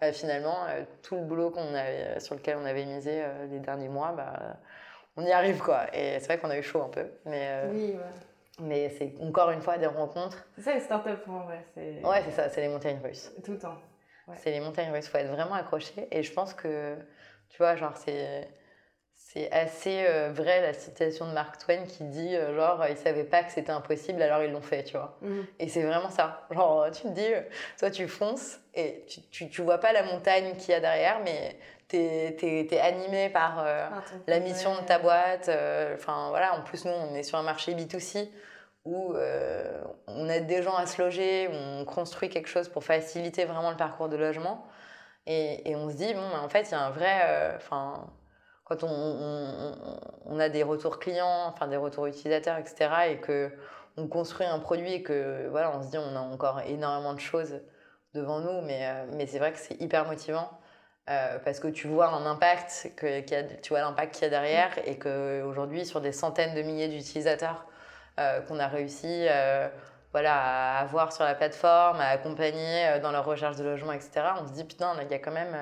bah, 0.00 0.12
finalement, 0.12 0.64
euh, 0.68 0.82
tout 1.02 1.16
le 1.16 1.22
boulot 1.22 1.50
qu'on 1.50 1.74
avait, 1.74 2.18
sur 2.20 2.34
lequel 2.34 2.56
on 2.60 2.64
avait 2.64 2.84
misé 2.84 3.22
euh, 3.22 3.46
les 3.46 3.60
derniers 3.60 3.88
mois, 3.88 4.12
bah, 4.12 4.56
on 5.16 5.24
y 5.24 5.32
arrive 5.32 5.60
quoi. 5.60 5.86
Et 5.94 6.18
c'est 6.20 6.26
vrai 6.26 6.38
qu'on 6.38 6.50
a 6.50 6.58
eu 6.58 6.62
chaud 6.62 6.82
un 6.82 6.88
peu. 6.88 7.06
Mais, 7.24 7.48
euh, 7.48 7.70
oui, 7.72 7.92
ouais. 7.92 8.60
mais 8.60 8.88
c'est 8.90 9.14
encore 9.20 9.50
une 9.50 9.62
fois 9.62 9.78
des 9.78 9.86
rencontres. 9.86 10.46
C'est 10.56 10.62
ça 10.62 10.74
les 10.74 10.80
startups 10.80 11.28
en 11.28 11.40
vrai. 11.40 11.64
Ouais, 11.76 12.22
c'est 12.24 12.32
ça, 12.32 12.48
c'est 12.48 12.60
les 12.60 12.68
montagnes 12.68 13.00
russes. 13.02 13.32
Tout 13.44 13.52
le 13.52 13.58
temps. 13.58 13.78
C'est 14.36 14.50
les 14.50 14.60
montagnes 14.60 14.90
russes, 14.90 15.06
il 15.06 15.10
faut 15.10 15.18
être 15.18 15.30
vraiment 15.30 15.54
accroché. 15.54 16.08
Et 16.10 16.22
je 16.22 16.32
pense 16.32 16.54
que, 16.54 16.96
tu 17.50 17.58
vois, 17.58 17.76
genre, 17.76 17.96
c'est. 17.96 18.48
C'est 19.34 19.50
assez 19.50 20.04
euh, 20.08 20.30
vrai 20.32 20.60
la 20.62 20.72
citation 20.74 21.26
de 21.26 21.32
Mark 21.32 21.58
Twain 21.58 21.84
qui 21.86 22.04
dit 22.04 22.36
euh, 22.36 22.54
genre 22.54 22.84
ils 22.88 22.96
savaient 22.96 23.24
pas 23.24 23.42
que 23.42 23.50
c'était 23.50 23.72
impossible 23.72 24.22
alors 24.22 24.42
ils 24.44 24.52
l'ont 24.52 24.62
fait 24.62 24.84
tu 24.84 24.96
vois 24.96 25.18
Mhm. 25.22 25.44
et 25.58 25.68
c'est 25.68 25.82
vraiment 25.82 26.10
ça 26.10 26.46
genre 26.52 26.86
tu 26.92 27.02
te 27.02 27.08
dis 27.08 27.34
euh, 27.34 27.40
toi 27.78 27.90
tu 27.90 28.06
fonces 28.06 28.60
et 28.74 29.04
tu, 29.08 29.20
tu, 29.32 29.48
tu 29.48 29.62
vois 29.62 29.78
pas 29.78 29.92
la 29.92 30.04
montagne 30.04 30.54
qu'il 30.56 30.70
y 30.70 30.74
a 30.74 30.80
derrière 30.80 31.18
mais 31.24 31.56
t'es 31.88 32.36
es, 32.70 32.80
animé 32.80 33.28
par 33.28 33.58
euh, 33.58 33.88
Ah, 33.92 34.02
la 34.28 34.38
mission 34.40 34.74
de 34.80 34.86
ta 34.86 34.98
boîte. 35.00 35.48
euh, 35.48 35.94
Enfin 35.96 36.28
voilà, 36.30 36.54
en 36.54 36.62
plus 36.62 36.84
nous 36.84 36.92
on 36.92 37.14
est 37.14 37.22
sur 37.24 37.36
un 37.38 37.42
marché 37.42 37.74
B2C 37.74 38.30
où 38.84 39.14
euh, 39.14 39.82
on 40.06 40.28
aide 40.28 40.46
des 40.46 40.62
gens 40.62 40.76
à 40.76 40.86
se 40.86 41.00
loger, 41.02 41.48
on 41.52 41.84
construit 41.84 42.28
quelque 42.28 42.48
chose 42.48 42.68
pour 42.68 42.84
faciliter 42.84 43.46
vraiment 43.46 43.70
le 43.70 43.76
parcours 43.76 44.08
de 44.10 44.16
logement. 44.16 44.64
Et, 45.26 45.70
et 45.70 45.74
on 45.74 45.88
se 45.88 45.94
dit, 45.96 46.12
bon, 46.12 46.20
en 46.36 46.48
fait, 46.50 46.68
il 46.68 46.72
y 46.72 46.74
a 46.74 46.80
un 46.80 46.90
vrai. 46.90 47.20
euh, 47.24 47.56
Enfin, 47.56 48.06
quand 48.64 48.82
on, 48.82 50.38
a 50.38 50.48
des 50.48 50.62
retours 50.62 50.98
clients, 50.98 51.46
enfin 51.46 51.68
des 51.68 51.76
retours 51.76 52.06
utilisateurs, 52.06 52.58
etc., 52.58 52.90
et 53.10 53.16
que 53.18 53.50
on 53.96 54.08
construit 54.08 54.46
un 54.46 54.58
produit 54.58 54.92
et 54.94 55.02
que 55.02 55.46
voilà, 55.50 55.76
on 55.76 55.82
se 55.82 55.90
dit, 55.90 55.98
on 55.98 56.16
a 56.16 56.20
encore 56.20 56.60
énormément 56.62 57.14
de 57.14 57.20
choses 57.20 57.60
devant 58.14 58.40
nous, 58.40 58.60
mais, 58.62 58.86
euh, 58.86 59.26
c'est 59.26 59.38
vrai 59.38 59.52
que 59.52 59.58
c'est 59.58 59.80
hyper 59.80 60.06
motivant. 60.06 60.50
euh, 61.10 61.38
parce 61.44 61.60
que 61.60 61.68
tu 61.68 61.86
vois 61.88 62.08
un 62.08 62.24
impact, 62.26 62.92
que, 62.96 63.20
tu 63.60 63.68
vois 63.68 63.80
l'impact 63.80 64.14
qu'il 64.14 64.24
y 64.24 64.26
a 64.26 64.30
derrière, 64.30 64.70
et 64.86 64.98
qu'aujourd'hui, 64.98 65.84
sur 65.84 66.00
des 66.00 66.12
centaines 66.12 66.54
de 66.54 66.62
milliers 66.62 66.88
d'utilisateurs 66.88 67.66
euh, 68.18 68.40
qu'on 68.42 68.58
a 68.58 68.68
réussi 68.68 69.26
voilà, 70.12 70.78
à 70.78 70.80
avoir 70.80 71.12
sur 71.12 71.24
la 71.24 71.34
plateforme, 71.34 72.00
à 72.00 72.08
accompagner 72.08 73.00
dans 73.02 73.10
leur 73.12 73.24
recherche 73.26 73.56
de 73.56 73.64
logement, 73.64 73.92
etc., 73.92 74.22
on 74.40 74.46
se 74.46 74.52
dit, 74.52 74.64
putain, 74.64 74.94
il 75.02 75.10
y 75.10 75.14
a 75.14 75.18
quand 75.18 75.32
même 75.32 75.56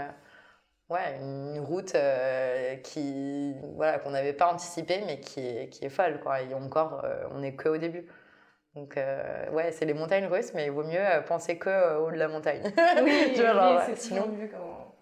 ouais, 0.92 1.18
une 1.20 1.59
route 1.61 1.94
euh, 1.94 2.76
qui, 2.76 3.55
voilà, 3.76 3.98
qu'on 3.98 4.11
n'avait 4.11 4.33
pas 4.33 4.52
anticipée, 4.52 5.02
mais 5.07 5.18
qui 5.20 5.40
est, 5.40 5.68
qui 5.68 5.85
est 5.85 5.88
folle. 5.88 6.20
Quoi. 6.20 6.42
Et 6.42 6.55
encore, 6.55 7.05
euh, 7.05 7.24
on 7.33 7.38
n'est 7.40 7.55
que 7.57 7.68
au 7.70 7.76
début. 7.78 8.07
Donc, 8.74 8.96
euh, 8.96 9.50
ouais, 9.50 9.70
c'est 9.72 9.85
les 9.85 9.94
montagnes 9.94 10.26
russes, 10.26 10.52
mais 10.55 10.66
il 10.66 10.70
vaut 10.72 10.85
mieux 10.85 11.05
penser 11.26 11.59
que 11.59 11.98
au 11.98 12.07
haut 12.07 12.11
de 12.11 12.16
la 12.16 12.28
montagne. 12.28 12.62
Oui, 12.64 12.72
oui, 13.37 13.40
ouais, 13.40 13.83
c'est 13.87 13.96
sinon- 13.98 14.28
mieux 14.28 14.48
quand 14.48 14.59
on, 14.59 14.92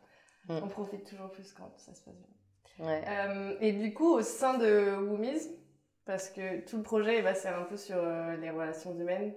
Mm. 0.48 0.60
on 0.64 0.68
profite 0.68 1.04
toujours 1.08 1.30
plus 1.30 1.52
quand 1.52 1.70
ça 1.76 1.94
se 1.94 2.00
passe 2.02 2.14
bien. 2.16 2.86
Ouais. 2.86 3.02
Et 3.60 3.72
du 3.72 3.92
coup, 3.94 4.14
au 4.14 4.22
sein 4.22 4.58
de 4.58 4.96
Woomies, 4.96 5.48
parce 6.06 6.28
que 6.30 6.64
tout 6.68 6.78
le 6.78 6.82
projet 6.82 7.18
est 7.18 7.22
basé 7.22 7.48
un 7.48 7.62
peu 7.64 7.76
sur 7.76 8.02
les 8.40 8.50
relations 8.50 8.92
humaines 8.98 9.32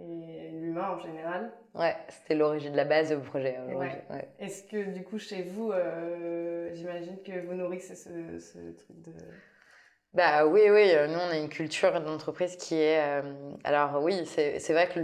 et 0.00 0.50
l'humain 0.52 0.90
en 0.90 0.98
général, 1.00 1.52
Ouais, 1.74 1.94
c'était 2.08 2.34
l'origine, 2.34 2.74
la 2.74 2.84
base 2.84 3.10
du 3.10 3.18
projet 3.18 3.56
aujourd'hui. 3.66 3.90
Ouais. 4.10 4.16
Ouais. 4.16 4.28
est-ce 4.40 4.64
que 4.64 4.92
du 4.92 5.04
coup, 5.04 5.18
chez 5.18 5.42
vous, 5.42 5.70
euh, 5.70 6.70
j'imagine 6.74 7.18
que 7.22 7.46
vous 7.46 7.54
nourrissez 7.54 7.94
ce, 7.94 8.38
ce 8.38 8.58
truc 8.58 9.02
de. 9.04 9.12
Bah 10.14 10.46
oui, 10.46 10.62
oui, 10.70 10.90
euh, 10.94 11.06
nous 11.06 11.18
on 11.18 11.30
a 11.30 11.36
une 11.36 11.50
culture 11.50 12.00
d'entreprise 12.00 12.56
qui 12.56 12.76
est... 12.76 12.98
euh, 12.98 13.52
alors 13.62 14.02
oui, 14.02 14.24
c'est 14.24 14.72
vrai 14.72 14.88
que 14.88 14.98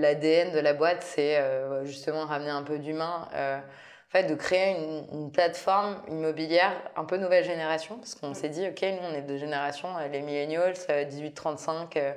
l'ADN 0.00 0.52
de 0.52 0.58
la 0.58 0.74
boîte, 0.74 1.02
c'est 1.02 1.38
euh, 1.38 1.84
justement 1.84 2.24
ramener 2.26 2.50
un 2.50 2.62
peu 2.64 2.78
d'humain. 2.78 3.28
en 3.32 4.10
fait, 4.10 4.24
de 4.24 4.34
créer 4.34 4.76
une, 4.76 5.06
une 5.20 5.32
plateforme 5.32 6.02
immobilière 6.08 6.72
un 6.96 7.04
peu 7.04 7.16
nouvelle 7.18 7.44
génération, 7.44 7.96
parce 7.98 8.14
qu'on 8.16 8.34
s'est 8.34 8.48
dit, 8.48 8.66
ok, 8.68 8.82
nous 8.82 9.08
on 9.08 9.14
est 9.14 9.22
de 9.22 9.36
génération, 9.36 9.88
les 10.10 10.20
millennials, 10.22 10.74
euh, 10.90 11.04
18-35, 11.04 11.96
euh, 11.96 12.12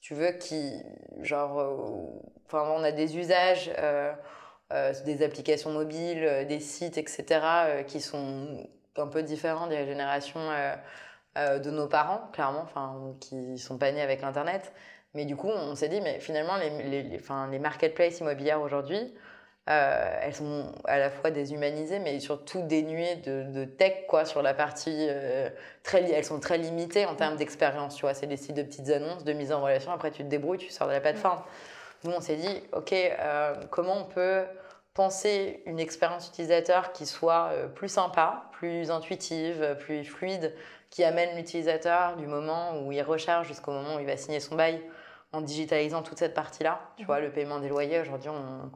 tu 0.00 0.14
veux, 0.14 0.32
qui, 0.32 0.72
genre, 1.22 1.60
euh, 1.60 2.30
enfin, 2.46 2.64
on 2.74 2.82
a 2.82 2.92
des 2.92 3.18
usages, 3.18 3.70
euh, 3.78 4.12
euh, 4.72 4.92
des 5.04 5.22
applications 5.22 5.70
mobiles, 5.70 6.46
des 6.48 6.60
sites, 6.60 6.98
etc., 6.98 7.84
qui 7.86 8.00
sont 8.00 8.66
un 8.96 9.06
peu 9.06 9.22
différents 9.22 9.66
des 9.66 9.84
générations 9.86 10.40
de 11.36 11.70
nos 11.70 11.86
parents, 11.88 12.28
clairement, 12.32 12.62
enfin, 12.62 13.14
qui 13.20 13.58
sont 13.58 13.78
pas 13.78 13.92
nés 13.92 14.02
avec 14.02 14.22
l'Internet. 14.22 14.72
Mais 15.14 15.24
du 15.24 15.36
coup, 15.36 15.48
on 15.48 15.74
s'est 15.74 15.88
dit, 15.88 16.00
mais 16.00 16.20
finalement, 16.20 16.56
les, 16.56 16.70
les, 16.84 17.02
les, 17.02 17.20
les 17.50 17.58
marketplaces 17.58 18.20
immobilières 18.20 18.60
aujourd'hui, 18.60 19.12
euh, 19.68 20.18
elles 20.22 20.34
sont 20.34 20.72
à 20.84 20.98
la 20.98 21.10
fois 21.10 21.30
déshumanisées, 21.30 21.98
mais 21.98 22.18
surtout 22.18 22.62
dénuées 22.62 23.16
de, 23.16 23.44
de 23.52 23.64
tech, 23.64 24.06
quoi, 24.08 24.24
sur 24.24 24.42
la 24.42 24.54
partie 24.54 25.06
euh, 25.08 25.48
très, 25.82 26.10
elles 26.10 26.24
sont 26.24 26.40
très 26.40 26.58
limitées 26.58 27.06
en 27.06 27.14
termes 27.14 27.36
d'expérience, 27.36 27.94
tu 27.94 28.02
vois. 28.02 28.14
C'est 28.14 28.26
des 28.26 28.36
sites 28.36 28.56
de 28.56 28.62
petites 28.62 28.90
annonces, 28.90 29.22
de 29.22 29.32
mise 29.32 29.52
en 29.52 29.62
relation. 29.62 29.92
Après, 29.92 30.10
tu 30.10 30.24
te 30.24 30.28
débrouilles, 30.28 30.58
tu 30.58 30.70
sors 30.70 30.88
de 30.88 30.92
la 30.92 31.00
plateforme. 31.00 31.42
Nous, 32.04 32.10
on 32.10 32.20
s'est 32.20 32.36
dit, 32.36 32.62
ok, 32.72 32.92
euh, 32.92 33.54
comment 33.70 33.98
on 33.98 34.04
peut 34.04 34.44
penser 34.94 35.62
une 35.66 35.78
expérience 35.78 36.28
utilisateur 36.28 36.92
qui 36.92 37.06
soit 37.06 37.50
plus 37.76 37.88
sympa, 37.88 38.44
plus 38.52 38.90
intuitive, 38.90 39.76
plus 39.78 40.04
fluide, 40.04 40.52
qui 40.90 41.04
amène 41.04 41.36
l'utilisateur 41.36 42.16
du 42.16 42.26
moment 42.26 42.80
où 42.82 42.90
il 42.90 43.02
recherche 43.02 43.46
jusqu'au 43.46 43.70
moment 43.70 43.96
où 43.96 44.00
il 44.00 44.06
va 44.06 44.16
signer 44.16 44.40
son 44.40 44.56
bail 44.56 44.82
en 45.32 45.42
digitalisant 45.42 46.02
toute 46.02 46.18
cette 46.18 46.34
partie-là. 46.34 46.80
Tu 46.96 47.04
vois, 47.04 47.20
le 47.20 47.30
paiement 47.30 47.60
des 47.60 47.68
loyers, 47.68 48.00
aujourd'hui, 48.00 48.30
on, 48.30 48.70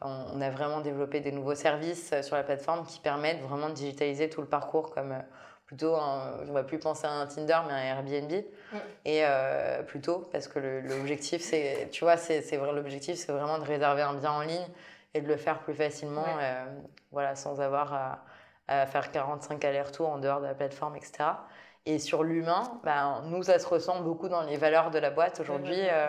on, 0.00 0.40
a 0.40 0.50
vraiment 0.50 0.80
développé 0.80 1.20
des 1.20 1.32
nouveaux 1.32 1.54
services 1.54 2.10
euh, 2.12 2.22
sur 2.22 2.36
la 2.36 2.42
plateforme 2.42 2.84
qui 2.86 3.00
permettent 3.00 3.40
vraiment 3.42 3.68
de 3.68 3.74
digitaliser 3.74 4.28
tout 4.28 4.40
le 4.40 4.46
parcours 4.46 4.90
comme 4.90 5.12
euh, 5.12 5.18
plutôt, 5.66 5.94
un, 5.96 6.40
on 6.48 6.52
va 6.52 6.62
plus 6.62 6.78
penser 6.78 7.06
à 7.06 7.12
un 7.12 7.26
Tinder, 7.26 7.58
mais 7.66 7.72
à 7.72 7.76
un 7.76 7.84
Airbnb. 7.96 8.32
Et 9.06 9.20
euh, 9.24 9.82
plutôt, 9.82 10.28
parce 10.32 10.48
que 10.48 10.58
l'objectif, 10.58 11.40
c'est, 11.42 11.88
tu 11.90 12.04
vois, 12.04 12.16
c'est 12.16 12.42
c'est 12.42 12.56
vrai, 12.56 12.72
l'objectif, 12.72 13.16
c'est 13.16 13.32
vraiment 13.32 13.58
de 13.58 13.64
réserver 13.64 14.02
un 14.02 14.14
bien 14.14 14.30
en 14.32 14.42
ligne 14.42 14.66
et 15.14 15.20
de 15.20 15.28
le 15.28 15.36
faire 15.36 15.60
plus 15.60 15.74
facilement, 15.74 16.22
Ouais. 16.22 16.42
euh, 16.42 16.64
voilà, 17.12 17.34
sans 17.36 17.60
avoir 17.60 17.94
à, 17.94 18.24
à 18.68 18.86
faire 18.86 19.10
45 19.12 19.64
allers-retours 19.64 20.08
en 20.08 20.18
dehors 20.18 20.40
de 20.40 20.46
la 20.46 20.54
plateforme, 20.54 20.96
etc. 20.96 21.24
Et 21.86 21.98
sur 21.98 22.22
l'humain, 22.24 22.80
ben, 22.82 23.22
nous, 23.26 23.42
ça 23.42 23.58
se 23.58 23.66
ressent 23.66 24.00
beaucoup 24.00 24.28
dans 24.28 24.42
les 24.42 24.56
valeurs 24.56 24.90
de 24.90 24.98
la 24.98 25.10
boîte 25.10 25.40
aujourd'hui. 25.40 25.76
euh, 25.90 26.08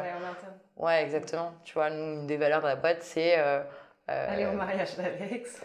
Ouais, 0.77 1.03
exactement. 1.03 1.51
Tu 1.63 1.73
vois, 1.73 1.89
nous, 1.89 2.21
une 2.21 2.27
des 2.27 2.37
valeurs 2.37 2.61
de 2.61 2.67
la 2.67 2.75
boîte, 2.77 3.01
c'est. 3.01 3.37
euh, 3.37 3.61
euh, 4.09 4.33
Aller 4.33 4.45
au 4.45 4.53
mariage 4.53 4.95
d'Alex. 4.95 5.61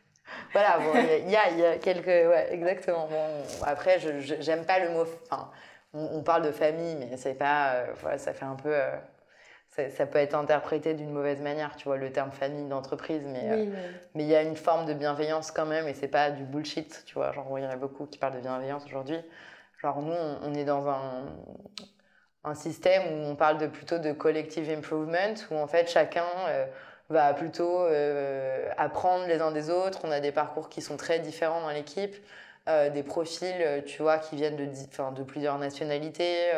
voilà, 0.52 0.78
bon, 0.78 0.92
il 1.24 1.30
y 1.30 1.36
a- 1.36 1.50
y, 1.50 1.76
y 1.76 1.78
quelques. 1.80 2.06
Ouais, 2.06 2.48
exactement. 2.52 3.06
Bon, 3.06 3.42
après, 3.66 3.98
je 4.00 4.18
j'aime 4.40 4.64
pas 4.64 4.78
le 4.78 4.90
mot. 4.90 5.04
Enfin, 5.30 5.50
on, 5.92 6.18
on 6.18 6.22
parle 6.22 6.42
de 6.42 6.52
famille, 6.52 6.94
mais 6.96 7.16
c'est 7.18 7.34
pas. 7.34 7.72
euh, 7.74 7.86
voilà, 8.00 8.16
ça 8.18 8.32
fait 8.32 8.44
un 8.46 8.56
peu. 8.56 8.74
euh, 8.74 8.96
ça, 9.68 9.88
ça 9.90 10.04
peut 10.06 10.18
être 10.18 10.34
interprété 10.34 10.94
d'une 10.94 11.10
mauvaise 11.10 11.40
manière, 11.40 11.76
tu 11.76 11.84
vois, 11.84 11.96
le 11.96 12.10
terme 12.12 12.32
famille 12.32 12.66
d'entreprise, 12.68 13.22
mais 13.26 13.48
Oui, 13.52 13.66
mais. 13.68 13.78
mais 14.14 14.22
il 14.24 14.28
y 14.28 14.34
a 14.36 14.42
une 14.42 14.56
forme 14.56 14.84
de 14.86 14.94
bienveillance 14.94 15.50
quand 15.52 15.66
même, 15.66 15.86
et 15.86 15.94
c'est 15.94 16.08
pas 16.08 16.30
du 16.30 16.44
bullshit, 16.44 17.04
tu 17.06 17.14
vois. 17.14 17.32
Genre, 17.32 17.46
il 17.58 17.62
y 17.64 17.66
en 17.66 17.70
a 17.70 17.76
beaucoup 17.76 18.06
qui 18.06 18.18
parlent 18.18 18.34
de 18.34 18.40
bienveillance 18.40 18.84
aujourd'hui. 18.86 19.18
Genre, 19.82 20.02
nous, 20.02 20.12
on, 20.42 20.54
est 20.54 20.64
dans 20.64 20.88
un, 20.88 21.24
un 22.44 22.54
système 22.54 23.02
où 23.12 23.30
on 23.30 23.34
parle 23.36 23.58
de, 23.58 23.66
plutôt 23.66 23.98
de 23.98 24.12
collective 24.12 24.68
improvement, 24.70 25.34
où 25.50 25.56
en 25.56 25.66
fait, 25.66 25.88
chacun 25.90 26.26
euh, 26.48 26.66
va 27.08 27.32
plutôt 27.32 27.80
euh, 27.80 28.68
apprendre 28.76 29.26
les 29.26 29.40
uns 29.40 29.52
des 29.52 29.70
autres. 29.70 30.00
On 30.04 30.10
a 30.10 30.20
des 30.20 30.32
parcours 30.32 30.68
qui 30.68 30.82
sont 30.82 30.98
très 30.98 31.18
différents 31.18 31.62
dans 31.62 31.70
l'équipe, 31.70 32.14
euh, 32.68 32.90
des 32.90 33.02
profils, 33.02 33.82
tu 33.86 34.02
vois, 34.02 34.18
qui 34.18 34.36
viennent 34.36 34.56
de, 34.56 34.66
de 34.66 35.22
plusieurs 35.22 35.58
nationalités, 35.58 36.50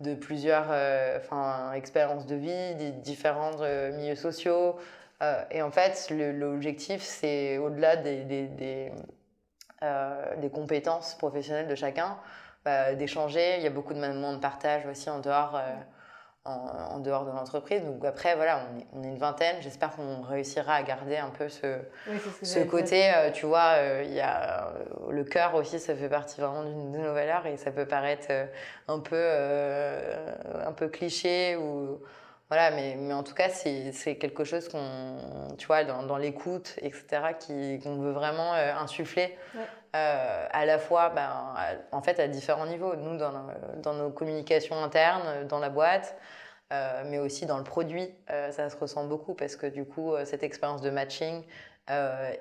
de 0.00 0.14
plusieurs 0.14 0.70
expériences 1.74 2.26
de 2.26 2.36
vie, 2.36 2.74
des 2.74 2.90
différents 2.90 3.58
milieux 3.94 4.16
sociaux. 4.16 4.76
Et 5.50 5.62
en 5.62 5.70
fait, 5.70 6.08
l'objectif, 6.10 7.02
c'est 7.02 7.58
au-delà 7.58 7.96
des, 7.96 8.24
des, 8.24 8.92
des 10.38 10.50
compétences 10.50 11.14
professionnelles 11.16 11.68
de 11.68 11.74
chacun, 11.74 12.18
bah, 12.64 12.94
d'échanger. 12.94 13.56
Il 13.58 13.62
y 13.62 13.66
a 13.66 13.70
beaucoup 13.70 13.94
de 13.94 14.00
moments 14.00 14.32
de 14.32 14.38
partage 14.38 14.86
aussi 14.86 15.08
en 15.10 15.18
dehors, 15.20 15.56
euh, 15.56 15.74
en, 16.44 16.94
en 16.94 16.98
dehors 17.00 17.24
de 17.24 17.30
l'entreprise. 17.30 17.82
Donc 17.84 18.04
après, 18.04 18.34
voilà, 18.36 18.62
on 18.74 18.78
est, 18.78 18.86
on 18.94 19.02
est 19.02 19.08
une 19.08 19.18
vingtaine. 19.18 19.56
J'espère 19.60 19.90
qu'on 19.94 20.22
réussira 20.22 20.74
à 20.74 20.82
garder 20.82 21.16
un 21.18 21.30
peu 21.30 21.48
ce, 21.48 21.78
Oui, 22.06 22.18
ce 22.42 22.60
côté, 22.60 23.12
euh, 23.14 23.30
tu 23.30 23.46
vois, 23.46 23.74
euh, 23.76 24.02
il 24.06 24.12
y 24.14 24.20
a 24.20 24.72
le 25.10 25.24
cœur 25.24 25.54
aussi, 25.54 25.78
ça 25.78 25.94
fait 25.94 26.08
partie 26.08 26.40
vraiment 26.40 26.62
d'une 26.64 26.92
de 26.92 26.98
nos 26.98 27.12
valeurs 27.14 27.46
et 27.46 27.56
ça 27.56 27.70
peut 27.70 27.86
paraître 27.86 28.28
un 28.88 28.98
peu, 29.00 29.30
un 30.66 30.72
peu 30.72 30.88
cliché 30.88 31.56
ou 31.56 32.00
voilà, 32.48 32.72
mais, 32.72 32.96
mais 32.98 33.14
en 33.14 33.22
tout 33.22 33.34
cas, 33.34 33.48
c'est 33.48 33.92
c'est 33.92 34.16
quelque 34.16 34.42
chose 34.42 34.68
qu'on, 34.68 35.16
tu 35.56 35.68
vois, 35.68 35.84
dans, 35.84 36.02
dans 36.02 36.16
l'écoute, 36.16 36.74
etc., 36.82 37.32
qui- 37.38 37.78
qu'on 37.80 37.96
veut 37.98 38.10
vraiment 38.10 38.54
euh, 38.54 38.74
insuffler. 38.74 39.38
Ouais. 39.54 39.60
Euh, 39.96 40.46
à 40.50 40.64
la 40.66 40.78
fois, 40.78 41.10
ben, 41.10 41.28
à- 41.56 41.74
en 41.92 42.02
fait, 42.02 42.20
à 42.20 42.28
différents 42.28 42.66
niveaux. 42.66 42.94
Nous, 42.96 43.16
dans, 43.16 43.32
nos- 43.32 43.50
dans 43.82 43.94
nos 43.94 44.10
communications 44.10 44.82
internes, 44.82 45.46
dans 45.48 45.58
la 45.58 45.68
boîte, 45.70 46.16
euh, 46.72 47.02
mais 47.06 47.18
aussi 47.18 47.46
dans 47.46 47.58
le 47.58 47.64
produit, 47.64 48.14
euh, 48.30 48.50
ça 48.52 48.70
se 48.70 48.76
ressent 48.76 49.04
beaucoup 49.04 49.34
parce 49.34 49.56
que 49.56 49.66
du 49.66 49.84
coup, 49.84 50.14
euh, 50.14 50.24
cette 50.24 50.42
expérience 50.42 50.80
de 50.82 50.90
matching, 50.90 51.42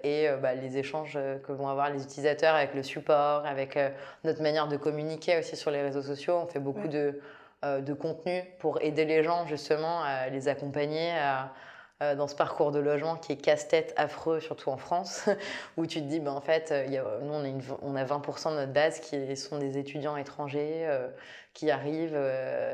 et 0.04 0.28
bah, 0.44 0.54
les 0.54 0.78
échanges 0.78 1.14
que 1.14 1.52
vont 1.52 1.70
avoir 1.70 1.90
les 1.90 2.04
utilisateurs 2.04 2.54
avec 2.54 2.76
le 2.76 2.84
support, 2.84 3.48
avec 3.48 3.80
notre 4.24 4.44
manière 4.44 4.68
de 4.68 4.78
communiquer 4.78 5.40
aussi 5.40 5.56
sur 5.56 5.72
les 5.72 5.82
réseaux 5.82 6.04
sociaux. 6.04 6.36
On 6.44 6.46
fait 6.46 6.60
beaucoup 6.60 6.88
de, 6.88 7.20
de 7.64 7.94
contenu 7.94 8.44
pour 8.60 8.80
aider 8.84 9.06
les 9.06 9.24
gens 9.24 9.48
justement 9.48 10.04
à 10.04 10.30
les 10.30 10.50
accompagner 10.50 11.14
à 11.18 11.46
euh, 11.46 11.46
dans 12.16 12.28
ce 12.28 12.36
parcours 12.36 12.72
de 12.72 12.80
logement 12.80 13.18
qui 13.18 13.34
est 13.34 13.38
casse-tête 13.38 13.94
affreux, 13.98 14.40
surtout 14.40 14.70
en 14.70 14.78
France, 14.78 15.30
où 15.78 15.86
tu 15.86 16.00
te 16.00 16.06
dis, 16.06 16.20
ben, 16.20 16.32
en 16.32 16.40
fait, 16.40 16.72
euh, 16.72 17.20
nous, 17.22 17.34
on 17.34 17.44
a, 17.44 17.78
on 17.82 17.96
a 17.96 18.06
20% 18.06 18.52
de 18.52 18.56
notre 18.56 18.72
base 18.72 19.00
qui 19.02 19.36
sont 19.36 19.58
des 19.58 19.78
étudiants 19.78 20.16
étrangers 20.16 20.86
euh, 20.86 21.10
qui 21.54 21.72
arrivent 21.72 22.18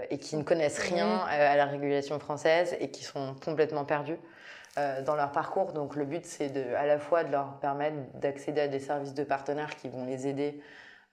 et 0.10 0.20
qui 0.20 0.36
ne 0.36 0.44
connaissent 0.44 0.80
rien 0.80 1.22
à 1.28 1.56
la 1.56 1.66
régulation 1.66 2.20
française 2.20 2.76
et 2.80 2.92
qui 2.92 3.04
sont 3.04 3.36
complètement 3.44 3.86
perdus. 3.86 4.20
dans 4.76 5.16
leur 5.16 5.32
parcours. 5.32 5.72
Donc 5.72 5.96
le 5.96 6.06
but, 6.06 6.26
c'est 6.26 6.76
à 6.76 6.86
la 6.86 7.00
fois 7.00 7.24
de 7.24 7.32
leur 7.32 7.58
permettre 7.60 7.96
d'accéder 8.16 8.62
à 8.62 8.68
des 8.68 8.82
services 8.82 9.14
de 9.14 9.24
partenaires 9.24 9.76
qui 9.78 9.88
vont 9.88 10.06
les 10.06 10.28
aider 10.28 10.60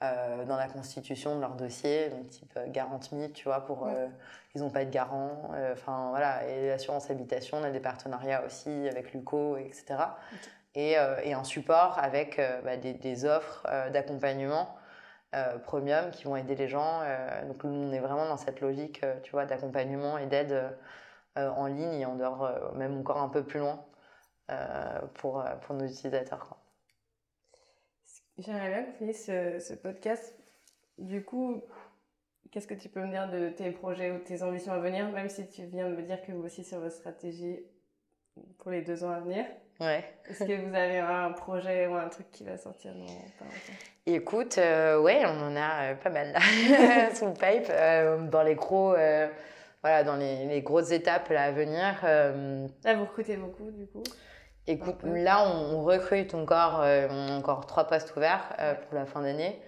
euh, 0.03 0.45
dans 0.45 0.57
la 0.57 0.67
constitution 0.67 1.37
de 1.37 1.41
leur 1.41 1.55
dossier, 1.55 2.09
donc 2.09 2.29
type 2.29 2.53
euh, 2.57 2.67
garantie, 2.67 3.31
tu 3.35 3.45
vois, 3.45 3.61
pour 3.61 3.87
euh, 3.87 4.09
ils 4.55 4.63
n'ont 4.63 4.71
pas 4.71 4.85
de 4.85 4.91
garant, 4.91 5.51
enfin 5.73 6.09
voilà, 6.11 6.47
et 6.49 6.69
l'assurance 6.69 7.11
habitation, 7.11 7.59
on 7.59 7.63
a 7.63 7.71
des 7.71 7.81
partenariats 7.81 8.45
aussi 8.45 8.89
avec 8.89 9.13
l'UCO, 9.15 9.57
etc. 9.57 9.95
Et, 10.75 10.97
et, 11.25 11.35
un 11.35 11.45
support 11.45 11.99
avec 11.99 12.39
bah, 12.65 12.77
des, 12.77 12.93
des, 12.93 13.25
offres 13.25 13.67
d'accompagnement 13.93 14.77
premium 15.65 16.11
qui 16.11 16.25
vont 16.25 16.37
aider 16.37 16.55
les 16.55 16.69
gens. 16.69 17.01
donc 17.47 17.65
on 17.65 17.93
est 17.93 17.99
vraiment 18.01 18.27
dans 18.27 18.37
cette 18.37 18.61
logique, 18.61 19.03
tu 19.23 19.33
vois, 19.33 19.47
d'accompagnement 19.47 20.19
et 20.19 20.27
d'aide 20.27 20.77
en 21.37 21.67
ligne 21.67 22.01
et 22.01 22.07
on 22.07 22.17
dort 22.17 22.51
même 22.75 22.99
encore 22.99 23.23
un 23.23 23.29
peu 23.31 23.43
plus 23.43 23.61
loin 23.61 23.83
pour, 25.15 25.43
pour 25.63 25.75
nos 25.75 25.87
utilisateurs. 25.87 26.47
Quoi. 26.47 26.62
J'aimerais 28.39 28.69
bien 28.71 28.83
qu'on 28.85 28.93
finisse 28.93 29.27
ce, 29.27 29.75
podcast. 29.75 30.35
Du 30.99 31.23
coup, 31.23 31.63
qu'est-ce 32.51 32.67
que 32.67 32.75
tu 32.75 32.89
peux 32.89 33.01
me 33.01 33.11
dire 33.11 33.29
de 33.31 33.51
tes 33.51 33.71
projets 33.71 34.11
ou 34.11 34.19
tes 34.19 34.43
ambitions 34.43 34.73
à 34.73 34.79
venir, 34.79 35.11
même 35.11 35.29
si 35.29 35.49
tu 35.49 35.67
viens 35.67 35.89
de 35.89 35.97
me 35.97 36.03
dire 36.03 36.23
que 36.23 36.33
vous 36.33 36.45
aussi 36.45 36.65
sur 36.65 36.81
votre 36.81 36.95
stratégie 36.95 37.61
pour 38.59 38.71
les 38.71 38.83
deux 38.83 39.05
ans 39.05 39.11
à 39.11 39.21
venir? 39.21 39.45
Ouais. 39.81 40.05
Est-ce 40.29 40.45
que 40.45 40.67
vous 40.67 40.75
avez 40.75 40.99
un 40.99 41.33
projet 41.33 41.87
ou 41.87 41.95
un 41.95 42.09
truc 42.09 42.31
qui 42.31 42.45
va 42.45 42.57
sortir 42.57 42.95
dans 42.95 43.05
pas 43.05 43.45
longtemps? 43.45 43.79
Écoute, 44.07 44.59
euh, 44.59 45.01
ouais, 45.01 45.23
on 45.27 45.41
en 45.41 45.57
a 45.57 45.93
euh, 45.93 45.95
pas 45.95 46.11
mal 46.11 46.33
là, 46.33 47.15
sous 47.15 47.27
le 47.27 47.33
pipe, 47.33 47.69
euh, 47.71 48.27
dans 48.29 48.43
les 48.43 48.55
gros, 48.55 48.95
voilà, 49.83 50.05
dans 50.05 50.17
les, 50.17 50.47
les, 50.47 50.63
grosses 50.63 50.93
étapes 50.93 51.29
là, 51.29 51.45
à 51.45 51.51
venir. 51.51 51.99
Là, 52.03 52.95
vous 52.95 53.05
recrutez 53.05 53.37
beaucoup 53.37 53.71
du 53.71 53.87
coup 53.87 54.03
Écoute, 54.69 54.99
là, 55.03 55.45
on, 55.45 55.83
recrute 55.83 56.35
encore, 56.35 56.83
euh, 56.83 57.09
on 57.11 57.33
a 57.33 57.37
encore 57.37 57.67
trois 57.67 57.85
postes 57.85 58.15
ouverts 58.17 58.45
euh, 58.61 58.75
pour 58.75 58.95
la 58.95 59.07
fin 59.07 59.21
d'année. 59.23 59.61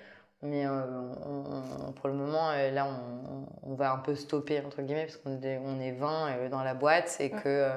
Mais 0.42 0.66
euh, 0.66 0.70
pour 1.96 2.08
le 2.08 2.14
moment, 2.14 2.52
là, 2.52 2.86
on, 3.62 3.74
va 3.74 3.92
un 3.92 3.98
peu 3.98 4.14
stopper, 4.14 4.60
entre 4.60 4.82
guillemets, 4.82 5.06
parce 5.06 5.16
qu'on 5.16 5.40
est, 5.40 5.58
on 5.64 5.80
est 5.80 5.92
20 5.92 6.48
dans 6.50 6.62
la 6.62 6.74
boîte 6.74 7.16
et 7.18 7.30
que 7.30 7.70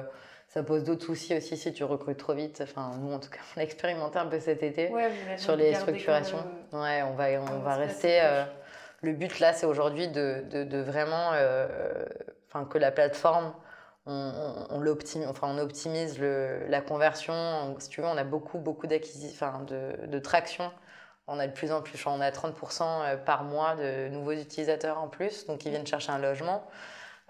ça 0.48 0.62
pose 0.62 0.84
d'autres 0.84 1.04
soucis 1.04 1.34
aussi 1.34 1.56
si 1.56 1.72
tu 1.72 1.82
recrutes 1.82 2.18
trop 2.18 2.34
vite. 2.34 2.60
Enfin, 2.62 2.92
nous, 3.00 3.10
en 3.10 3.18
tout 3.18 3.30
cas, 3.30 3.40
on 3.56 3.60
a 3.60 3.62
expérimenté 3.64 4.18
un 4.18 4.26
peu 4.26 4.38
cet 4.38 4.62
été 4.62 4.92
sur 5.38 5.56
les 5.56 5.74
structurations. 5.74 6.44
Ouais, 6.72 7.02
on 7.02 7.14
va, 7.14 7.26
on 7.40 7.58
va 7.60 7.74
rester. 7.76 8.20
le 9.00 9.12
but, 9.12 9.40
là, 9.40 9.54
c'est 9.54 9.66
aujourd'hui 9.66 10.08
de, 10.08 10.44
de, 10.50 10.62
de, 10.62 10.78
vraiment. 10.78 11.32
Enfin, 12.48 12.66
que 12.66 12.78
la 12.78 12.92
plateforme 12.92 13.54
on, 14.08 14.80
l'optimise, 14.80 15.26
enfin, 15.28 15.48
on 15.50 15.58
optimise 15.58 16.18
le, 16.18 16.66
la 16.68 16.80
conversion. 16.80 17.76
Si 17.78 17.88
tu 17.88 18.00
veux, 18.00 18.06
on 18.06 18.16
a 18.16 18.24
beaucoup, 18.24 18.58
beaucoup 18.58 18.86
d'acquisitions, 18.86 19.64
de, 19.66 20.06
de, 20.06 20.18
traction. 20.18 20.70
On 21.26 21.38
a 21.38 21.46
de 21.46 21.52
plus 21.52 21.72
en 21.72 21.82
plus, 21.82 22.04
on 22.06 22.20
a 22.20 22.30
30% 22.30 22.82
euh, 22.82 23.16
par 23.18 23.44
mois 23.44 23.76
de 23.76 24.08
nouveaux 24.08 24.32
utilisateurs 24.32 24.98
en 24.98 25.08
plus, 25.08 25.44
donc 25.46 25.64
ils 25.66 25.70
viennent 25.70 25.86
chercher 25.86 26.10
un 26.10 26.18
logement. 26.18 26.64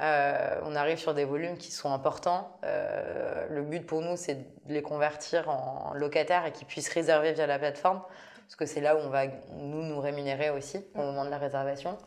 Euh, 0.00 0.60
on 0.62 0.76
arrive 0.76 0.98
sur 0.98 1.14
des 1.14 1.24
volumes 1.24 1.58
qui 1.58 1.72
sont 1.72 1.92
importants. 1.92 2.56
Euh, 2.64 3.46
le 3.50 3.62
but 3.62 3.84
pour 3.84 4.00
nous, 4.00 4.16
c'est 4.16 4.36
de 4.66 4.72
les 4.72 4.82
convertir 4.82 5.50
en 5.50 5.92
locataires 5.94 6.46
et 6.46 6.52
qu'ils 6.52 6.68
puissent 6.68 6.92
réserver 6.92 7.32
via 7.32 7.48
la 7.48 7.58
plateforme, 7.58 8.02
parce 8.46 8.54
que 8.54 8.66
c'est 8.66 8.80
là 8.80 8.94
où 8.94 9.00
on 9.00 9.10
va 9.10 9.26
nous 9.56 9.82
nous 9.82 10.00
rémunérer 10.00 10.50
aussi 10.50 10.84
au 10.94 10.98
moment 10.98 11.24
de 11.24 11.30
la 11.30 11.38
réservation. 11.38 11.98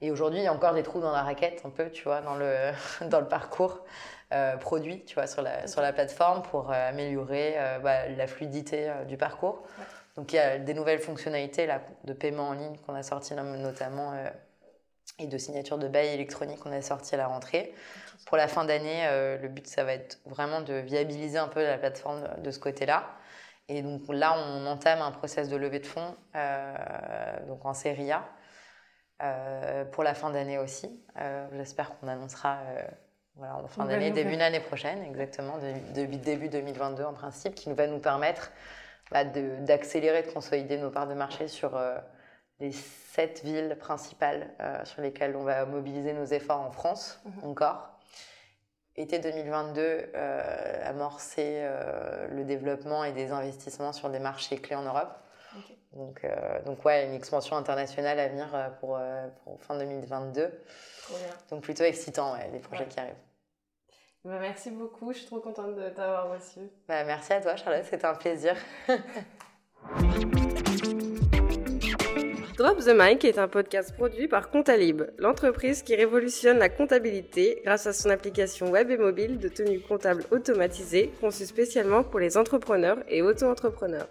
Et 0.00 0.10
aujourd'hui, 0.10 0.40
il 0.40 0.44
y 0.44 0.46
a 0.46 0.52
encore 0.52 0.74
des 0.74 0.82
trous 0.82 1.00
dans 1.00 1.12
la 1.12 1.22
raquette, 1.22 1.62
un 1.64 1.70
peu, 1.70 1.90
tu 1.90 2.04
vois, 2.04 2.20
dans 2.20 2.34
le, 2.34 2.72
dans 3.08 3.20
le 3.20 3.28
parcours 3.28 3.84
euh, 4.32 4.56
produit, 4.56 5.04
tu 5.04 5.14
vois, 5.14 5.26
sur 5.26 5.42
la, 5.42 5.66
sur 5.66 5.80
la 5.80 5.92
plateforme 5.92 6.42
pour 6.42 6.72
euh, 6.72 6.88
améliorer 6.88 7.54
euh, 7.56 7.78
bah, 7.78 8.08
la 8.08 8.26
fluidité 8.26 8.90
du 9.06 9.16
parcours. 9.16 9.62
Donc, 10.16 10.32
il 10.32 10.36
y 10.36 10.38
a 10.38 10.58
des 10.58 10.74
nouvelles 10.74 10.98
fonctionnalités 10.98 11.66
là, 11.66 11.80
de 12.04 12.12
paiement 12.12 12.48
en 12.48 12.52
ligne 12.52 12.76
qu'on 12.86 12.94
a 12.94 13.02
sorties 13.02 13.34
notamment 13.34 14.12
et 15.18 15.26
de 15.26 15.38
signature 15.38 15.76
de 15.76 15.88
bail 15.88 16.08
électronique 16.08 16.60
qu'on 16.60 16.72
a 16.72 16.82
sorti 16.82 17.14
à 17.14 17.18
la 17.18 17.26
rentrée. 17.26 17.74
Pour 18.26 18.36
la 18.36 18.46
fin 18.46 18.64
d'année, 18.64 19.08
le 19.42 19.48
but, 19.48 19.66
ça 19.66 19.82
va 19.82 19.94
être 19.94 20.20
vraiment 20.24 20.60
de 20.60 20.74
viabiliser 20.74 21.38
un 21.38 21.48
peu 21.48 21.64
la 21.64 21.78
plateforme 21.78 22.28
de 22.38 22.50
ce 22.52 22.60
côté-là. 22.60 23.08
Et 23.68 23.82
donc 23.82 24.02
là, 24.08 24.36
on 24.38 24.66
entame 24.66 25.02
un 25.02 25.10
process 25.10 25.48
de 25.48 25.56
levée 25.56 25.80
de 25.80 25.86
fonds 25.86 26.14
donc 27.48 27.64
en 27.64 27.74
série 27.74 28.12
A. 28.12 28.24
Euh, 29.22 29.84
pour 29.84 30.02
la 30.02 30.12
fin 30.12 30.30
d'année 30.30 30.58
aussi. 30.58 30.90
Euh, 31.20 31.46
j'espère 31.52 31.96
qu'on 31.96 32.08
annoncera 32.08 32.58
euh, 32.66 32.82
voilà, 33.36 33.56
en 33.58 33.68
fin 33.68 33.84
d'année, 33.84 34.10
début 34.10 34.36
d'année 34.36 34.58
prochaine, 34.58 35.04
exactement, 35.04 35.58
de, 35.58 36.04
début 36.16 36.48
2022 36.48 37.04
en 37.04 37.12
principe, 37.12 37.54
qui 37.54 37.72
va 37.72 37.86
nous 37.86 38.00
permettre 38.00 38.50
bah, 39.12 39.24
d'accélérer, 39.24 40.22
de, 40.22 40.30
consolider 40.32 40.78
nos 40.78 40.90
parts 40.90 41.06
de 41.06 41.14
marché 41.14 41.46
sur 41.46 41.80
les 42.58 42.72
sept 42.72 43.42
villes 43.44 43.76
principales 43.78 44.50
sur 44.84 45.00
lesquelles 45.00 45.36
on 45.36 45.44
va 45.44 45.64
mobiliser 45.64 46.12
nos 46.12 46.26
efforts 46.26 46.60
en 46.60 46.70
France 46.70 47.20
mhm. 47.24 47.50
encore. 47.50 47.90
Été 48.96 49.18
2022, 49.18 50.12
amorcer 50.84 51.68
le 52.30 52.44
développement 52.44 53.04
et 53.04 53.12
des 53.12 53.30
investissements 53.30 53.92
sur 53.92 54.10
des 54.10 54.20
marchés 54.20 54.58
clés 54.58 54.76
en 54.76 54.82
Europe. 54.82 55.16
Donc, 55.94 56.24
euh, 56.24 56.62
donc 56.64 56.84
ouais, 56.84 57.06
une 57.06 57.14
expansion 57.14 57.56
internationale 57.56 58.18
à 58.18 58.28
venir 58.28 58.52
euh, 58.54 58.68
pour, 58.80 58.96
euh, 58.96 59.26
pour 59.44 59.62
fin 59.62 59.78
2022. 59.78 60.50
Donc 61.50 61.62
plutôt 61.62 61.84
excitant, 61.84 62.32
ouais, 62.34 62.50
les 62.52 62.58
projets 62.58 62.86
qui 62.86 62.98
arrivent. 62.98 63.14
Bah, 64.24 64.38
merci 64.40 64.70
beaucoup, 64.70 65.12
je 65.12 65.18
suis 65.18 65.26
trop 65.26 65.40
contente 65.40 65.76
de 65.76 65.88
t'avoir 65.90 66.30
reçu. 66.30 66.60
Bah, 66.88 67.04
merci 67.04 67.32
à 67.32 67.40
toi 67.40 67.56
Charlotte, 67.56 67.84
c'était 67.84 68.06
un 68.06 68.14
plaisir. 68.14 68.56
Drop 72.56 72.78
the 72.78 72.94
Mic 72.94 73.24
est 73.24 73.38
un 73.38 73.48
podcast 73.48 73.94
produit 73.94 74.28
par 74.28 74.48
Comptalib, 74.48 75.02
l'entreprise 75.18 75.82
qui 75.82 75.96
révolutionne 75.96 76.58
la 76.58 76.68
comptabilité 76.68 77.60
grâce 77.64 77.86
à 77.86 77.92
son 77.92 78.10
application 78.10 78.70
web 78.70 78.90
et 78.90 78.96
mobile 78.96 79.38
de 79.38 79.48
tenue 79.48 79.80
comptable 79.80 80.24
automatisée 80.30 81.12
conçue 81.20 81.46
spécialement 81.46 82.04
pour 82.04 82.20
les 82.20 82.36
entrepreneurs 82.36 82.98
et 83.08 83.22
auto-entrepreneurs. 83.22 84.08